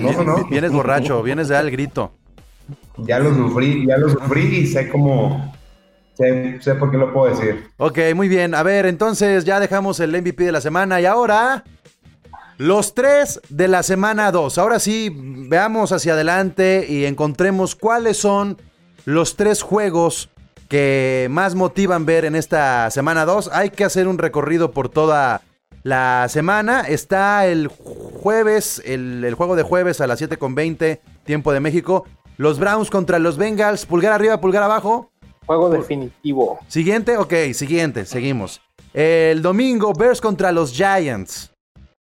No, 0.00 0.24
no. 0.24 0.46
Vienes 0.46 0.72
borracho, 0.72 1.22
vienes 1.22 1.48
de 1.48 1.58
al 1.58 1.70
grito. 1.70 2.10
Ya 2.98 3.18
lo 3.18 3.34
sufrí, 3.34 3.86
ya 3.86 3.96
lo 3.96 4.08
sufrí 4.08 4.58
y 4.58 4.66
sé 4.66 4.88
cómo, 4.88 5.54
sé, 6.14 6.58
sé 6.60 6.74
por 6.76 6.90
qué 6.90 6.96
lo 6.96 7.12
puedo 7.12 7.34
decir. 7.34 7.70
Ok, 7.76 7.98
muy 8.14 8.28
bien. 8.28 8.54
A 8.54 8.62
ver, 8.62 8.86
entonces 8.86 9.44
ya 9.44 9.60
dejamos 9.60 10.00
el 10.00 10.10
MVP 10.10 10.44
de 10.44 10.52
la 10.52 10.60
semana 10.60 11.00
y 11.00 11.06
ahora 11.06 11.64
los 12.56 12.94
tres 12.94 13.40
de 13.48 13.68
la 13.68 13.82
semana 13.82 14.30
2. 14.30 14.58
Ahora 14.58 14.78
sí, 14.78 15.10
veamos 15.12 15.92
hacia 15.92 16.12
adelante 16.12 16.86
y 16.88 17.04
encontremos 17.04 17.74
cuáles 17.74 18.16
son 18.16 18.58
los 19.04 19.36
tres 19.36 19.62
juegos 19.62 20.30
que 20.68 21.26
más 21.30 21.54
motivan 21.54 22.06
ver 22.06 22.24
en 22.24 22.36
esta 22.36 22.90
semana 22.90 23.24
2. 23.24 23.50
Hay 23.52 23.70
que 23.70 23.84
hacer 23.84 24.08
un 24.08 24.18
recorrido 24.18 24.70
por 24.70 24.88
toda 24.88 25.42
la 25.82 26.26
semana. 26.28 26.82
Está 26.82 27.46
el 27.46 27.68
jueves, 27.68 28.80
el, 28.84 29.24
el 29.24 29.34
juego 29.34 29.56
de 29.56 29.62
jueves 29.62 30.00
a 30.00 30.06
las 30.06 30.22
7.20, 30.22 31.00
tiempo 31.24 31.52
de 31.52 31.60
México. 31.60 32.06
Los 32.36 32.58
Browns 32.58 32.90
contra 32.90 33.18
los 33.18 33.36
Bengals. 33.36 33.86
Pulgar 33.86 34.12
arriba, 34.12 34.40
pulgar 34.40 34.62
abajo. 34.62 35.10
Juego 35.46 35.68
definitivo. 35.70 36.58
Siguiente, 36.68 37.16
ok, 37.18 37.32
siguiente, 37.52 38.06
seguimos. 38.06 38.60
El 38.92 39.42
domingo, 39.42 39.92
Bears 39.92 40.20
contra 40.20 40.52
los 40.52 40.72
Giants. 40.72 41.52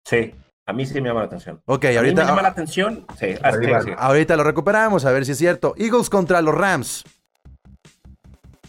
Sí, 0.05 0.33
a 0.65 0.73
mí 0.73 0.85
sí 0.85 1.01
me 1.01 1.09
llama 1.09 1.21
la 1.21 1.25
atención. 1.27 1.61
Ok, 1.65 1.85
A 1.85 1.87
mí 1.87 1.93
me 1.93 1.97
ahorita, 1.99 2.23
llama 2.25 2.41
la 2.43 2.47
atención. 2.49 3.05
Sí, 3.19 3.27
Arriba. 3.41 3.81
sí. 3.81 3.89
ahorita 3.97 4.35
lo 4.37 4.43
recuperamos, 4.43 5.05
a 5.05 5.11
ver 5.11 5.25
si 5.25 5.31
es 5.31 5.37
cierto. 5.37 5.73
Eagles 5.77 6.09
contra 6.09 6.41
los 6.41 6.53
Rams. 6.53 7.03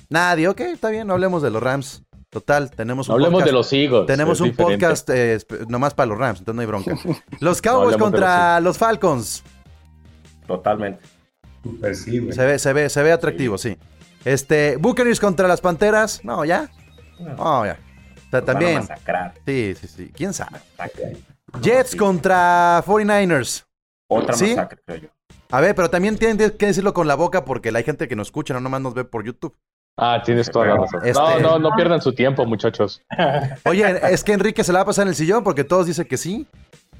Nadie, 0.08 0.48
ok, 0.48 0.60
está 0.60 0.90
bien, 0.90 1.06
no 1.06 1.14
hablemos 1.14 1.42
de 1.42 1.50
los 1.50 1.62
Rams. 1.62 2.02
Total, 2.30 2.70
tenemos 2.70 3.08
un 3.08 3.14
Hablemos 3.14 3.42
podcast. 3.42 3.46
de 3.46 3.52
los 3.52 3.72
Eagles. 3.74 4.06
Tenemos 4.06 4.40
un 4.40 4.50
diferente. 4.50 4.74
podcast 4.86 5.10
eh, 5.10 5.38
nomás 5.68 5.92
para 5.92 6.06
los 6.06 6.18
Rams, 6.18 6.38
entonces 6.38 6.54
no 6.56 6.60
hay 6.62 6.66
bronca. 6.66 6.96
Los 7.40 7.60
Cowboys 7.60 7.98
contra 7.98 8.58
los 8.60 8.78
Falcons. 8.78 9.42
Totalmente. 10.46 11.02
Super 11.62 11.94
sí, 11.94 12.18
güey. 12.18 12.32
Se 12.32 12.44
ve, 12.44 12.58
se 12.58 12.72
ve, 12.72 12.88
se 12.88 13.02
ve 13.02 13.12
atractivo, 13.12 13.58
sí. 13.58 13.76
Este, 14.24 14.76
Buccaneers 14.76 15.20
contra 15.20 15.46
las 15.48 15.60
Panteras. 15.60 16.24
No, 16.24 16.44
ya. 16.44 16.70
No, 17.18 17.64
ya. 17.66 17.74
Ta- 17.74 17.78
Los 17.78 18.30
van 18.32 18.42
a 18.42 18.44
También. 18.46 18.74
masacrar. 18.80 19.34
Sí, 19.46 19.74
sí, 19.80 19.88
sí. 19.88 20.10
¿Quién 20.14 20.32
sabe? 20.32 20.58
Masacre. 20.78 21.16
Jets 21.60 21.90
Sí. 21.90 21.96
contra 21.98 22.82
49ers. 22.86 23.64
Otra 24.08 24.34
¿Sí? 24.34 24.50
masacre, 24.50 24.80
creo 24.86 24.98
yo. 25.02 25.08
A 25.50 25.60
ver, 25.60 25.74
pero 25.74 25.90
también 25.90 26.16
tienen 26.16 26.38
que 26.38 26.66
decirlo 26.66 26.94
con 26.94 27.06
la 27.06 27.14
boca 27.14 27.44
porque 27.44 27.70
hay 27.74 27.84
gente 27.84 28.08
que 28.08 28.16
nos 28.16 28.28
escucha, 28.28 28.54
no 28.54 28.60
nomás 28.60 28.80
nos 28.80 28.94
ve 28.94 29.04
por 29.04 29.22
YouTube. 29.24 29.54
Ah, 29.98 30.22
tienes 30.24 30.50
toda 30.50 30.64
la 30.66 30.76
razón. 30.76 31.00
Este- 31.04 31.20
No, 31.20 31.38
no, 31.40 31.58
no 31.58 31.76
pierdan 31.76 32.00
su 32.00 32.14
tiempo, 32.14 32.46
muchachos. 32.46 33.02
Oye, 33.66 34.00
es 34.10 34.24
que 34.24 34.32
Enrique 34.32 34.64
se 34.64 34.72
la 34.72 34.78
va 34.78 34.82
a 34.84 34.86
pasar 34.86 35.02
en 35.02 35.08
el 35.10 35.14
sillón 35.14 35.44
porque 35.44 35.64
todos 35.64 35.86
dicen 35.86 36.06
que 36.06 36.16
sí. 36.16 36.46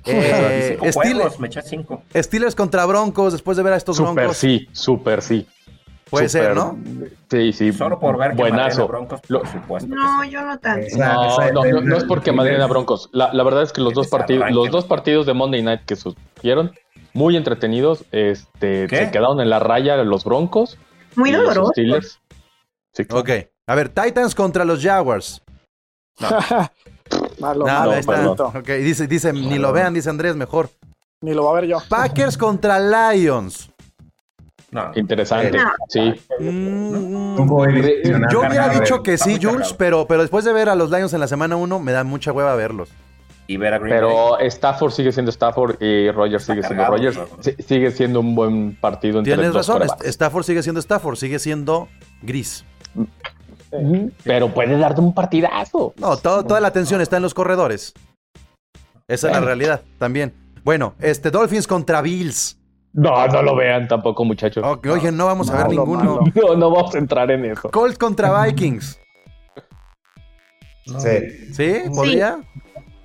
Eh, 0.05 0.78
Steelers, 0.90 1.38
me 1.40 1.46
eché 1.48 1.62
cinco. 1.62 2.03
Steelers 2.14 2.55
contra 2.55 2.84
Broncos 2.86 3.32
después 3.32 3.57
de 3.57 3.62
ver 3.62 3.72
a 3.72 3.76
estos 3.76 3.96
Super 3.96 4.14
Broncos. 4.14 4.36
sí, 4.36 4.68
super 4.72 5.22
sí. 5.22 5.46
Puede 6.11 6.28
ser, 6.28 6.55
¿no? 6.55 6.78
Sí, 7.30 7.55
sí. 7.55 7.72
Solo 7.72 7.98
por 7.98 8.18
ver 8.18 8.32
que 8.32 8.36
Buenazo. 8.42 8.61
Madrid 8.62 8.80
a 8.82 8.84
Broncos, 8.86 9.20
Lo- 9.28 9.38
por 9.40 9.48
supuesto. 9.50 9.88
que 9.88 9.94
No, 9.94 10.22
sí. 10.22 10.30
yo 10.30 10.42
no 10.42 10.59
tanto. 10.59 10.86
No, 10.98 11.50
no, 11.53 11.64
no, 11.64 11.80
no 11.80 11.96
es 11.96 12.05
porque 12.05 12.32
de 12.32 12.36
Madrid 12.36 12.61
a. 12.61 12.66
Broncos. 12.66 13.09
La, 13.12 13.32
la 13.32 13.42
verdad 13.42 13.62
es 13.62 13.72
que 13.72 13.80
los 13.80 13.94
dos 13.94 14.07
Ese 14.09 14.16
partidos, 14.16 14.50
los 14.50 14.70
dos 14.70 14.84
partidos 14.84 15.24
de 15.24 15.32
Monday 15.32 15.62
Night 15.62 15.80
que 15.86 15.96
surgieron, 15.96 16.72
muy 17.14 17.34
entretenidos. 17.36 18.05
Este, 18.12 18.88
¿Qué? 18.88 18.96
se 19.07 19.11
quedaron 19.11 19.40
en 19.40 19.48
la 19.48 19.59
raya 19.59 19.96
los 20.05 20.24
Broncos. 20.24 20.76
Muy 21.16 21.30
y 21.30 21.32
los 21.32 21.42
doloroso. 21.44 21.72
Steelers. 21.72 22.20
Sí, 22.92 23.05
Ok. 23.11 23.30
A 23.66 23.74
ver, 23.74 23.88
Titans 23.88 24.34
contra 24.34 24.66
los 24.66 24.82
Jaguars. 24.82 25.40
Malo, 27.43 27.66
No, 27.66 27.72
malo, 27.72 27.90
ahí 27.93 28.01
está. 28.01 28.12
malito. 28.12 28.47
Ok, 28.47 28.68
dice, 28.68 29.07
dice, 29.07 29.32
ni 29.32 29.59
lo 29.59 29.72
vean, 29.72 29.93
dice 29.93 30.09
Andrés, 30.09 30.34
mejor. 30.36 30.70
Ni 31.20 31.34
lo 31.34 31.45
va 31.45 31.51
a 31.51 31.61
ver 31.61 31.66
yo. 31.66 31.78
Packers 31.88 32.38
contra 32.38 32.78
Lions. 33.12 33.68
No, 34.70 34.90
Interesante. 34.95 35.51
No. 35.59 35.70
Sí. 35.88 36.14
Mm, 36.40 37.36
yo 38.30 38.40
hubiera 38.40 38.68
dicho 38.70 39.03
que 39.03 39.18
sí, 39.18 39.38
Jules, 39.40 39.74
pero, 39.76 40.07
pero 40.07 40.22
después 40.22 40.45
de 40.47 40.53
ver 40.55 40.68
a 40.70 40.74
los 40.74 40.90
Lions 40.90 41.12
en 41.12 41.20
la 41.20 41.28
semana 41.28 41.57
1, 41.57 41.78
me 41.78 41.93
da 41.93 42.05
mucha 42.05 42.32
hueva 42.32 42.55
verlos. 42.57 42.88
y 43.49 43.57
ver 43.59 43.74
a 43.74 43.78
Green 43.78 43.90
Bay. 43.90 43.99
Pero 44.01 44.38
Stafford 44.40 44.93
sigue 44.93 45.12
siendo 45.12 45.30
Stafford 45.30 45.76
y 45.82 46.11
Rogers 46.11 46.45
sigue 46.45 46.62
siendo 46.62 46.86
Rogers. 46.86 47.18
Sigue 47.66 47.90
siendo 47.90 48.20
un 48.20 48.34
buen 48.34 48.74
partido 48.80 49.18
entre 49.18 49.34
Tienes 49.34 49.53
razón. 49.53 49.82
Stafford 50.05 50.45
sigue 50.45 50.62
siendo 50.62 50.80
Stafford, 50.80 51.16
sigue 51.16 51.38
siendo 51.38 51.88
gris. 52.22 52.64
Pero 54.24 54.48
puede 54.52 54.76
darte 54.78 55.00
un 55.00 55.14
partidazo. 55.14 55.94
No, 55.96 56.16
todo- 56.16 56.44
toda 56.44 56.60
la 56.60 56.68
atención 56.68 57.00
está 57.00 57.16
en 57.16 57.22
los 57.22 57.34
corredores. 57.34 57.94
Esa 59.08 59.28
es 59.28 59.34
la 59.34 59.40
realidad 59.40 59.80
también. 59.98 60.32
Bueno, 60.64 60.94
este 61.00 61.30
Dolphins 61.30 61.66
contra 61.66 62.00
Bills. 62.02 62.58
No, 62.92 63.26
no 63.26 63.42
lo 63.42 63.56
vean 63.56 63.88
tampoco, 63.88 64.24
muchachos. 64.24 64.62
Ok, 64.66 64.86
oye, 64.88 65.10
no 65.10 65.26
vamos 65.26 65.50
a 65.50 65.56
ver 65.56 65.68
ninguno. 65.68 66.16
malo. 66.20 66.20
No, 66.34 66.54
no 66.56 66.70
vamos 66.70 66.94
a 66.94 66.98
entrar 66.98 67.30
en 67.30 67.46
eso. 67.46 67.70
Colts 67.70 67.96
contra 67.98 68.44
Vikings. 68.44 68.98
Sí. 70.98 71.52
¿Sí? 71.54 71.74
¿Podría? 71.94 72.40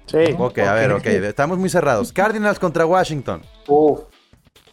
Sí. 0.06 0.36
Ok, 0.38 0.58
a 0.60 0.74
ver, 0.74 0.92
ok. 0.94 1.06
Estamos 1.06 1.58
muy 1.58 1.70
cerrados. 1.70 2.12
Cardinals 2.12 2.60
contra 2.60 2.86
Washington. 2.86 3.42
Uf, 3.68 4.02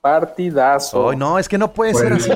partidazo. 0.05 1.09
Ay, 1.11 1.16
no, 1.16 1.38
es 1.38 1.48
que 1.48 1.57
no 1.57 1.72
puede 1.72 1.92
Por 1.92 2.02
ser 2.02 2.12
el- 2.12 2.18
así. 2.18 2.30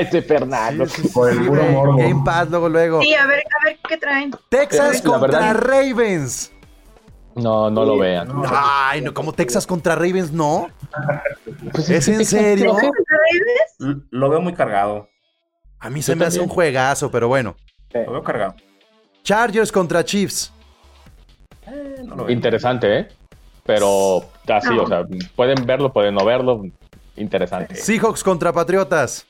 Ese 0.00 0.20
Fernando. 0.22 0.84
Por 1.12 1.30
el 1.30 1.38
puro 1.46 1.60
güey. 1.62 1.72
morbo. 1.72 1.96
Game 1.96 2.22
Pass, 2.24 2.50
luego, 2.50 2.68
luego. 2.68 3.02
Sí, 3.02 3.14
a 3.14 3.24
ver, 3.26 3.38
a 3.38 3.64
ver 3.68 3.78
qué 3.88 3.96
traen. 3.96 4.32
Texas 4.48 5.04
La 5.04 5.10
contra 5.12 5.38
verdad- 5.52 5.54
Ravens. 5.62 6.50
No, 7.36 7.70
no 7.70 7.84
lo 7.84 7.98
vean. 7.98 8.28
Ay, 8.48 9.00
no, 9.00 9.14
como 9.14 9.32
Texas 9.32 9.64
contra 9.66 9.94
Ravens, 9.94 10.32
no. 10.32 10.68
Pues 11.72 11.88
¿Es 11.88 12.08
en 12.08 12.24
serio? 12.24 12.76
L- 13.80 13.96
Lo 14.10 14.28
veo 14.28 14.40
muy 14.40 14.54
cargado. 14.54 15.08
A 15.78 15.90
mí 15.90 16.02
se 16.02 16.16
me 16.16 16.24
hace 16.24 16.40
un 16.40 16.48
juegazo, 16.48 17.10
pero 17.12 17.28
bueno. 17.28 17.54
Lo 17.92 18.10
veo 18.12 18.22
cargado. 18.24 18.54
Chargers 19.22 19.70
contra 19.70 20.04
Chiefs. 20.04 20.52
Eh, 21.66 22.02
no 22.04 22.16
lo 22.16 22.24
veo. 22.24 22.34
Interesante, 22.34 22.98
¿eh? 22.98 23.08
Pero 23.64 24.22
así, 24.48 24.74
No. 24.74 24.82
o 24.82 24.86
sea, 24.88 25.04
pueden 25.36 25.64
verlo, 25.64 25.92
pueden 25.92 26.14
no 26.14 26.24
verlo. 26.24 26.62
Interesante. 27.16 27.74
Seahawks 27.76 28.22
contra 28.22 28.52
Patriotas. 28.52 29.26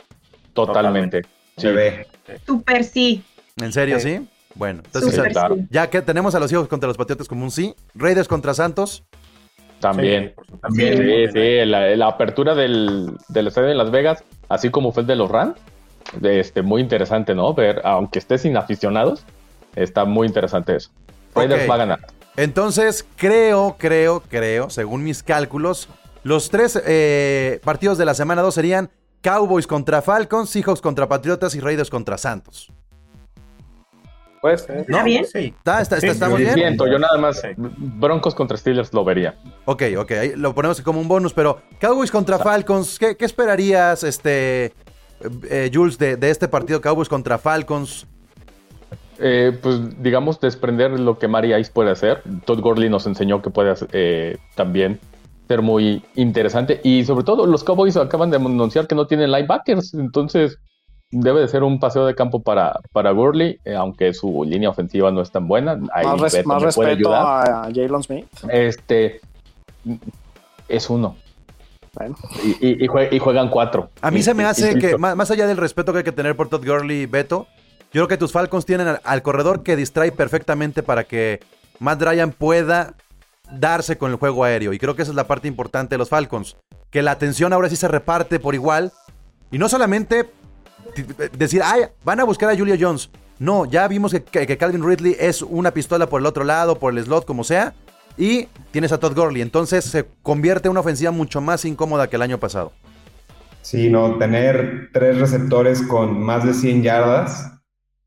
Totalmente. 0.53 1.23
Sí. 1.23 1.29
Se 1.63 1.73
ve. 1.73 2.07
Super 2.47 2.85
sí. 2.85 3.23
¿En 3.57 3.73
serio, 3.73 3.99
Sí. 4.01 4.19
sí? 4.19 4.29
Bueno, 4.57 4.83
entonces 4.85 5.15
Super 5.15 5.33
claro. 5.33 5.57
sí. 5.57 5.67
ya 5.71 5.91
que 5.91 6.01
tenemos 6.01 6.35
a 6.35 6.41
los 6.41 6.49
Seahawks 6.51 6.69
contra 6.69 6.87
los 6.87 6.97
Patriotas 6.97 7.27
como 7.29 7.45
un 7.45 7.51
sí. 7.51 7.75
Raiders 7.95 8.29
contra 8.29 8.55
Santos. 8.55 9.05
También. 9.81 10.35
También. 10.63 10.97
Sí, 10.97 11.33
sí, 11.33 11.65
la, 11.67 11.95
la 11.97 12.07
apertura 12.07 12.55
del, 12.55 13.13
del 13.29 13.47
estadio 13.49 13.69
de 13.69 13.75
Las 13.75 13.91
Vegas, 13.91 14.25
así 14.49 14.71
como 14.71 14.93
fue 14.93 15.03
el 15.03 15.07
de 15.09 15.17
los 15.17 15.31
Rams, 15.31 15.57
este, 16.23 16.63
muy 16.63 16.81
interesante, 16.81 17.35
¿no? 17.35 17.53
Ver, 17.53 17.81
aunque 17.85 18.19
esté 18.19 18.39
sin 18.39 18.57
aficionados, 18.57 19.25
está 19.75 20.05
muy 20.05 20.27
interesante 20.27 20.77
eso. 20.77 20.91
Raiders 21.35 21.69
va 21.69 21.75
a 21.75 21.79
ganar. 21.79 22.01
Entonces, 22.37 23.07
creo, 23.17 23.77
creo, 23.79 24.21
creo, 24.21 24.71
según 24.71 25.05
mis 25.05 25.23
cálculos, 25.23 25.89
los 26.25 26.51
tres 26.51 26.81
eh, 26.85 27.61
partidos 27.65 27.97
de 27.99 28.05
la 28.05 28.15
semana 28.15 28.43
2 28.43 28.53
serían 28.55 28.91
Cowboys 29.23 29.67
contra 29.67 30.03
Falcons, 30.03 30.51
Seahawks 30.51 30.81
contra 30.81 31.09
Patriotas 31.09 31.55
y 31.55 31.61
Raiders 31.61 31.89
contra 31.91 32.19
Santos. 32.19 32.71
Pues, 34.41 34.67
eh, 34.69 34.85
¿No? 34.89 35.03
bien? 35.05 35.25
Sí. 35.25 35.55
¿Está, 35.57 35.81
está- 35.81 35.99
Sí, 36.01 36.07
¿Estamos 36.09 36.37
sí, 36.39 36.45
bien? 36.45 36.55
Siento, 36.55 36.87
yo 36.87 36.99
nada 36.99 37.17
más. 37.17 37.41
Broncos 37.57 38.35
contra 38.35 38.59
Steelers 38.59 38.93
lo 38.93 39.03
vería. 39.03 39.37
Ok, 39.65 39.85
ok, 39.97 40.11
ahí 40.13 40.33
lo 40.37 40.55
ponemos 40.55 40.83
como 40.83 41.01
un 41.01 41.09
bonus, 41.09 41.33
pero 41.33 41.63
Cowboys 41.81 42.11
contra 42.11 42.39
Falcons, 42.39 42.99
¿qué, 42.99 43.17
qué 43.17 43.25
esperarías, 43.25 44.03
este, 44.05 44.75
eh, 45.49 45.71
Jules, 45.73 45.97
de, 45.97 46.17
de 46.17 46.29
este 46.31 46.47
partido 46.49 46.83
Cowboys 46.83 47.09
contra 47.09 47.39
Falcons? 47.39 48.07
Eh, 49.19 49.57
pues 49.63 50.03
digamos 50.03 50.39
desprender 50.41 50.91
lo 51.01 51.19
que 51.19 51.27
Mari 51.29 51.55
Ice 51.55 51.71
puede 51.73 51.91
hacer. 51.93 52.23
Todd 52.45 52.61
Gurley 52.61 52.91
nos 52.91 53.07
enseñó 53.07 53.41
que 53.41 53.49
puede 53.49 53.71
hacer, 53.71 53.89
eh, 53.93 54.37
también 54.57 55.01
ser 55.49 55.63
muy 55.63 56.03
interesante 56.15 56.81
y 56.85 57.05
sobre 57.05 57.25
todo 57.25 57.47
los 57.47 57.65
Cowboys 57.65 57.97
acaban 57.97 58.31
de 58.31 58.37
anunciar 58.37 58.87
que 58.87 58.95
no 58.95 59.07
tienen 59.07 59.31
linebackers, 59.31 59.93
entonces 59.95 60.59
debe 61.11 61.41
de 61.43 61.49
ser 61.49 61.63
un 61.63 61.79
paseo 61.79 62.07
de 62.07 62.15
campo 62.15 62.43
para, 62.43 62.81
para 62.93 63.11
Gurley, 63.13 63.59
eh, 63.65 63.75
aunque 63.75 64.13
su 64.15 64.45
línea 64.45 64.71
ofensiva 64.71 65.11
no 65.13 65.21
es 65.21 65.31
tan 65.31 65.47
buena. 65.47 65.79
Ahí 65.93 66.07
Más, 66.07 66.21
res- 66.21 66.47
más 66.47 66.63
respeto 66.63 66.91
ayudar. 66.91 67.49
a 67.49 67.63
Jalen 67.73 68.03
Smith. 68.03 68.27
Este 68.49 69.21
es 70.69 70.91
uno 70.91 71.17
Bueno, 71.93 72.17
y, 72.43 72.49
y- 72.67 72.85
y 72.85 72.89
jue- 72.89 73.09
y 73.13 73.19
juegan 73.21 73.49
cuatro. 73.51 73.91
A 74.01 74.11
mí 74.11 74.21
Y- 74.21 74.23
se 74.25 74.35
me 74.35 74.43
y- 74.43 74.47
hace 74.47 74.79
que, 74.79 74.97
más, 74.99 75.15
más 75.15 75.31
allá 75.31 75.47
del 75.47 75.57
respeto 75.59 75.93
que 75.93 75.99
hay 75.99 76.05
que 76.05 76.11
tener 76.13 76.35
por 76.35 76.49
Todd 76.49 76.67
Gurley 76.67 77.03
y 77.03 77.07
Beto, 77.07 77.47
yo 77.93 78.01
creo 78.01 78.09
que 78.09 78.17
tus 78.17 78.33
Falcons 78.33 78.67
tienen 78.67 78.89
al, 78.89 79.01
al 79.05 79.23
corredor 79.23 79.63
que 79.63 79.77
distrae 79.77 80.11
perfectamente 80.11 80.83
para 80.83 81.05
que 81.05 81.39
Matt 81.79 82.03
Ryan 82.03 82.33
pueda 82.33 82.95
darse 83.51 83.99
con 83.99 84.11
el 84.11 84.17
juego 84.17 84.45
aéreo. 84.45 84.73
Y 84.73 84.79
creo 84.79 84.95
que 84.97 85.03
esa 85.03 85.13
es 85.13 85.17
la 85.17 85.27
parte 85.27 85.49
importante 85.49 85.95
de 85.95 85.99
los 85.99 86.09
Falcons. 86.09 86.57
Que 86.91 87.03
la 87.03 87.11
atención 87.13 87.53
ahora 87.53 87.69
sí 87.69 87.77
se 87.77 87.89
reparte 87.89 88.39
por 88.41 88.55
igual. 88.55 88.93
Y 89.51 89.59
no 89.59 89.69
solamente 89.69 90.31
t- 90.95 91.29
decir, 91.37 91.63
ay, 91.65 91.83
van 92.05 92.21
a 92.21 92.25
buscar 92.25 92.51
a 92.51 92.57
Julio 92.57 92.77
Jones. 92.79 93.11
No, 93.39 93.65
ya 93.65 93.87
vimos 93.89 94.13
que, 94.13 94.23
que- 94.23 94.47
que 94.47 94.57
Calvin 94.57 94.87
Ridley 94.87 95.17
es 95.19 95.43
una 95.43 95.73
pistola 95.73 96.09
por 96.09 96.21
el 96.21 96.27
otro 96.27 96.45
lado, 96.45 96.79
por 96.79 96.97
el 96.97 97.05
slot, 97.05 97.25
como 97.25 97.45
sea. 97.45 97.75
Y 98.17 98.47
tienes 98.71 98.93
a 98.93 98.99
Todd 98.99 99.15
Gurley. 99.17 99.43
Entonces 99.43 99.85
se 99.85 100.07
convierte 100.23 100.69
en 100.69 100.73
una 100.73 100.81
ofensiva 100.81 101.11
mucho 101.11 101.41
más 101.41 101.65
incómoda 101.65 102.09
que 102.09 102.17
el 102.17 102.23
año 102.23 102.39
pasado. 102.39 102.73
Sí, 103.63 103.89
no, 103.91 104.19
tener 104.19 104.91
tres 104.93 105.19
receptores 105.19 105.83
con 105.83 106.21
más 106.23 106.45
de 106.45 106.53
100 106.55 106.83
yardas, 106.83 107.51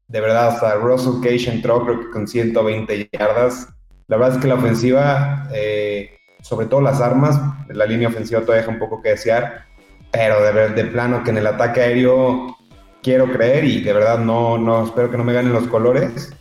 de 0.07 0.21
verdad, 0.21 0.49
hasta 0.49 0.75
Russell 0.75 1.19
Cage 1.21 1.51
entró 1.51 1.83
creo 1.83 1.99
que 1.99 2.09
con 2.11 2.27
120 2.27 3.09
yardas. 3.11 3.67
La 4.07 4.17
verdad 4.17 4.35
es 4.37 4.41
que 4.41 4.47
la 4.47 4.55
ofensiva, 4.55 5.47
eh, 5.53 6.11
sobre 6.41 6.67
todo 6.67 6.81
las 6.81 7.01
armas, 7.01 7.39
la 7.69 7.85
línea 7.85 8.07
ofensiva 8.07 8.41
todavía 8.41 8.61
deja 8.61 8.71
un 8.71 8.79
poco 8.79 9.01
que 9.01 9.09
desear, 9.09 9.65
pero 10.11 10.41
de, 10.43 10.51
ver- 10.51 10.75
de 10.75 10.85
plano 10.85 11.23
que 11.23 11.31
en 11.31 11.37
el 11.37 11.47
ataque 11.47 11.81
aéreo 11.81 12.55
quiero 13.03 13.31
creer 13.31 13.65
y 13.65 13.81
de 13.81 13.93
verdad 13.93 14.19
no, 14.19 14.57
no 14.57 14.85
espero 14.85 15.11
que 15.11 15.17
no 15.17 15.23
me 15.25 15.33
ganen 15.33 15.51
los 15.53 15.67
colores, 15.67 16.31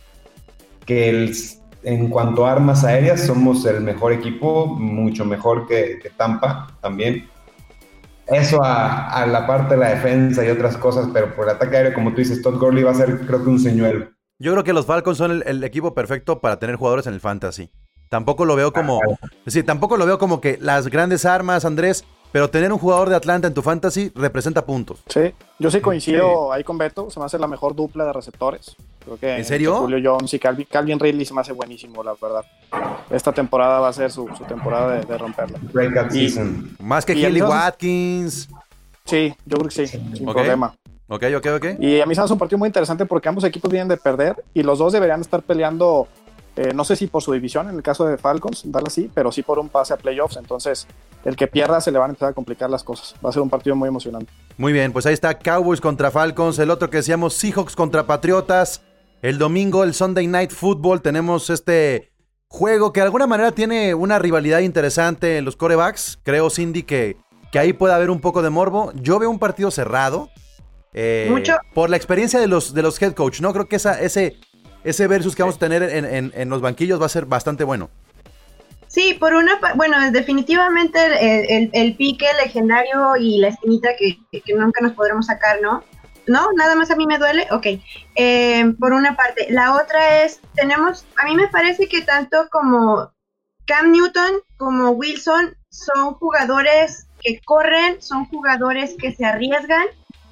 que 0.85 1.09
el- 1.09 1.35
en 1.83 2.09
cuanto 2.09 2.45
a 2.45 2.53
armas 2.53 2.83
aéreas 2.83 3.25
somos 3.25 3.65
el 3.65 3.81
mejor 3.81 4.13
equipo, 4.13 4.67
mucho 4.67 5.25
mejor 5.25 5.67
que, 5.67 5.99
que 6.01 6.09
Tampa 6.11 6.67
también. 6.81 7.29
Eso 8.27 8.63
a, 8.63 9.09
a 9.11 9.25
la 9.27 9.47
parte 9.47 9.75
de 9.75 9.81
la 9.81 9.89
defensa 9.89 10.45
y 10.45 10.49
otras 10.49 10.77
cosas, 10.77 11.09
pero 11.13 11.33
por 11.35 11.45
el 11.45 11.51
ataque 11.55 11.77
aéreo, 11.77 11.93
como 11.93 12.11
tú 12.11 12.17
dices, 12.17 12.41
Todd 12.41 12.59
Gurley 12.59 12.83
va 12.83 12.91
a 12.91 12.95
ser 12.95 13.19
creo 13.25 13.43
que 13.43 13.49
un 13.49 13.59
señuelo. 13.59 14.09
Yo 14.39 14.51
creo 14.51 14.63
que 14.63 14.73
los 14.73 14.85
Falcons 14.85 15.17
son 15.17 15.31
el, 15.31 15.43
el 15.47 15.63
equipo 15.63 15.93
perfecto 15.93 16.39
para 16.39 16.59
tener 16.59 16.75
jugadores 16.75 17.07
en 17.07 17.13
el 17.13 17.19
fantasy. 17.19 17.71
Tampoco 18.09 18.45
lo 18.45 18.55
veo 18.55 18.71
como. 18.71 18.99
Sí, 19.47 19.63
tampoco 19.63 19.97
lo 19.97 20.05
veo 20.05 20.17
como 20.17 20.39
que 20.39 20.57
las 20.61 20.87
grandes 20.87 21.25
armas, 21.25 21.65
Andrés. 21.65 22.05
Pero 22.31 22.49
tener 22.49 22.73
un 22.73 22.77
jugador 22.77 23.07
de 23.09 23.15
Atlanta 23.15 23.47
en 23.47 23.53
tu 23.53 23.61
fantasy 23.61 24.11
representa 24.13 24.65
puntos. 24.65 24.99
sí, 25.07 25.33
yo 25.59 25.71
sí 25.71 25.79
coincido 25.79 26.51
ahí 26.51 26.61
con 26.63 26.77
Beto. 26.77 27.09
Se 27.09 27.19
me 27.21 27.25
hace 27.25 27.39
la 27.39 27.47
mejor 27.47 27.73
dupla 27.73 28.03
de 28.05 28.11
receptores. 28.13 28.75
Creo 29.05 29.17
que 29.17 29.37
¿En 29.37 29.45
serio? 29.45 29.77
Julio 29.77 29.99
Jones 30.11 30.33
y 30.33 30.37
Calvin, 30.39 30.67
Calvin 30.69 30.99
Ridley 30.99 31.25
se 31.25 31.33
me 31.33 31.39
hace 31.41 31.53
buenísimo, 31.53 32.03
la 32.03 32.13
verdad. 32.21 32.43
Esta 33.09 33.31
temporada 33.31 33.79
va 33.79 33.87
a 33.87 33.93
ser 33.93 34.11
su, 34.11 34.27
su 34.37 34.43
temporada 34.43 34.95
de, 34.95 35.05
de 35.05 35.17
romperla. 35.17 35.57
Y- 36.11 36.29
season. 36.29 36.75
Más 36.79 37.05
que 37.05 37.13
Y 37.13 37.25
Hilly 37.25 37.39
entonces- 37.39 37.49
Watkins. 37.59 38.49
Sí, 39.05 39.33
yo 39.45 39.57
creo 39.57 39.69
que 39.69 39.87
sí, 39.87 39.87
sin 39.87 40.27
Ok. 40.27 40.35
problema. 40.35 40.75
Ok, 41.07 41.23
ok, 41.37 41.47
ok. 41.55 41.65
Y 41.79 42.01
a 42.01 42.05
mí 42.05 42.13
se 42.15 42.21
me 42.21 42.25
hace 42.25 42.33
un 42.33 42.39
partido 42.39 42.57
muy 42.57 42.67
interesante 42.67 43.05
porque 43.05 43.29
ambos 43.29 43.43
equipos 43.43 43.71
vienen 43.71 43.87
de 43.87 43.97
perder 43.97 44.43
y 44.53 44.63
los 44.63 44.79
dos 44.79 44.93
deberían 44.93 45.21
estar 45.21 45.41
peleando 45.41 46.07
Eh, 46.59 46.73
no 46.73 46.83
sé 46.83 46.95
si 46.95 47.05
por 47.05 47.21
su 47.21 47.31
división, 47.33 47.69
en 47.69 47.75
el 47.75 47.83
caso 47.83 48.03
de 48.07 48.17
Falcons, 48.17 48.63
darle 48.65 48.87
así, 48.87 49.11
pero 49.13 49.31
sí 49.31 49.43
por 49.43 49.59
un 49.59 49.69
pase 49.69 49.93
a 49.93 49.97
playoffs. 49.97 50.37
Entonces, 50.37 50.87
el 51.23 51.35
que 51.35 51.45
pierda 51.45 51.79
se 51.81 51.91
le 51.91 51.99
van 51.99 52.09
a 52.09 52.13
empezar 52.13 52.29
a 52.29 52.33
complicar 52.33 52.67
las 52.67 52.83
cosas. 52.83 53.13
Va 53.23 53.29
a 53.29 53.31
ser 53.31 53.43
un 53.43 53.49
partido 53.51 53.75
muy 53.75 53.87
emocionante. 53.87 54.33
Muy 54.57 54.73
bien, 54.73 54.91
pues 54.91 55.05
ahí 55.05 55.13
está 55.13 55.37
Cowboys 55.37 55.79
contra 55.79 56.09
Falcons, 56.09 56.57
el 56.57 56.71
otro 56.71 56.89
que 56.89 56.97
decíamos 56.97 57.35
Seahawks 57.35 57.75
contra 57.75 58.07
Patriotas. 58.07 58.81
El 59.21 59.37
domingo, 59.37 59.83
el 59.83 59.93
Sunday 59.93 60.25
Night 60.25 60.49
Football, 60.49 61.03
tenemos 61.03 61.51
este 61.51 62.11
juego 62.47 62.91
que 62.91 63.01
de 63.01 63.05
alguna 63.05 63.27
manera 63.27 63.51
tiene 63.51 63.93
una 63.93 64.17
rivalidad 64.17 64.61
interesante 64.61 65.37
en 65.37 65.45
los 65.45 65.57
corebacks. 65.57 66.17
Creo, 66.23 66.49
Cindy, 66.49 66.81
que, 66.81 67.17
que 67.51 67.59
ahí 67.59 67.71
puede 67.73 67.93
haber 67.93 68.09
un 68.09 68.19
poco 68.19 68.41
de 68.41 68.49
morbo. 68.49 68.93
Yo 68.95 69.19
veo 69.19 69.29
un 69.29 69.37
partido 69.37 69.69
cerrado. 69.69 70.31
Eh, 70.99 71.27
Mucho. 71.29 71.55
Por 71.73 71.89
la 71.91 71.97
experiencia 71.97 72.39
de 72.39 72.47
los, 72.47 72.73
de 72.73 72.81
los 72.81 72.99
head 73.01 73.13
coach, 73.13 73.39
¿no? 73.41 73.53
Creo 73.53 73.67
que 73.67 73.75
esa, 73.75 74.01
ese, 74.01 74.37
ese 74.83 75.05
versus 75.07 75.35
que 75.35 75.43
vamos 75.43 75.55
a 75.57 75.59
tener 75.59 75.83
en, 75.83 76.05
en- 76.05 76.31
en 76.35 76.49
los 76.49 76.59
banquillos 76.61 76.99
va 76.99 77.05
a 77.05 77.09
ser 77.09 77.25
bastante 77.25 77.63
bueno. 77.63 77.89
Sí, 78.87 79.13
por 79.19 79.33
una, 79.33 79.59
bueno, 79.75 79.97
definitivamente 80.11 80.97
el, 81.05 81.45
el- 81.49 81.69
el 81.73 81.95
pique 81.97 82.25
legendario 82.43 83.15
y 83.17 83.37
la 83.37 83.49
esquinita 83.49 83.89
que, 83.97 84.17
que- 84.31 84.41
que 84.41 84.53
nunca 84.53 84.81
nos 84.81 84.93
podremos 84.93 85.25
sacar, 85.27 85.59
¿no? 85.61 85.83
¿No? 86.25 86.51
¿Nada 86.55 86.75
más 86.75 86.89
a 86.91 86.95
mí 86.95 87.05
me 87.05 87.17
duele? 87.19 87.47
Ok. 87.51 87.67
Eh, 88.15 88.73
por 88.79 88.91
una 88.93 89.15
parte. 89.15 89.47
La 89.49 89.75
otra 89.75 90.23
es, 90.23 90.41
tenemos, 90.55 91.05
a 91.21 91.25
mí 91.25 91.35
me 91.35 91.47
parece 91.47 91.87
que 91.87 92.01
tanto 92.01 92.47
como 92.51 93.11
Cam 93.65 93.91
Newton 93.91 94.31
como 94.57 94.89
Wilson 94.91 95.55
son 95.69 96.15
jugadores 96.15 97.07
que 97.21 97.39
corren, 97.45 98.01
son 98.01 98.25
jugadores 98.25 98.95
que 98.99 99.13
se 99.13 99.25
arriesgan, 99.25 99.85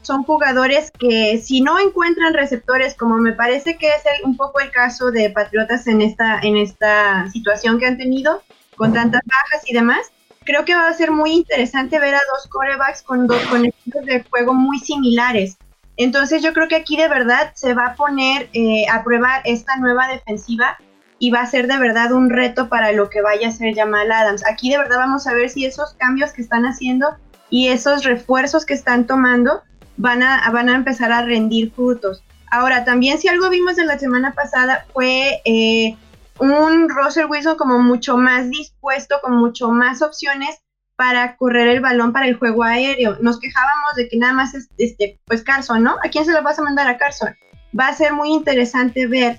son 0.06 0.24
jugadores 0.24 0.92
que 0.98 1.38
si 1.38 1.62
no 1.62 1.80
encuentran 1.80 2.34
receptores, 2.34 2.96
como 2.96 3.18
me 3.18 3.34
parece 3.34 3.78
que 3.78 3.88
es 3.88 4.04
el- 4.06 4.26
un 4.26 4.38
poco 4.38 4.60
el 4.60 4.72
caso 4.72 5.12
de 5.12 5.30
Patriotas 5.30 5.88
en 5.88 6.02
esta, 6.02 6.40
en 6.42 6.58
esta 6.58 7.30
situación 7.32 7.80
que 7.80 7.88
han 7.88 7.98
tenido, 7.98 8.42
con 8.76 8.94
tantas 8.94 9.22
bajas 9.26 9.70
y 9.70 9.74
demás, 9.74 10.12
creo 10.44 10.64
que 10.66 10.76
va 10.76 10.88
a 10.88 10.94
ser 10.94 11.12
muy 11.12 11.32
interesante 11.32 12.00
ver 12.00 12.14
a 12.16 12.22
dos 12.34 12.48
corebacks 12.50 13.02
con, 13.04 13.26
dos, 13.28 13.42
con 13.48 13.66
estilos 13.66 14.06
de 14.06 14.24
juego 14.30 14.54
muy 14.54 14.80
similares. 14.80 15.58
Entonces 15.98 16.44
yo 16.44 16.54
creo 16.54 16.68
que 16.68 16.76
aquí 16.76 16.98
de 16.98 17.08
verdad 17.08 17.52
se 17.56 17.74
va 17.74 17.86
a 17.88 17.96
poner 17.96 18.50
eh, 18.54 18.86
a 18.92 19.04
prueba 19.04 19.42
esta 19.46 19.78
nueva 19.78 20.08
defensiva 20.10 20.78
y 21.20 21.32
va 21.32 21.40
a 21.42 21.46
ser 21.46 21.68
de 21.68 21.78
verdad 21.78 22.12
un 22.12 22.30
reto 22.30 22.68
para 22.68 22.92
lo 22.92 23.10
que 23.10 23.22
vaya 23.22 23.48
a 23.48 23.52
ser 23.52 23.74
Jamal 23.74 24.12
Adams. 24.12 24.46
Aquí 24.46 24.70
de 24.70 24.78
verdad 24.78 24.98
vamos 24.98 25.26
a 25.26 25.34
ver 25.34 25.50
si 25.50 25.66
esos 25.66 25.94
cambios 25.94 26.34
que 26.34 26.42
están 26.42 26.66
haciendo 26.66 27.16
y 27.50 27.70
esos 27.70 28.04
refuerzos 28.04 28.66
que 28.66 28.74
están 28.74 29.08
tomando 29.08 29.64
van 29.98 30.24
a, 30.24 30.50
van 30.52 30.70
a 30.70 30.76
empezar 30.76 31.12
a 31.12 31.24
rendir 31.24 31.72
frutos. 31.72 32.24
Ahora, 32.52 32.86
también 32.86 33.18
si 33.18 33.28
algo 33.28 33.50
vimos 33.50 33.76
de 33.76 33.86
la 33.86 34.00
semana 34.00 34.34
pasada 34.34 34.86
fue 34.94 35.42
eh, 35.46 35.96
un 36.40 36.90
Russell 36.90 37.26
Wilson 37.26 37.58
como 37.58 37.80
mucho 37.80 38.18
más 38.18 38.50
dispuesto, 38.50 39.16
con 39.22 39.38
mucho 39.38 39.70
más 39.70 40.02
opciones 40.02 40.60
para 40.96 41.36
correr 41.36 41.68
el 41.68 41.82
balón 41.82 42.14
para 42.14 42.28
el 42.28 42.36
juego 42.36 42.64
aéreo. 42.64 43.18
Nos 43.22 43.40
quejábamos 43.40 43.96
de 43.96 44.08
que 44.08 44.18
nada 44.18 44.34
más 44.34 44.54
es, 44.54 44.70
este, 44.78 45.20
pues 45.26 45.44
Carson, 45.44 45.84
¿no? 45.84 45.98
¿A 46.04 46.10
quién 46.10 46.26
se 46.26 46.32
lo 46.32 46.42
vas 46.42 46.60
a 46.60 46.64
mandar 46.64 46.88
a 46.88 46.98
Carson? 46.98 47.36
Va 47.78 47.88
a 47.88 47.94
ser 47.94 48.14
muy 48.14 48.30
interesante 48.30 49.08
ver 49.08 49.38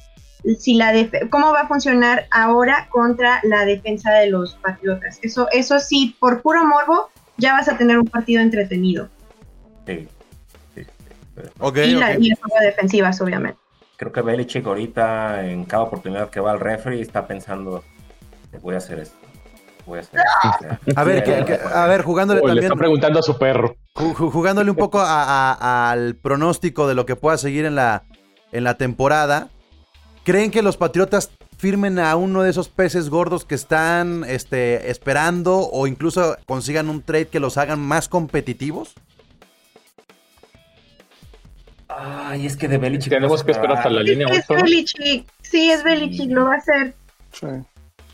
si 0.58 0.74
la 0.74 0.92
cómo 1.30 1.52
va 1.52 1.62
a 1.62 1.68
funcionar 1.68 2.26
ahora 2.30 2.88
contra 2.90 3.40
la 3.42 3.64
defensa 3.64 4.12
de 4.12 4.30
los 4.30 4.54
Patriotas. 4.56 5.18
Eso, 5.22 5.48
eso 5.52 5.80
sí, 5.80 6.14
por 6.20 6.42
puro 6.42 6.64
morbo, 6.64 7.10
ya 7.38 7.54
vas 7.54 7.68
a 7.68 7.76
tener 7.76 7.98
un 7.98 8.06
partido 8.06 8.42
entretenido. 8.42 9.08
Sí, 9.86 10.08
y, 11.36 11.42
la, 11.60 11.66
ok. 11.66 11.76
y 12.20 12.28
las 12.30 12.38
juego 12.40 12.56
defensivas, 12.60 13.20
obviamente. 13.20 13.58
Creo 13.96 14.12
que 14.12 14.20
Belichick 14.20 14.66
ahorita, 14.66 15.46
en 15.46 15.64
cada 15.64 15.84
oportunidad 15.84 16.30
que 16.30 16.40
va 16.40 16.52
al 16.52 16.60
refri, 16.60 17.00
está 17.00 17.26
pensando, 17.26 17.82
voy 18.62 18.74
a 18.74 18.78
hacer 18.78 18.98
esto. 18.98 19.16
Voy 19.86 19.98
a 19.98 20.00
hacer 20.02 20.20
esto. 20.20 20.76
A 21.00 21.04
ver, 21.04 21.22
que- 21.24 21.44
que- 21.44 21.60
a 21.62 21.86
ver, 21.86 22.02
jugándole 22.02 22.40
le 22.40 22.46
también. 22.46 22.64
está 22.64 22.76
preguntando 22.76 23.18
a 23.20 23.22
su 23.22 23.38
perro. 23.38 23.76
Ju- 23.94 24.14
ju- 24.14 24.30
jugándole 24.30 24.70
un 24.70 24.76
poco 24.76 24.98
a- 25.00 25.22
a- 25.52 25.90
al 25.92 26.16
pronóstico 26.16 26.88
de 26.88 26.94
lo 26.94 27.06
que 27.06 27.16
pueda 27.16 27.38
seguir 27.38 27.64
en 27.64 27.74
la, 27.76 28.02
en 28.52 28.64
la 28.64 28.76
temporada, 28.76 29.48
¿creen 30.24 30.50
que 30.50 30.60
los 30.62 30.76
Patriotas 30.76 31.30
firmen 31.56 31.98
a 31.98 32.16
uno 32.16 32.42
de 32.42 32.50
esos 32.50 32.68
peces 32.68 33.08
gordos 33.08 33.44
que 33.46 33.54
están 33.54 34.24
este, 34.26 34.90
esperando 34.90 35.58
o 35.70 35.86
incluso 35.86 36.36
consigan 36.46 36.90
un 36.90 37.00
trade 37.02 37.28
que 37.28 37.40
los 37.40 37.56
hagan 37.56 37.78
más 37.80 38.08
competitivos? 38.08 38.92
Ay, 41.98 42.46
es 42.46 42.56
que 42.56 42.68
de 42.68 42.78
Belichick. 42.78 43.10
Tenemos 43.12 43.42
que 43.42 43.52
esperar 43.52 43.78
hasta 43.78 43.88
la 43.90 44.02
línea 44.02 44.26
Es 44.28 44.44
8. 44.48 44.54
¿no? 44.54 44.62
Belichick, 44.64 45.26
sí, 45.42 45.70
es 45.70 45.82
Belichick, 45.82 46.30
lo 46.30 46.44
va 46.46 46.54
a 46.54 46.58
hacer. 46.58 46.94
Sí. 47.32 47.46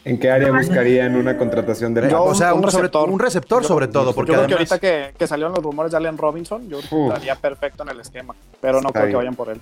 ¿En 0.05 0.19
qué 0.19 0.31
área 0.31 0.51
buscarían 0.51 1.15
una 1.17 1.37
contratación 1.39 1.95
de 1.95 2.11
Yo- 2.11 2.25
o 2.25 2.35
sea, 2.35 2.55
un 2.55 2.65
un, 2.65 2.71
sobre- 2.71 2.83
receptor. 2.83 3.09
un 3.11 3.19
receptor 3.21 3.63
Yo- 3.63 3.69
sobre 3.69 3.87
todo, 3.89 4.13
porque 4.15 4.33
Yo 4.33 4.39
creo 4.39 4.49
que 4.49 4.55
ahorita 4.55 4.79
que, 4.81 5.15
que 5.17 5.27
salieron 5.29 5.53
los 5.55 5.63
rumores 5.63 5.93
de 5.93 5.99
Allen 5.99 6.19
Robinson, 6.19 6.69
yo 6.69 6.81
estaría 6.81 7.37
perfecto 7.37 7.83
en 7.85 7.91
el 7.91 8.01
esquema, 8.01 8.35
pero 8.61 8.81
no 8.81 8.89
Está 8.89 9.01
creo 9.01 9.11
que 9.11 9.17
vayan 9.17 9.35
por 9.37 9.49
él. 9.51 9.61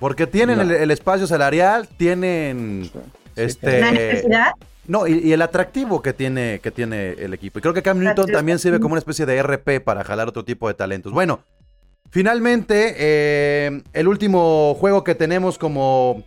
Porque 0.00 0.26
tienen 0.26 0.56
No. 0.56 0.62
el, 0.62 0.70
el 0.72 0.90
espacio 0.90 1.26
salarial, 1.28 1.88
tienen 1.96 2.90
Sí. 2.92 2.98
este 3.36 3.80
La 3.80 3.92
necesidad. 3.92 4.52
no 4.88 5.06
y, 5.06 5.18
y 5.20 5.32
el 5.32 5.42
atractivo 5.42 6.02
que 6.02 6.12
tiene 6.12 6.58
que 6.60 6.72
tiene 6.72 7.10
el 7.12 7.32
equipo. 7.32 7.60
Y 7.60 7.62
creo 7.62 7.74
que 7.74 7.82
Cam 7.82 8.00
Newton 8.00 8.26
también 8.32 8.58
sirve 8.58 8.80
como 8.80 8.94
una 8.94 8.98
especie 8.98 9.24
de 9.24 9.40
RP 9.40 9.80
para 9.80 10.02
jalar 10.02 10.26
otro 10.28 10.44
tipo 10.44 10.66
de 10.66 10.74
talentos. 10.74 11.12
Bueno, 11.12 11.38
finalmente 12.12 12.94
eh, 12.98 13.82
el 13.94 14.06
último 14.06 14.74
juego 14.74 15.02
que 15.02 15.14
tenemos 15.14 15.58
como 15.58 16.22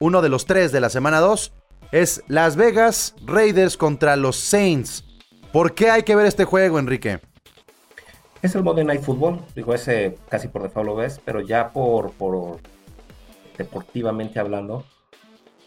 uno 0.00 0.22
de 0.22 0.30
los 0.30 0.46
tres 0.46 0.72
de 0.72 0.80
la 0.80 0.88
semana 0.88 1.20
2 1.20 1.52
es 1.92 2.24
Las 2.26 2.56
Vegas 2.56 3.14
Raiders 3.24 3.76
contra 3.76 4.16
los 4.16 4.36
Saints. 4.36 5.04
¿Por 5.52 5.74
qué 5.74 5.90
hay 5.90 6.02
que 6.02 6.16
ver 6.16 6.24
este 6.24 6.46
juego, 6.46 6.78
Enrique? 6.78 7.20
Es 8.40 8.54
el 8.54 8.64
Monday 8.64 8.84
Night 8.84 9.02
Football, 9.02 9.44
digo, 9.54 9.74
ese 9.74 10.16
casi 10.30 10.48
por 10.48 10.62
default 10.62 10.86
lo 10.86 10.96
ves, 10.96 11.20
pero 11.24 11.42
ya 11.42 11.70
por, 11.70 12.10
por 12.12 12.58
deportivamente 13.56 14.40
hablando, 14.40 14.84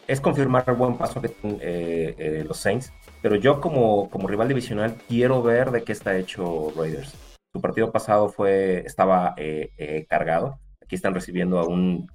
es 0.08 0.20
confirmar 0.20 0.64
el 0.66 0.74
buen 0.74 0.98
paso 0.98 1.22
que 1.22 1.28
tienen 1.28 1.60
eh, 1.62 2.14
eh, 2.18 2.44
los 2.46 2.58
Saints, 2.58 2.92
pero 3.22 3.36
yo 3.36 3.60
como, 3.60 4.10
como 4.10 4.26
rival 4.26 4.48
divisional 4.48 4.96
quiero 5.08 5.42
ver 5.42 5.70
de 5.70 5.84
qué 5.84 5.92
está 5.92 6.16
hecho 6.18 6.72
Raiders. 6.76 7.14
Su 7.56 7.62
partido 7.62 7.90
pasado 7.90 8.28
fue, 8.28 8.80
estaba 8.84 9.32
eh, 9.38 9.70
eh, 9.78 10.04
cargado, 10.10 10.58
aquí 10.82 10.94
están 10.94 11.14
recibiendo 11.14 11.58
a 11.58 11.64
un 11.66 12.06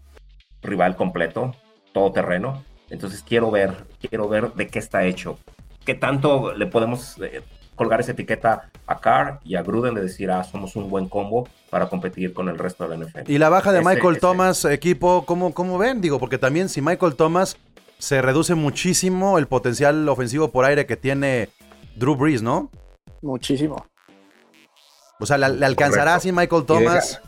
rival 0.61 0.95
completo, 0.95 1.55
todo 1.93 2.11
terreno, 2.11 2.63
entonces 2.91 3.23
quiero 3.27 3.49
ver, 3.49 3.73
quiero 3.99 4.29
ver 4.29 4.53
de 4.53 4.67
qué 4.67 4.77
está 4.77 5.03
hecho, 5.05 5.39
qué 5.83 5.95
tanto 5.95 6.53
le 6.53 6.67
podemos 6.67 7.17
eh, 7.23 7.41
colgar 7.73 8.01
esa 8.01 8.11
etiqueta 8.11 8.69
a 8.85 8.99
Carr 8.99 9.39
y 9.43 9.55
a 9.55 9.63
Gruden 9.63 9.95
de 9.95 10.01
decir, 10.03 10.29
ah, 10.29 10.43
somos 10.43 10.75
un 10.75 10.91
buen 10.91 11.09
combo 11.09 11.49
para 11.71 11.89
competir 11.89 12.35
con 12.35 12.47
el 12.47 12.59
resto 12.59 12.87
de 12.87 12.95
la 12.95 13.03
NFL. 13.03 13.31
Y 13.31 13.39
la 13.39 13.49
baja 13.49 13.71
de 13.71 13.79
Ese- 13.79 13.89
Michael 13.89 14.11
ese- 14.11 14.21
Thomas, 14.21 14.63
equipo, 14.65 15.25
¿cómo, 15.25 15.55
¿cómo 15.55 15.79
ven? 15.79 16.01
Digo, 16.01 16.19
porque 16.19 16.37
también 16.37 16.69
si 16.69 16.83
Michael 16.83 17.15
Thomas 17.15 17.57
se 17.97 18.21
reduce 18.21 18.53
muchísimo 18.53 19.39
el 19.39 19.47
potencial 19.47 20.07
ofensivo 20.07 20.49
por 20.51 20.65
aire 20.65 20.85
que 20.85 20.97
tiene 20.97 21.49
Drew 21.95 22.15
Brees, 22.15 22.43
¿no? 22.43 22.69
Muchísimo. 23.23 23.87
O 25.21 25.25
sea, 25.25 25.37
¿le, 25.37 25.49
le 25.49 25.65
alcanzará 25.65 26.13
Correcto. 26.17 26.21
si 26.23 26.31
Michael 26.31 26.65
Thomas? 26.65 27.21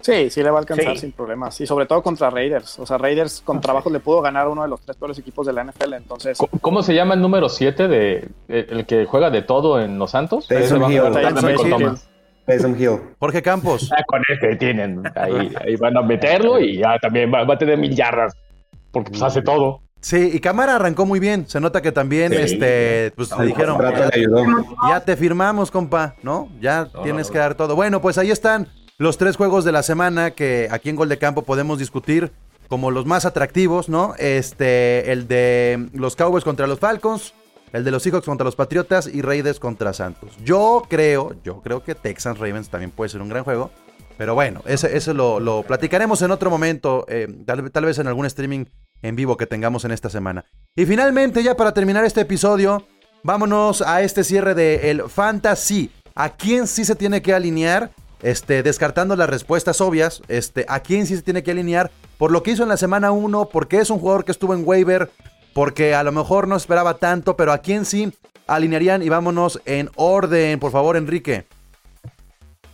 Sí, 0.00 0.30
sí 0.30 0.42
le 0.42 0.50
va 0.50 0.58
a 0.58 0.60
alcanzar 0.60 0.92
Sí. 0.94 1.00
sin 1.00 1.12
problemas. 1.12 1.60
Y 1.60 1.66
sobre 1.66 1.84
todo 1.84 2.02
contra 2.02 2.30
Raiders. 2.30 2.78
O 2.78 2.86
sea, 2.86 2.96
Raiders 2.98 3.42
con 3.44 3.60
trabajo 3.60 3.90
le 3.90 3.98
pudo 3.98 4.22
ganar 4.22 4.46
uno 4.48 4.62
de 4.62 4.68
los 4.68 4.80
tres 4.80 4.96
peores 4.96 5.18
equipos 5.18 5.44
de 5.46 5.52
la 5.52 5.64
NFL. 5.64 5.94
Entonces, 5.94 6.38
¿Cómo 6.60 6.82
se 6.82 6.94
llama 6.94 7.14
el 7.14 7.20
número 7.20 7.48
7 7.48 7.88
de 7.88 8.28
el 8.48 8.86
que 8.86 9.04
juega 9.06 9.28
de 9.30 9.42
todo 9.42 9.80
en 9.80 9.98
los 9.98 10.12
Santos? 10.12 10.46
Taysom 10.46 10.90
Hill. 10.90 11.02
Taysom 12.46 12.80
Hill. 12.80 13.00
Jorge 13.18 13.42
Campos. 13.42 13.90
Ah, 13.92 14.02
con 14.06 14.22
ese 14.28 14.56
tienen. 14.56 15.02
Ahí, 15.16 15.52
ahí 15.66 15.76
van 15.76 15.96
a 15.96 16.02
meterlo 16.02 16.58
y 16.60 16.78
ya 16.78 16.96
también 16.98 17.32
va, 17.32 17.44
va 17.44 17.54
a 17.54 17.58
tener 17.58 17.76
mil 17.76 17.94
yardas. 17.94 18.34
Porque 18.90 19.10
pues 19.10 19.22
hace 19.22 19.42
todo. 19.42 19.80
Sí, 20.00 20.30
y 20.32 20.38
Camara 20.40 20.76
arrancó 20.76 21.06
muy 21.06 21.18
bien. 21.20 21.46
Se 21.48 21.60
nota 21.60 21.82
que 21.82 21.90
también, 21.92 22.32
Sí. 22.32 22.38
este, 22.38 23.12
pues 23.16 23.30
le 23.38 23.46
dijeron, 23.46 23.78
ya, 24.88 25.00
te 25.04 25.16
firmamos, 25.16 25.70
compa, 25.70 26.14
¿no? 26.22 26.48
Ya 26.60 26.88
No, 26.94 27.02
tienes 27.02 27.26
no, 27.28 27.32
que 27.32 27.38
dar 27.38 27.54
todo. 27.56 27.74
Bueno, 27.74 28.00
pues 28.00 28.16
ahí 28.18 28.30
están 28.30 28.68
los 28.96 29.18
tres 29.18 29.36
juegos 29.36 29.64
de 29.64 29.72
la 29.72 29.82
semana 29.82 30.30
que 30.32 30.68
aquí 30.70 30.88
en 30.88 30.96
Gol 30.96 31.08
de 31.08 31.18
Campo 31.18 31.42
podemos 31.42 31.78
discutir 31.78 32.32
como 32.68 32.90
los 32.90 33.06
más 33.06 33.24
atractivos, 33.24 33.88
¿no? 33.88 34.14
Este, 34.18 35.10
el 35.10 35.26
de 35.26 35.88
los 35.94 36.14
Cowboys 36.16 36.44
contra 36.44 36.66
los 36.66 36.78
Falcons, 36.78 37.34
el 37.72 37.82
de 37.84 37.90
los 37.90 38.02
Seahawks 38.02 38.26
contra 38.26 38.44
los 38.44 38.56
Patriotas 38.56 39.06
y 39.12 39.22
Raiders 39.22 39.58
contra 39.58 39.92
Santos. 39.92 40.30
Yo 40.44 40.82
creo, 40.88 41.34
yo 41.42 41.60
creo 41.60 41.82
que 41.82 41.94
Texans 41.94 42.38
Ravens 42.38 42.68
también 42.68 42.90
puede 42.90 43.08
ser 43.08 43.20
un 43.20 43.28
gran 43.30 43.42
juego. 43.44 43.70
Pero 44.16 44.34
bueno, 44.34 44.62
ese, 44.66 44.96
eso 44.96 45.14
lo, 45.14 45.38
lo 45.38 45.62
platicaremos 45.62 46.20
en 46.22 46.30
otro 46.32 46.50
momento, 46.50 47.04
eh, 47.08 47.28
tal, 47.46 47.70
tal 47.70 47.84
vez 47.84 47.98
en 48.00 48.08
algún 48.08 48.26
streaming 48.26 48.64
en 49.02 49.16
vivo 49.16 49.36
que 49.36 49.46
tengamos 49.46 49.84
en 49.84 49.92
esta 49.92 50.10
semana. 50.10 50.44
Y 50.74 50.86
finalmente, 50.86 51.42
ya 51.42 51.56
para 51.56 51.72
terminar 51.72 52.04
este 52.04 52.22
episodio, 52.22 52.86
vámonos 53.22 53.82
a 53.82 54.02
este 54.02 54.24
cierre 54.24 54.54
de 54.54 54.90
el 54.90 55.02
Fantasy. 55.08 55.90
¿A 56.14 56.30
quién 56.30 56.66
sí 56.66 56.84
se 56.84 56.96
tiene 56.96 57.22
que 57.22 57.32
alinear 57.32 57.90
este, 58.22 58.62
descartando 58.62 59.16
las 59.16 59.30
respuestas 59.30 59.80
obvias, 59.80 60.22
este, 60.28 60.66
¿a 60.68 60.80
quién 60.80 61.06
sí 61.06 61.16
se 61.16 61.22
tiene 61.22 61.42
que 61.42 61.52
alinear? 61.52 61.90
Por 62.16 62.32
lo 62.32 62.42
que 62.42 62.50
hizo 62.50 62.62
en 62.62 62.68
la 62.68 62.76
semana 62.76 63.12
1, 63.12 63.48
porque 63.50 63.78
es 63.78 63.90
un 63.90 63.98
jugador 63.98 64.24
que 64.24 64.32
estuvo 64.32 64.54
en 64.54 64.62
waiver, 64.66 65.10
porque 65.54 65.94
a 65.94 66.02
lo 66.02 66.12
mejor 66.12 66.48
no 66.48 66.56
esperaba 66.56 66.94
tanto, 66.94 67.36
pero 67.36 67.52
¿a 67.52 67.58
quién 67.58 67.84
sí 67.84 68.12
alinearían? 68.46 69.02
Y 69.02 69.08
vámonos 69.08 69.60
en 69.66 69.90
orden, 69.96 70.58
por 70.58 70.72
favor, 70.72 70.96
Enrique. 70.96 71.46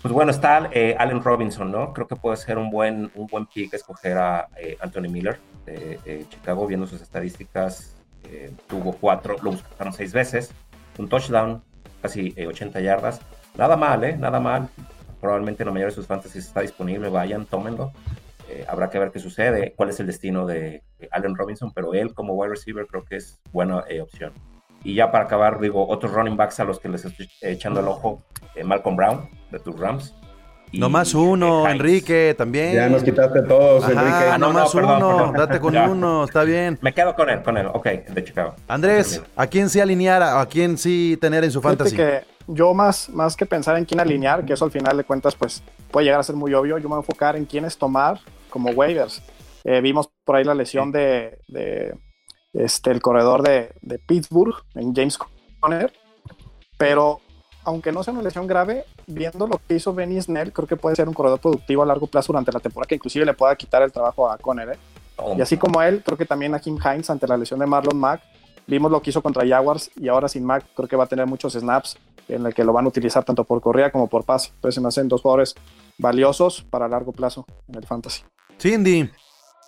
Pues 0.00 0.12
bueno, 0.12 0.30
está 0.30 0.68
eh, 0.72 0.94
Allen 0.98 1.22
Robinson, 1.22 1.70
¿no? 1.70 1.92
Creo 1.92 2.06
que 2.06 2.16
puede 2.16 2.36
ser 2.36 2.58
un 2.58 2.70
buen, 2.70 3.10
un 3.14 3.26
buen 3.26 3.46
pick 3.46 3.72
escoger 3.72 4.18
a 4.18 4.48
eh, 4.56 4.76
Anthony 4.80 5.08
Miller 5.10 5.38
de 5.64 6.26
Chicago, 6.28 6.66
viendo 6.66 6.86
sus 6.86 7.00
estadísticas. 7.00 7.96
Eh, 8.24 8.52
tuvo 8.66 8.92
cuatro, 8.92 9.36
lo 9.42 9.52
buscaron 9.52 9.92
seis 9.92 10.12
veces, 10.12 10.50
un 10.98 11.08
touchdown, 11.08 11.62
casi 12.00 12.34
80 12.42 12.80
yardas. 12.80 13.20
Nada 13.56 13.76
mal, 13.76 14.02
¿eh? 14.04 14.16
Nada 14.16 14.40
mal. 14.40 14.68
Probablemente 15.20 15.62
en 15.62 15.68
la 15.68 15.72
mayoría 15.72 15.90
de 15.90 15.94
sus 15.94 16.06
fantasies 16.06 16.46
está 16.46 16.60
disponible, 16.60 17.08
vayan, 17.08 17.46
tómenlo. 17.46 17.92
habrá 18.68 18.88
que 18.88 18.98
ver 18.98 19.10
qué 19.10 19.18
sucede, 19.18 19.72
cuál 19.76 19.90
es 19.90 20.00
el 20.00 20.06
destino 20.06 20.46
de 20.46 20.82
Allen 21.10 21.34
Robinson, 21.34 21.72
pero 21.74 21.92
él 21.94 22.14
como 22.14 22.34
wide 22.34 22.50
receiver 22.50 22.86
creo 22.86 23.04
que 23.04 23.16
es 23.16 23.40
buena 23.52 23.84
opción. 24.02 24.32
Y 24.84 24.94
ya 24.94 25.10
para 25.10 25.24
acabar, 25.24 25.58
digo, 25.60 25.88
otros 25.88 26.12
running 26.12 26.36
backs 26.36 26.60
a 26.60 26.64
los 26.64 26.78
que 26.78 26.90
les 26.90 27.06
estoy 27.06 27.26
echando 27.40 27.80
el 27.80 27.88
ojo, 27.88 28.22
eh, 28.54 28.62
Malcolm 28.62 28.96
Brown, 28.96 29.30
de 29.50 29.58
tus 29.58 29.80
Rams. 29.80 30.14
No 30.72 30.90
más 30.90 31.14
uno, 31.14 31.68
Enrique, 31.68 32.34
también. 32.36 32.74
Ya 32.74 32.88
nos 32.88 33.02
quitaste 33.02 33.42
todos, 33.42 33.84
Enrique. 33.84 34.28
Ah, 34.32 34.38
no, 34.38 34.52
más 34.52 34.74
uno, 34.74 35.32
date 35.36 35.60
con 35.60 35.76
uno, 35.90 36.24
está 36.24 36.44
bien. 36.44 36.78
Me 36.80 36.92
quedo 36.92 37.14
con 37.14 37.30
él, 37.30 37.42
con 37.42 37.56
él, 37.56 37.66
ok, 37.66 37.86
de 37.86 38.24
Chicago. 38.24 38.54
Andrés, 38.68 39.22
¿a 39.36 39.46
quién 39.46 39.68
sí 39.68 39.80
alinear, 39.80 40.22
a 40.22 40.44
quién 40.46 40.78
sí 40.78 41.16
tener 41.20 41.44
en 41.44 41.50
su 41.50 41.60
fantasy? 41.60 41.96
que 41.96 42.22
yo 42.46 42.74
más, 42.74 43.08
más 43.08 43.36
que 43.36 43.46
pensar 43.46 43.76
en 43.78 43.84
quién 43.84 44.00
alinear, 44.00 44.44
que 44.44 44.52
eso 44.52 44.64
al 44.64 44.70
final 44.70 44.96
de 44.96 45.04
cuentas 45.04 45.34
pues 45.34 45.62
puede 45.90 46.04
llegar 46.04 46.20
a 46.20 46.24
ser 46.24 46.36
muy 46.36 46.52
obvio, 46.54 46.78
yo 46.78 46.84
me 46.84 46.94
voy 46.94 46.96
a 46.96 47.00
enfocar 47.00 47.36
en 47.36 47.44
quiénes 47.44 47.78
tomar 47.78 48.18
como 48.50 48.70
waivers. 48.70 49.22
Eh, 49.64 49.80
vimos 49.80 50.10
por 50.24 50.36
ahí 50.36 50.44
la 50.44 50.54
lesión 50.54 50.92
de, 50.92 51.38
este, 52.52 52.90
el 52.90 53.00
corredor 53.00 53.42
de, 53.42 53.72
Pittsburgh, 54.06 54.54
en 54.74 54.94
James 54.94 55.18
Conner. 55.60 55.92
Pero 56.76 57.20
aunque 57.64 57.92
no 57.92 58.02
sea 58.02 58.12
una 58.12 58.22
lesión 58.22 58.46
grave, 58.46 58.84
viendo 59.06 59.46
lo 59.46 59.58
que 59.58 59.74
hizo 59.74 59.94
Benny 59.94 60.20
Snell, 60.20 60.52
creo 60.52 60.68
que 60.68 60.76
puede 60.76 60.96
ser 60.96 61.08
un 61.08 61.14
corredor 61.14 61.40
productivo 61.40 61.82
a 61.82 61.86
largo 61.86 62.06
plazo 62.06 62.32
durante 62.32 62.52
la 62.52 62.60
temporada, 62.60 62.88
que 62.88 62.94
inclusive 62.96 63.24
le 63.24 63.34
pueda 63.34 63.54
quitar 63.56 63.82
el 63.82 63.92
trabajo 63.92 64.30
a 64.30 64.38
Conner. 64.38 64.70
¿eh? 64.70 64.78
y 65.36 65.40
así 65.40 65.56
como 65.56 65.80
él, 65.82 66.02
creo 66.04 66.18
que 66.18 66.26
también 66.26 66.54
a 66.54 66.60
Kim 66.60 66.76
Hines 66.76 67.08
ante 67.10 67.26
la 67.26 67.36
lesión 67.36 67.60
de 67.60 67.66
Marlon 67.66 67.98
Mack. 67.98 68.22
Vimos 68.66 68.90
lo 68.90 69.02
que 69.02 69.10
hizo 69.10 69.22
contra 69.22 69.46
Jaguars 69.46 69.90
y 69.96 70.08
ahora 70.08 70.26
sin 70.26 70.44
Mack 70.44 70.64
creo 70.74 70.88
que 70.88 70.96
va 70.96 71.04
a 71.04 71.06
tener 71.06 71.26
muchos 71.26 71.52
snaps 71.52 71.98
en 72.28 72.46
el 72.46 72.54
que 72.54 72.64
lo 72.64 72.72
van 72.72 72.86
a 72.86 72.88
utilizar 72.88 73.22
tanto 73.22 73.44
por 73.44 73.60
corrida 73.60 73.90
como 73.90 74.08
por 74.08 74.24
pase. 74.24 74.50
Entonces 74.54 74.76
se 74.76 74.80
me 74.80 74.88
hacen 74.88 75.08
dos 75.08 75.20
jugadores 75.20 75.54
valiosos 75.98 76.62
para 76.70 76.88
largo 76.88 77.12
plazo 77.12 77.44
en 77.68 77.74
el 77.76 77.86
fantasy. 77.86 78.22
Cindy. 78.58 79.10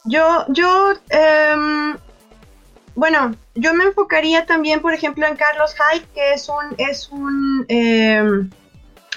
Yo, 0.06 0.46
yo 0.48 0.92
em, 1.10 1.96
bueno, 2.96 3.34
yo 3.54 3.74
me 3.74 3.84
enfocaría 3.84 4.46
también, 4.46 4.80
por 4.80 4.94
ejemplo, 4.94 5.26
en 5.26 5.36
Carlos 5.36 5.74
Hyde, 5.74 6.06
que 6.14 6.32
es 6.32 6.48
un, 6.48 6.74
es 6.78 7.10
un, 7.10 7.66
em, 7.68 8.50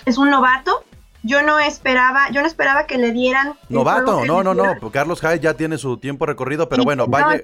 es 0.06 0.18
un 0.18 0.30
novato. 0.30 0.84
Yo 1.24 1.42
no 1.44 1.60
esperaba, 1.60 2.30
yo 2.32 2.42
no 2.42 2.48
esperaba 2.48 2.86
que 2.86 2.98
le 2.98 3.12
dieran. 3.12 3.58
Novato, 3.70 4.26
no, 4.26 4.44
no, 4.44 4.54
no. 4.54 4.92
Carlos 4.92 5.22
Hyde 5.22 5.40
ya 5.40 5.54
tiene 5.54 5.78
su 5.78 5.98
tiempo 5.98 6.26
recorrido, 6.26 6.68
pero 6.68 6.84
bueno, 6.84 7.08
vaya. 7.08 7.42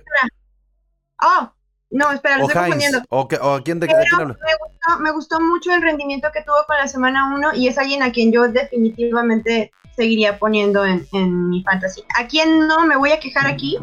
Oh, 1.21 1.49
no, 1.89 2.11
espera, 2.11 2.38
lo 2.38 2.47
estoy 2.47 2.63
confundiendo. 2.63 3.01
O, 3.09 3.27
o, 3.41 3.63
quién 3.63 3.79
de, 3.79 3.88
quién 3.88 3.99
habla? 4.13 4.25
Me 4.27 4.55
gustó, 4.59 5.03
me 5.03 5.11
gustó 5.11 5.39
mucho 5.39 5.73
el 5.73 5.81
rendimiento 5.81 6.27
que 6.33 6.41
tuvo 6.41 6.65
con 6.67 6.75
la 6.77 6.89
semana 6.89 7.33
1 7.33 7.55
y 7.55 7.69
es 7.69 7.77
alguien 7.77 8.03
a 8.03 8.11
quien 8.11 8.33
yo 8.33 8.49
definitivamente 8.49 9.71
seguiría 9.95 10.38
poniendo 10.38 10.86
en, 10.86 11.07
en 11.13 11.49
mi 11.49 11.63
fantasy. 11.63 12.03
¿A 12.19 12.27
quién 12.27 12.67
no 12.67 12.86
me 12.86 12.97
voy 12.97 13.11
a 13.11 13.21
quejar 13.21 13.47
aquí? 13.47 13.77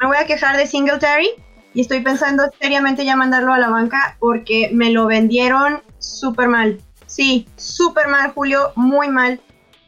Me 0.00 0.08
voy 0.08 0.16
a 0.16 0.26
quejar 0.26 0.56
de 0.56 0.66
Singletary 0.66 1.30
y 1.74 1.80
estoy 1.80 2.00
pensando 2.00 2.44
seriamente 2.60 3.04
ya 3.04 3.16
mandarlo 3.16 3.52
a 3.52 3.58
la 3.58 3.68
banca 3.68 4.16
porque 4.18 4.70
me 4.72 4.90
lo 4.90 5.06
vendieron 5.06 5.80
súper 5.98 6.48
mal. 6.48 6.80
Sí, 7.06 7.46
súper 7.56 8.08
mal, 8.08 8.32
Julio, 8.32 8.72
muy 8.74 9.08
mal. 9.08 9.40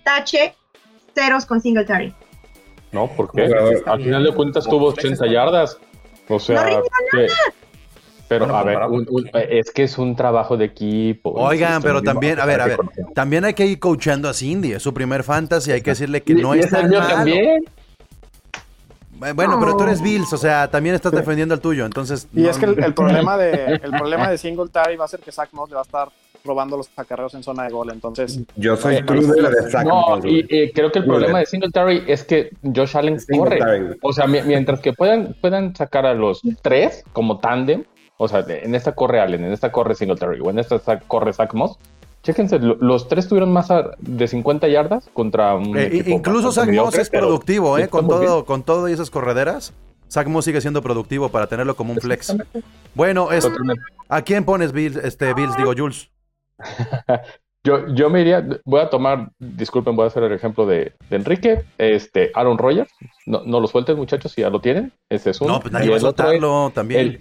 Tache, 0.04 0.54
ceros 1.14 1.46
con 1.46 1.60
Singletary. 1.60 2.14
No, 2.92 3.10
porque 3.16 3.50
al 3.86 4.02
final 4.02 4.24
de 4.24 4.32
cuentas 4.32 4.64
tuvo 4.64 4.88
80 4.88 5.26
yardas. 5.26 5.78
O 6.28 6.38
sea, 6.38 6.70
no 6.70 6.82
pero 8.28 8.56
a 8.56 8.64
ver, 8.64 8.78
es 9.50 9.70
que 9.70 9.84
es 9.84 9.98
un 9.98 10.16
trabajo 10.16 10.56
de 10.56 10.64
equipo. 10.64 11.32
Oigan, 11.32 11.82
pero 11.82 12.02
también, 12.02 12.40
a 12.40 12.46
ver, 12.46 12.60
a 12.60 12.66
ver, 12.66 12.78
también 13.14 13.44
hay 13.44 13.54
que 13.54 13.66
ir 13.66 13.78
coachando 13.78 14.28
a 14.28 14.34
Cindy, 14.34 14.72
es 14.72 14.82
su 14.82 14.94
primer 14.94 15.22
fantasy, 15.22 15.72
hay 15.72 15.82
que 15.82 15.90
decirle 15.90 16.22
que 16.22 16.34
no 16.34 16.54
es 16.54 16.70
tan 16.70 16.90
malo. 16.90 17.06
también. 17.06 17.64
Bueno, 19.18 19.58
pero 19.60 19.76
tú 19.76 19.84
eres 19.84 20.02
Bills, 20.02 20.32
o 20.32 20.36
sea, 20.36 20.70
también 20.70 20.94
estás 20.94 21.12
defendiendo 21.12 21.54
el 21.54 21.60
tuyo, 21.60 21.86
entonces... 21.86 22.28
Y 22.32 22.46
es 22.46 22.58
que 22.58 22.66
el, 22.66 22.94
problema 22.94 23.36
de, 23.36 23.80
el 23.82 23.90
problema 23.98 24.30
de 24.30 24.38
Singletary 24.38 24.96
va 24.96 25.04
a 25.04 25.08
ser 25.08 25.20
que 25.20 25.32
Zach 25.32 25.50
Moss 25.52 25.70
le 25.70 25.76
va 25.76 25.82
a 25.82 25.84
estar 25.84 26.08
robando 26.44 26.76
los 26.76 26.90
acarreos 26.96 27.34
en 27.34 27.42
zona 27.42 27.64
de 27.64 27.70
gol, 27.70 27.90
entonces... 27.90 28.40
Yo 28.56 28.76
soy 28.76 29.02
true 29.04 29.20
de, 29.26 29.42
de 29.42 29.70
Zach 29.70 29.86
No, 29.86 30.20
y 30.24 30.70
creo 30.72 30.92
que 30.92 30.98
el 30.98 31.06
problema 31.06 31.38
de 31.38 31.46
Singletary 31.46 32.04
es 32.06 32.24
que 32.24 32.50
Josh 32.62 32.96
Allen 32.96 33.18
corre. 33.34 33.96
O 34.02 34.12
sea, 34.12 34.26
mientras 34.26 34.80
que 34.80 34.92
puedan, 34.92 35.34
puedan 35.40 35.74
sacar 35.74 36.04
a 36.06 36.14
los 36.14 36.42
tres 36.62 37.04
como 37.12 37.38
tándem, 37.38 37.84
o 38.16 38.28
sea, 38.28 38.44
en 38.46 38.74
esta 38.74 38.94
corre 38.94 39.20
Allen, 39.20 39.44
en 39.44 39.52
esta 39.52 39.72
corre 39.72 39.94
Singletary, 39.94 40.40
o 40.40 40.50
en 40.50 40.58
esta 40.58 40.78
corre 41.00 41.32
Zach 41.32 41.52
Moss, 41.54 41.78
Chéquense, 42.24 42.58
los 42.58 43.06
tres 43.06 43.28
tuvieron 43.28 43.52
más 43.52 43.68
de 43.98 44.26
50 44.26 44.66
yardas 44.68 45.10
contra 45.12 45.54
un. 45.54 45.76
Eh, 45.76 46.04
incluso 46.06 46.52
Zach 46.52 46.70
Moss 46.70 46.96
es 46.96 47.10
productivo, 47.10 47.78
¿eh? 47.78 47.88
Con 47.88 48.08
todo, 48.08 48.46
con 48.46 48.62
todo 48.62 48.88
y 48.88 48.92
esas 48.92 49.10
correderas. 49.10 49.74
Zach 50.10 50.26
Moss 50.26 50.46
sigue 50.46 50.62
siendo 50.62 50.80
productivo 50.80 51.28
para 51.28 51.48
tenerlo 51.48 51.76
como 51.76 51.92
un 51.92 52.00
flex. 52.00 52.34
Bueno, 52.94 53.30
es, 53.30 53.46
¿a 54.08 54.22
quién 54.22 54.44
pones 54.44 54.72
Bills, 54.72 54.96
este, 54.96 55.34
Bills, 55.34 55.54
digo, 55.58 55.74
Jules? 55.76 56.10
yo, 57.64 57.88
yo 57.88 58.08
me 58.08 58.22
iría, 58.22 58.46
voy 58.64 58.80
a 58.80 58.88
tomar, 58.88 59.30
disculpen, 59.38 59.94
voy 59.94 60.04
a 60.04 60.06
hacer 60.06 60.22
el 60.22 60.32
ejemplo 60.32 60.64
de, 60.64 60.94
Enrique, 61.10 61.64
este, 61.76 62.30
Aaron 62.34 62.56
Rodgers, 62.56 62.90
no, 63.26 63.42
no 63.44 63.60
lo 63.60 63.66
suelten 63.66 63.96
muchachos 63.96 64.32
si 64.32 64.40
ya 64.40 64.50
lo 64.50 64.60
tienen, 64.60 64.92
ese 65.10 65.30
es 65.30 65.40
uno. 65.42 65.54
No, 65.54 65.60
pues 65.60 65.72
nadie 65.72 65.90
va 65.90 65.96
a 65.96 66.00
soltarlo 66.00 66.70
también. 66.74 67.18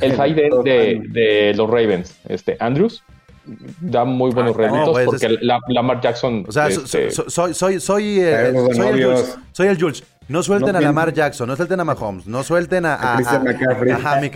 El, 0.00 0.12
el, 0.20 0.34
de, 0.64 1.02
de, 1.10 1.54
los 1.54 1.68
Ravens, 1.68 2.18
este, 2.28 2.56
Andrews, 2.58 3.04
da 3.44 4.04
muy 4.04 4.30
buenos 4.30 4.56
ah, 4.58 4.84
pues 4.90 5.06
porque 5.06 5.28
la, 5.40 5.58
Lamar 5.68 6.00
Jackson. 6.00 6.44
O 6.46 6.52
sea, 6.52 6.68
este, 6.68 7.10
soy, 7.10 7.54
soy, 7.54 7.80
soy, 7.80 8.20
eh, 8.20 8.52
soy, 8.74 8.86
el 8.86 9.04
Jules, 9.04 9.38
soy 9.52 9.68
el 9.68 9.80
Jules. 9.80 10.04
No 10.28 10.42
suelten 10.42 10.76
a 10.76 10.80
Lamar 10.80 11.12
Jackson, 11.12 11.48
no 11.48 11.56
suelten 11.56 11.80
a 11.80 11.84
Mahomes, 11.84 12.26
no 12.26 12.42
suelten 12.42 12.86
a. 12.86 12.94
a, 12.94 13.16
a, 13.18 13.42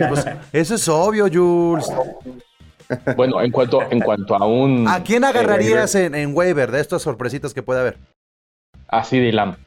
pues, 0.09 0.25
eso 0.51 0.75
es 0.75 0.87
obvio, 0.89 1.27
Jules. 1.31 1.91
Bueno, 3.15 3.41
en 3.41 3.51
cuanto, 3.51 3.81
en 3.89 3.99
cuanto 3.99 4.35
a 4.35 4.45
un. 4.45 4.87
¿A 4.87 5.03
quién 5.03 5.23
agarrarías 5.23 5.95
en, 5.95 6.15
en 6.15 6.35
waiver 6.35 6.71
de 6.71 6.81
estas 6.81 7.01
sorpresitas 7.01 7.53
que 7.53 7.63
puede 7.63 7.81
haber? 7.81 7.97
A 8.87 9.03
CD 9.03 9.31
Lamb. 9.31 9.57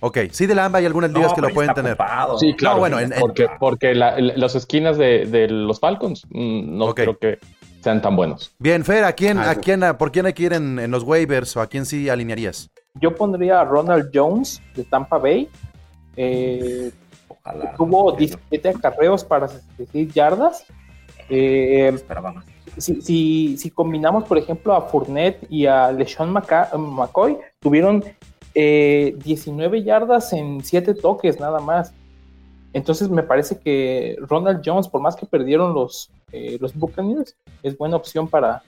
Ok, 0.00 0.18
CD 0.32 0.54
Lamb 0.54 0.76
hay 0.76 0.84
algunas 0.84 1.10
ligas 1.10 1.32
que 1.32 1.40
lo 1.40 1.48
pueden 1.48 1.72
tener. 1.72 1.96
Sí, 2.38 2.52
claro. 2.54 2.78
bueno, 2.78 2.98
porque, 3.18 3.46
porque 3.58 3.94
las 3.94 4.54
esquinas 4.54 4.98
de, 4.98 5.24
de, 5.24 5.48
los 5.48 5.80
Falcons, 5.80 6.26
mm, 6.28 6.76
no 6.76 6.94
creo 6.94 7.16
que 7.16 7.38
sean 7.84 8.00
tan 8.00 8.16
buenos. 8.16 8.54
Bien, 8.58 8.82
Fer, 8.82 9.04
¿a 9.04 9.12
quién, 9.12 9.38
a 9.38 9.54
quién, 9.56 9.82
por 9.98 10.10
quién 10.10 10.24
hay 10.24 10.32
que 10.32 10.44
ir 10.44 10.54
en, 10.54 10.90
los 10.90 11.02
waivers 11.02 11.54
o 11.56 11.60
a 11.60 11.66
quién 11.66 11.84
sí 11.84 12.08
alinearías? 12.08 12.70
Yo 12.94 13.14
pondría 13.14 13.60
a 13.60 13.64
Ronald 13.64 14.10
Jones 14.12 14.62
de 14.74 14.84
Tampa 14.84 15.18
Bay. 15.18 15.50
Eh, 16.16 16.90
tuvo 17.76 18.12
17 18.12 18.70
acarreos 18.70 19.22
para 19.22 19.48
66 19.48 20.14
yardas. 20.14 20.64
Eh, 21.28 21.94
si, 22.78 23.56
si, 23.58 23.70
combinamos, 23.70 24.24
por 24.24 24.38
ejemplo, 24.38 24.74
a 24.74 24.82
Fournette 24.82 25.46
y 25.50 25.66
a 25.66 25.92
LeSean 25.92 26.32
McCoy, 26.32 27.36
tuvieron 27.60 28.02
19 28.54 29.78
eh, 29.78 29.82
yardas 29.84 30.32
en 30.32 30.64
7 30.64 30.94
toques 30.94 31.38
nada 31.38 31.60
más. 31.60 31.92
Entonces 32.74 33.08
me 33.08 33.22
parece 33.22 33.58
que 33.58 34.16
Ronald 34.20 34.60
Jones, 34.64 34.88
por 34.88 35.00
más 35.00 35.14
que 35.14 35.26
perdieron 35.26 35.72
los, 35.72 36.10
eh, 36.32 36.58
los 36.60 36.74
Buccaneers, 36.74 37.36
es 37.62 37.78
buena 37.78 37.96
opción 37.96 38.28
para... 38.28 38.62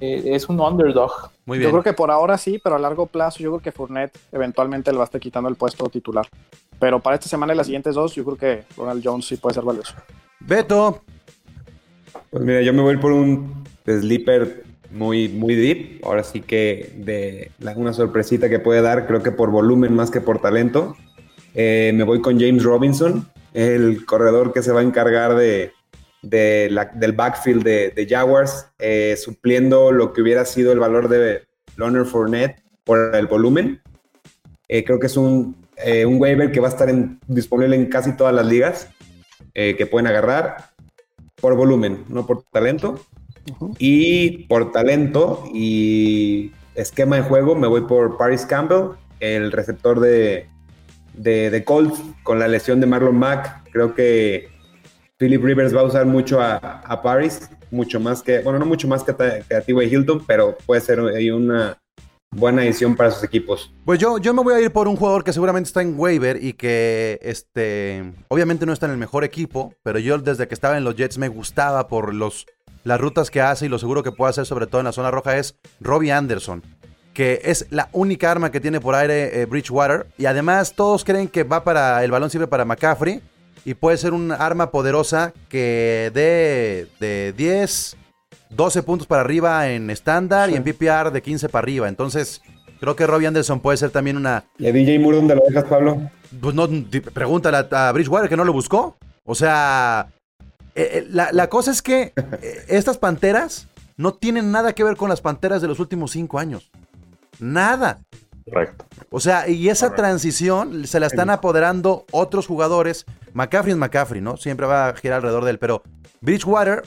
Eh, 0.00 0.22
es 0.26 0.48
un 0.48 0.58
underdog. 0.58 1.12
Muy 1.44 1.58
bien. 1.58 1.68
Yo 1.68 1.72
creo 1.72 1.82
que 1.82 1.92
por 1.92 2.10
ahora 2.10 2.38
sí, 2.38 2.58
pero 2.62 2.76
a 2.76 2.78
largo 2.78 3.06
plazo 3.06 3.40
yo 3.40 3.50
creo 3.50 3.62
que 3.62 3.70
Fournette 3.70 4.18
eventualmente 4.32 4.90
le 4.90 4.96
va 4.96 5.04
a 5.04 5.06
estar 5.06 5.20
quitando 5.20 5.48
el 5.48 5.56
puesto 5.56 5.88
titular. 5.88 6.26
Pero 6.78 7.00
para 7.00 7.16
esta 7.16 7.28
semana 7.28 7.52
y 7.52 7.56
las 7.56 7.66
siguientes 7.66 7.94
dos, 7.94 8.14
yo 8.14 8.24
creo 8.24 8.36
que 8.36 8.64
Ronald 8.76 9.02
Jones 9.04 9.26
sí 9.26 9.36
puede 9.36 9.54
ser 9.54 9.64
valioso. 9.64 9.94
Beto. 10.40 11.02
Pues 12.30 12.42
mira, 12.42 12.62
yo 12.62 12.72
me 12.72 12.82
voy 12.82 12.96
por 12.96 13.12
un 13.12 13.64
sleeper 13.84 14.64
muy, 14.90 15.28
muy 15.28 15.54
deep. 15.54 16.00
Ahora 16.04 16.24
sí 16.24 16.40
que 16.40 16.94
de 16.96 17.50
una 17.76 17.92
sorpresita 17.92 18.48
que 18.48 18.58
puede 18.58 18.80
dar, 18.80 19.06
creo 19.06 19.22
que 19.22 19.32
por 19.32 19.50
volumen 19.50 19.94
más 19.94 20.10
que 20.10 20.22
por 20.22 20.40
talento. 20.40 20.96
Eh, 21.54 21.92
me 21.94 22.04
voy 22.04 22.20
con 22.20 22.38
James 22.38 22.62
Robinson, 22.62 23.28
el 23.54 24.04
corredor 24.04 24.52
que 24.52 24.62
se 24.62 24.72
va 24.72 24.80
a 24.80 24.84
encargar 24.84 25.34
de, 25.34 25.72
del 26.22 27.12
backfield 27.14 27.62
de, 27.64 28.06
Jaguars, 28.08 28.66
eh, 28.78 29.16
supliendo 29.16 29.90
lo 29.92 30.12
que 30.12 30.22
hubiera 30.22 30.44
sido 30.44 30.72
el 30.72 30.78
valor 30.78 31.08
de 31.08 31.42
Leonard 31.76 32.06
Fournette. 32.06 32.62
por 32.84 33.14
el 33.14 33.26
volumen. 33.26 33.80
Eh, 34.68 34.84
creo 34.84 34.98
que 34.98 35.06
es 35.08 35.16
un, 35.16 35.56
un 36.06 36.20
waiver 36.20 36.50
que 36.50 36.60
va 36.60 36.68
a 36.68 36.70
estar 36.70 36.88
en- 36.88 37.20
disponible 37.26 37.76
en 37.76 37.86
casi 37.86 38.16
todas 38.16 38.34
las 38.34 38.46
ligas 38.46 38.88
que 39.54 39.86
pueden 39.86 40.06
agarrar 40.06 40.70
por 41.40 41.56
volumen, 41.56 42.04
no 42.08 42.24
por 42.26 42.44
talento. 42.44 43.00
Y 43.78 44.44
por 44.46 44.70
talento 44.72 45.44
y 45.52 46.52
esquema 46.76 47.16
de 47.16 47.22
juego 47.22 47.56
me 47.56 47.66
voy 47.66 47.80
por 47.82 48.16
Paris 48.16 48.46
Campbell, 48.46 48.90
el 49.20 49.50
receptor 49.50 49.98
de, 50.00 50.48
de, 51.18 51.50
de 51.50 51.64
Colts 51.64 52.00
con 52.22 52.38
la 52.38 52.48
lesión 52.48 52.80
de 52.80 52.86
Marlon 52.86 53.18
Mack. 53.18 53.70
Creo 53.70 53.94
que 53.94 54.48
Philip 55.18 55.42
Rivers 55.42 55.74
va 55.74 55.80
a 55.80 55.84
usar 55.84 56.06
mucho 56.06 56.40
a, 56.40 56.56
a 56.56 57.02
Paris, 57.02 57.50
mucho 57.70 58.00
más 58.00 58.22
que, 58.22 58.40
bueno, 58.40 58.58
no 58.58 58.66
mucho 58.66 58.88
más 58.88 59.02
que, 59.02 59.14
que 59.14 59.54
a 59.54 59.60
T.Y. 59.60 59.94
Hilton, 59.94 60.24
pero 60.26 60.56
puede 60.66 60.80
ser 60.80 61.00
una 61.00 61.78
buena 62.30 62.64
edición 62.64 62.94
para 62.94 63.10
sus 63.10 63.24
equipos. 63.24 63.72
Pues 63.84 63.98
yo, 63.98 64.18
yo 64.18 64.34
me 64.34 64.42
voy 64.42 64.54
a 64.54 64.60
ir 64.60 64.70
por 64.70 64.86
un 64.88 64.96
jugador 64.96 65.24
que 65.24 65.32
seguramente 65.32 65.68
está 65.68 65.82
en 65.82 65.98
waiver 65.98 66.42
y 66.42 66.52
que, 66.52 67.18
este, 67.22 68.12
obviamente 68.28 68.66
no 68.66 68.72
está 68.72 68.86
en 68.86 68.92
el 68.92 68.98
mejor 68.98 69.24
equipo, 69.24 69.74
pero 69.82 69.98
yo 69.98 70.18
desde 70.18 70.46
que 70.46 70.54
estaba 70.54 70.76
en 70.76 70.84
los 70.84 70.96
Jets 70.96 71.18
me 71.18 71.28
gustaba 71.28 71.88
por 71.88 72.14
los, 72.14 72.46
las 72.84 73.00
rutas 73.00 73.30
que 73.30 73.40
hace 73.40 73.66
y 73.66 73.68
lo 73.68 73.78
seguro 73.78 74.02
que 74.02 74.12
puede 74.12 74.30
hacer, 74.30 74.46
sobre 74.46 74.66
todo 74.66 74.80
en 74.80 74.86
la 74.86 74.92
zona 74.92 75.10
roja, 75.10 75.36
es 75.36 75.56
Robbie 75.80 76.12
Anderson, 76.12 76.62
que 77.18 77.40
es 77.42 77.66
la 77.70 77.88
única 77.90 78.30
arma 78.30 78.52
que 78.52 78.60
tiene 78.60 78.78
por 78.78 78.94
aire 78.94 79.42
eh, 79.42 79.46
Bridgewater 79.46 80.06
y 80.18 80.26
además 80.26 80.74
todos 80.74 81.02
creen 81.02 81.26
que 81.26 81.42
va 81.42 81.64
para, 81.64 82.04
el 82.04 82.12
balón 82.12 82.30
sirve 82.30 82.46
para 82.46 82.64
McCaffrey 82.64 83.20
y 83.64 83.74
puede 83.74 83.96
ser 83.96 84.12
un 84.12 84.30
arma 84.30 84.70
poderosa 84.70 85.32
que 85.48 86.12
dé 86.14 86.86
de 87.00 87.34
10, 87.36 87.96
12 88.50 88.82
puntos 88.84 89.08
para 89.08 89.22
arriba 89.22 89.68
en 89.68 89.90
estándar 89.90 90.48
y 90.50 90.54
en 90.54 90.62
PPR 90.62 91.10
de 91.10 91.20
15 91.20 91.48
para 91.48 91.64
arriba. 91.64 91.88
Entonces, 91.88 92.40
creo 92.78 92.94
que 92.94 93.04
Robbie 93.04 93.26
Anderson 93.26 93.58
puede 93.58 93.78
ser 93.78 93.90
también 93.90 94.16
una. 94.16 94.44
¿Y 94.56 94.68
a 94.68 94.72
DJ 94.72 95.00
Moore 95.00 95.16
dónde 95.16 95.34
lo 95.34 95.42
dejas, 95.44 95.64
Pablo? 95.64 96.00
Pues 96.40 96.54
no, 96.54 96.68
pregúntale 97.12 97.56
a, 97.56 97.88
a 97.88 97.90
Bridgewater 97.90 98.28
que 98.28 98.36
no 98.36 98.44
lo 98.44 98.52
buscó. 98.52 98.96
O 99.24 99.34
sea, 99.34 100.06
eh, 100.76 100.88
eh, 100.92 101.06
la, 101.10 101.32
la 101.32 101.48
cosa 101.48 101.72
es 101.72 101.82
que 101.82 102.12
estas 102.68 102.96
panteras 102.96 103.66
no 103.96 104.14
tienen 104.14 104.52
nada 104.52 104.72
que 104.72 104.84
ver 104.84 104.96
con 104.96 105.08
las 105.08 105.20
panteras 105.20 105.60
de 105.60 105.66
los 105.66 105.80
últimos 105.80 106.12
cinco 106.12 106.38
años. 106.38 106.70
Nada. 107.38 108.00
Correcto. 108.44 108.86
O 109.10 109.20
sea, 109.20 109.48
y 109.48 109.68
esa 109.68 109.94
transición 109.94 110.86
se 110.86 111.00
la 111.00 111.06
están 111.06 111.30
apoderando 111.30 112.06
otros 112.12 112.46
jugadores. 112.46 113.04
McCaffrey 113.32 113.72
es 113.72 113.78
McCaffrey, 113.78 114.20
¿no? 114.20 114.36
Siempre 114.36 114.66
va 114.66 114.88
a 114.88 114.94
girar 114.94 115.16
alrededor 115.16 115.44
de 115.44 115.50
él. 115.50 115.58
Pero 115.58 115.82
Bridgewater 116.20 116.82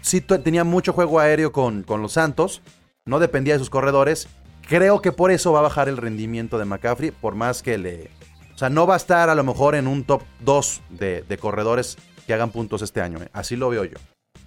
sí 0.00 0.20
tenía 0.20 0.64
mucho 0.64 0.92
juego 0.92 1.20
aéreo 1.20 1.52
con, 1.52 1.82
con 1.82 2.02
los 2.02 2.12
Santos. 2.12 2.62
No 3.04 3.18
dependía 3.18 3.54
de 3.54 3.58
sus 3.58 3.70
corredores. 3.70 4.28
Creo 4.68 5.00
que 5.02 5.12
por 5.12 5.30
eso 5.30 5.52
va 5.52 5.60
a 5.60 5.62
bajar 5.62 5.88
el 5.88 5.96
rendimiento 5.96 6.58
de 6.58 6.64
McCaffrey. 6.64 7.10
Por 7.10 7.34
más 7.34 7.62
que 7.62 7.78
le. 7.78 8.10
O 8.54 8.58
sea, 8.58 8.70
no 8.70 8.86
va 8.86 8.94
a 8.94 8.98
estar 8.98 9.28
a 9.30 9.34
lo 9.34 9.44
mejor 9.44 9.74
en 9.74 9.86
un 9.86 10.04
top 10.04 10.22
2 10.40 10.82
de, 10.90 11.22
de 11.22 11.38
corredores 11.38 11.96
que 12.26 12.34
hagan 12.34 12.50
puntos 12.50 12.82
este 12.82 13.00
año. 13.00 13.18
¿eh? 13.18 13.28
Así 13.32 13.56
lo 13.56 13.68
veo 13.68 13.84
yo. 13.84 13.98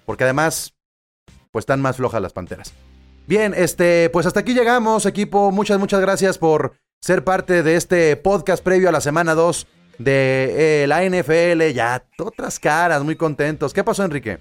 Porque 0.06 0.24
además, 0.24 0.74
pues 1.50 1.62
están 1.62 1.80
más 1.80 1.96
flojas 1.96 2.22
las 2.22 2.32
panteras. 2.32 2.72
Bien, 3.28 3.52
este, 3.54 4.08
pues 4.08 4.24
hasta 4.24 4.40
aquí 4.40 4.54
llegamos, 4.54 5.04
equipo. 5.04 5.50
Muchas, 5.50 5.78
muchas 5.78 6.00
gracias 6.00 6.38
por 6.38 6.72
ser 7.02 7.24
parte 7.24 7.62
de 7.62 7.76
este 7.76 8.16
podcast 8.16 8.64
previo 8.64 8.88
a 8.88 8.92
la 8.92 9.02
semana 9.02 9.34
2 9.34 9.66
de 9.98 10.84
eh, 10.84 10.86
la 10.86 11.04
NFL. 11.04 11.74
Ya, 11.74 12.02
otras 12.18 12.58
caras, 12.58 13.04
muy 13.04 13.16
contentos. 13.16 13.74
¿Qué 13.74 13.84
pasó, 13.84 14.02
Enrique? 14.02 14.38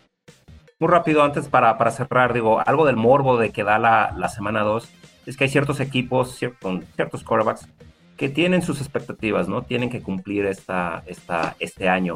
Muy 0.79 0.89
rápido, 0.89 1.21
antes 1.21 1.49
para, 1.49 1.77
para 1.77 1.91
cerrar, 1.91 2.31
digo, 2.31 2.61
algo 2.65 2.85
del 2.85 2.95
morbo 2.95 3.38
de 3.38 3.49
que 3.49 3.65
da 3.65 3.77
la, 3.77 4.15
la 4.17 4.29
semana 4.29 4.61
2 4.61 4.88
es 5.25 5.35
que 5.35 5.43
hay 5.43 5.49
ciertos 5.49 5.81
equipos 5.81 6.39
con 6.61 6.85
ciertos 6.95 7.25
quarterbacks 7.25 7.67
que 8.15 8.29
tienen 8.29 8.61
sus 8.61 8.79
expectativas, 8.79 9.49
¿no? 9.49 9.63
Tienen 9.63 9.89
que 9.89 10.01
cumplir 10.01 10.45
esta, 10.45 11.03
esta, 11.07 11.57
este 11.59 11.89
año. 11.89 12.15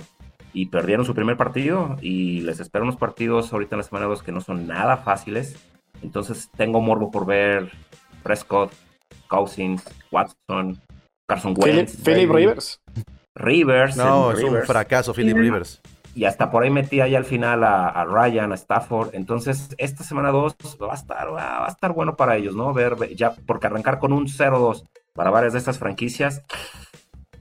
Y 0.53 0.67
perdieron 0.67 1.05
su 1.05 1.13
primer 1.13 1.35
partido 1.35 1.97
y 2.01 2.39
les 2.41 2.61
esperan 2.61 2.87
unos 2.87 2.97
partidos 2.97 3.51
ahorita 3.51 3.75
en 3.75 3.79
la 3.79 3.83
semana 3.83 4.05
2 4.05 4.23
que 4.23 4.31
no 4.31 4.39
son 4.39 4.67
nada 4.67 4.95
fáciles. 4.95 5.57
Entonces 6.01 6.49
tengo 6.55 6.81
morbo 6.81 7.11
por 7.11 7.25
ver 7.25 7.71
Prescott, 8.23 8.71
Cousins, 9.27 9.83
Watson, 10.11 10.79
Carson 11.27 11.55
Wentz, 11.57 11.95
Philip 12.03 12.31
Rivers. 12.31 12.81
Rivers. 13.35 13.95
No, 13.95 14.31
es 14.31 14.43
un 14.43 14.61
fracaso, 14.63 15.13
Philip. 15.13 15.37
Rivers. 15.37 15.81
Y 16.13 16.25
hasta 16.25 16.51
por 16.51 16.63
ahí 16.63 16.69
metí 16.69 16.99
ahí 16.99 17.15
al 17.15 17.23
final 17.23 17.63
a, 17.63 17.87
a 17.87 18.03
Ryan, 18.03 18.51
a 18.51 18.55
Stafford. 18.55 19.15
Entonces, 19.15 19.69
esta 19.77 20.03
semana 20.03 20.31
2 20.31 20.55
va 20.81 20.91
a 20.91 20.95
estar, 20.95 21.33
va 21.33 21.65
a 21.65 21.69
estar 21.69 21.93
bueno 21.93 22.17
para 22.17 22.35
ellos, 22.35 22.53
¿no? 22.53 22.73
Ver, 22.73 23.15
ya, 23.15 23.33
porque 23.45 23.67
arrancar 23.67 23.97
con 23.99 24.11
un 24.11 24.27
0-2 24.27 24.83
para 25.13 25.29
varias 25.29 25.53
de 25.53 25.59
estas 25.59 25.79
franquicias, 25.79 26.41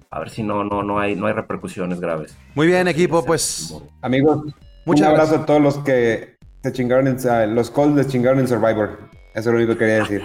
a 0.09 0.21
ver 0.21 0.31
si 0.31 0.45
no, 0.45 0.63
no, 0.63 0.85
no 0.85 1.01
hay, 1.01 1.17
no 1.17 1.27
hay 1.27 1.33
repercusiones 1.33 2.01
graves. 2.01 2.37
Muy 2.55 2.69
bien, 2.69 2.87
equipo, 2.87 3.25
pues. 3.25 3.77
Amigos, 4.03 4.45
Muchas 4.85 5.09
un 5.09 5.15
abrazo 5.15 5.33
gracias. 5.33 5.43
a 5.43 5.47
todos 5.47 5.61
los 5.61 5.79
que 5.79 6.37
se 6.63 6.73
chingaron 6.73 7.07
en, 7.09 7.17
ah, 7.29 7.47
los 7.47 7.71
Colts 7.71 7.97
les 7.97 8.09
chingaron 8.09 8.39
en 8.41 8.49
Survivor. 8.49 8.99
Eso 9.35 9.39
es 9.41 9.47
lo 9.47 9.53
único 9.57 9.73
que 9.73 9.79
quería 9.79 9.95
decir. 10.01 10.23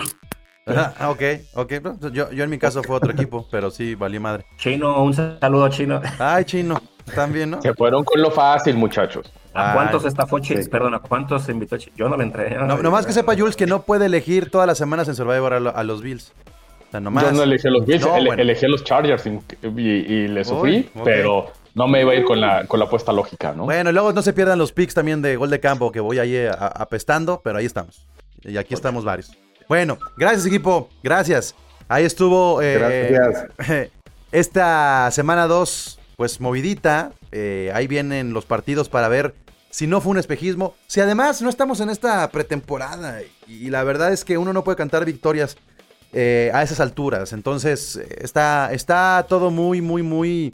Ah, 0.67 1.09
ok, 1.09 1.21
ok. 1.53 1.73
No, 1.83 2.09
Yo, 2.09 2.31
yo 2.31 2.43
en 2.43 2.49
mi 2.49 2.57
caso 2.57 2.81
fue 2.81 2.95
otro 2.95 3.11
equipo, 3.11 3.47
pero 3.51 3.69
sí, 3.69 3.93
valí 3.95 4.17
madre. 4.19 4.45
Chino, 4.57 5.03
un 5.03 5.13
saludo 5.13 5.69
Chino. 5.69 6.01
Ay, 6.17 6.43
chino, 6.45 6.81
también, 7.13 7.51
¿no? 7.51 7.61
Se 7.61 7.73
fueron 7.75 8.03
con 8.03 8.19
lo 8.21 8.31
fácil, 8.31 8.75
muchachos. 8.75 9.31
¿A 9.53 9.69
Ay. 9.69 9.75
cuántos 9.75 10.05
estafó 10.05 10.39
Chino? 10.39 10.59
Perdón, 10.71 10.95
¿a 10.95 10.99
cuántos 10.99 11.47
invitó 11.49 11.77
Chino? 11.77 11.95
Yo 11.95 12.09
no 12.09 12.17
le 12.17 12.23
entré. 12.23 12.55
No, 12.57 12.77
nomás 12.77 13.05
que 13.05 13.13
sepa 13.13 13.35
Jules 13.37 13.55
que 13.55 13.67
no 13.67 13.83
puede 13.83 14.07
elegir 14.07 14.49
todas 14.49 14.65
las 14.67 14.77
semanas 14.79 15.07
en 15.07 15.13
Survivor 15.15 15.53
a, 15.53 15.59
lo- 15.59 15.75
a 15.77 15.83
los 15.83 16.01
Bills. 16.01 16.33
O 16.87 16.91
sea, 16.91 16.99
nomás. 16.99 17.25
Yo 17.25 17.31
no 17.33 17.43
elegí 17.43 17.67
a 17.67 17.71
los 17.71 17.85
Bills, 17.85 18.01
No, 18.03 18.17
ele- 18.17 18.25
bueno. 18.27 18.41
elegí 18.41 18.65
a 18.65 18.69
los 18.69 18.83
Chargers 18.83 19.23
y, 19.27 19.39
y- 19.77 19.81
y 19.81 20.27
le 20.29 20.43
sufrí, 20.43 20.77
Uy, 20.77 20.89
ok. 20.95 21.01
pero 21.05 21.51
no 21.75 21.87
me 21.87 22.01
iba 22.01 22.11
a 22.11 22.15
ir 22.15 22.23
con 22.25 22.41
la, 22.41 22.65
con 22.65 22.79
la 22.79 22.85
apuesta 22.85 23.11
lógica, 23.11 23.53
¿no? 23.53 23.65
Bueno, 23.65 23.89
y 23.89 23.93
luego 23.93 24.11
no 24.13 24.21
se 24.21 24.33
pierdan 24.33 24.57
los 24.57 24.71
picks 24.71 24.93
también 24.93 25.21
de 25.21 25.35
gol 25.35 25.49
de 25.49 25.59
campo, 25.59 25.91
que 25.91 25.99
voy 25.99 26.17
ahí 26.19 26.35
a- 26.37 26.51
apestando, 26.53 27.41
pero 27.43 27.57
ahí 27.59 27.65
estamos. 27.65 28.07
Y 28.43 28.57
aquí 28.57 28.73
estamos 28.73 29.03
varios. 29.03 29.31
Bueno, 29.67 29.97
gracias 30.17 30.45
equipo, 30.45 30.89
gracias. 31.03 31.53
Ahí 31.87 32.03
estuvo 32.05 32.61
eh, 32.61 33.11
Gracias. 33.11 33.91
esta 34.31 35.09
semana 35.11 35.47
2, 35.47 35.99
pues 36.15 36.39
movidita. 36.41 37.11
Eh, 37.31 37.71
ahí 37.73 37.87
vienen 37.87 38.33
los 38.33 38.45
partidos 38.45 38.87
para 38.89 39.07
ver 39.07 39.35
si 39.69 39.87
no 39.87 39.99
fue 40.01 40.11
un 40.11 40.17
espejismo. 40.19 40.75
Si 40.87 41.01
además 41.01 41.41
no 41.41 41.49
estamos 41.49 41.79
en 41.81 41.89
esta 41.89 42.29
pretemporada. 42.29 43.19
Y 43.47 43.69
la 43.69 43.83
verdad 43.83 44.13
es 44.13 44.23
que 44.23 44.37
uno 44.37 44.53
no 44.53 44.63
puede 44.63 44.77
cantar 44.77 45.03
victorias 45.05 45.57
eh, 46.13 46.49
a 46.53 46.63
esas 46.63 46.79
alturas. 46.79 47.33
Entonces 47.33 47.97
eh, 47.97 48.07
está, 48.21 48.71
está 48.71 49.25
todo 49.27 49.51
muy, 49.51 49.81
muy, 49.81 50.01
muy 50.03 50.53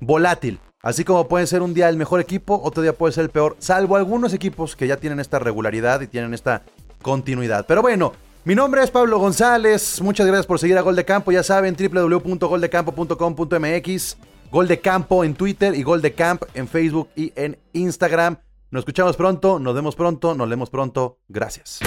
volátil. 0.00 0.60
Así 0.82 1.04
como 1.04 1.26
puede 1.26 1.46
ser 1.46 1.62
un 1.62 1.72
día 1.74 1.88
el 1.88 1.96
mejor 1.96 2.20
equipo, 2.20 2.60
otro 2.62 2.82
día 2.82 2.92
puede 2.92 3.12
ser 3.12 3.24
el 3.24 3.30
peor, 3.30 3.56
salvo 3.58 3.96
algunos 3.96 4.32
equipos 4.32 4.76
que 4.76 4.86
ya 4.86 4.98
tienen 4.98 5.18
esta 5.18 5.38
regularidad 5.38 6.00
y 6.00 6.06
tienen 6.06 6.32
esta 6.32 6.62
continuidad. 7.02 7.66
Pero 7.66 7.82
bueno, 7.82 8.12
mi 8.44 8.54
nombre 8.54 8.84
es 8.84 8.92
Pablo 8.92 9.18
González, 9.18 10.00
muchas 10.00 10.26
gracias 10.26 10.46
por 10.46 10.60
seguir 10.60 10.78
a 10.78 10.82
Gol 10.82 10.94
de 10.94 11.04
Campo, 11.04 11.32
ya 11.32 11.42
saben, 11.42 11.76
www.goldecampo.com.mx, 11.76 14.16
Gol 14.52 14.68
de 14.68 14.80
Campo 14.80 15.24
en 15.24 15.34
Twitter 15.34 15.74
y 15.74 15.82
Gol 15.82 16.02
de 16.02 16.14
Camp 16.14 16.44
en 16.54 16.68
Facebook 16.68 17.08
y 17.16 17.32
en 17.34 17.58
Instagram. 17.72 18.36
Nos 18.70 18.82
escuchamos 18.82 19.16
pronto, 19.16 19.58
nos 19.58 19.74
vemos 19.74 19.96
pronto, 19.96 20.36
nos 20.36 20.48
leemos 20.48 20.70
pronto, 20.70 21.18
gracias. 21.28 21.80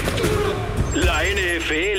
La 0.93 1.23
NFL. 1.23 1.98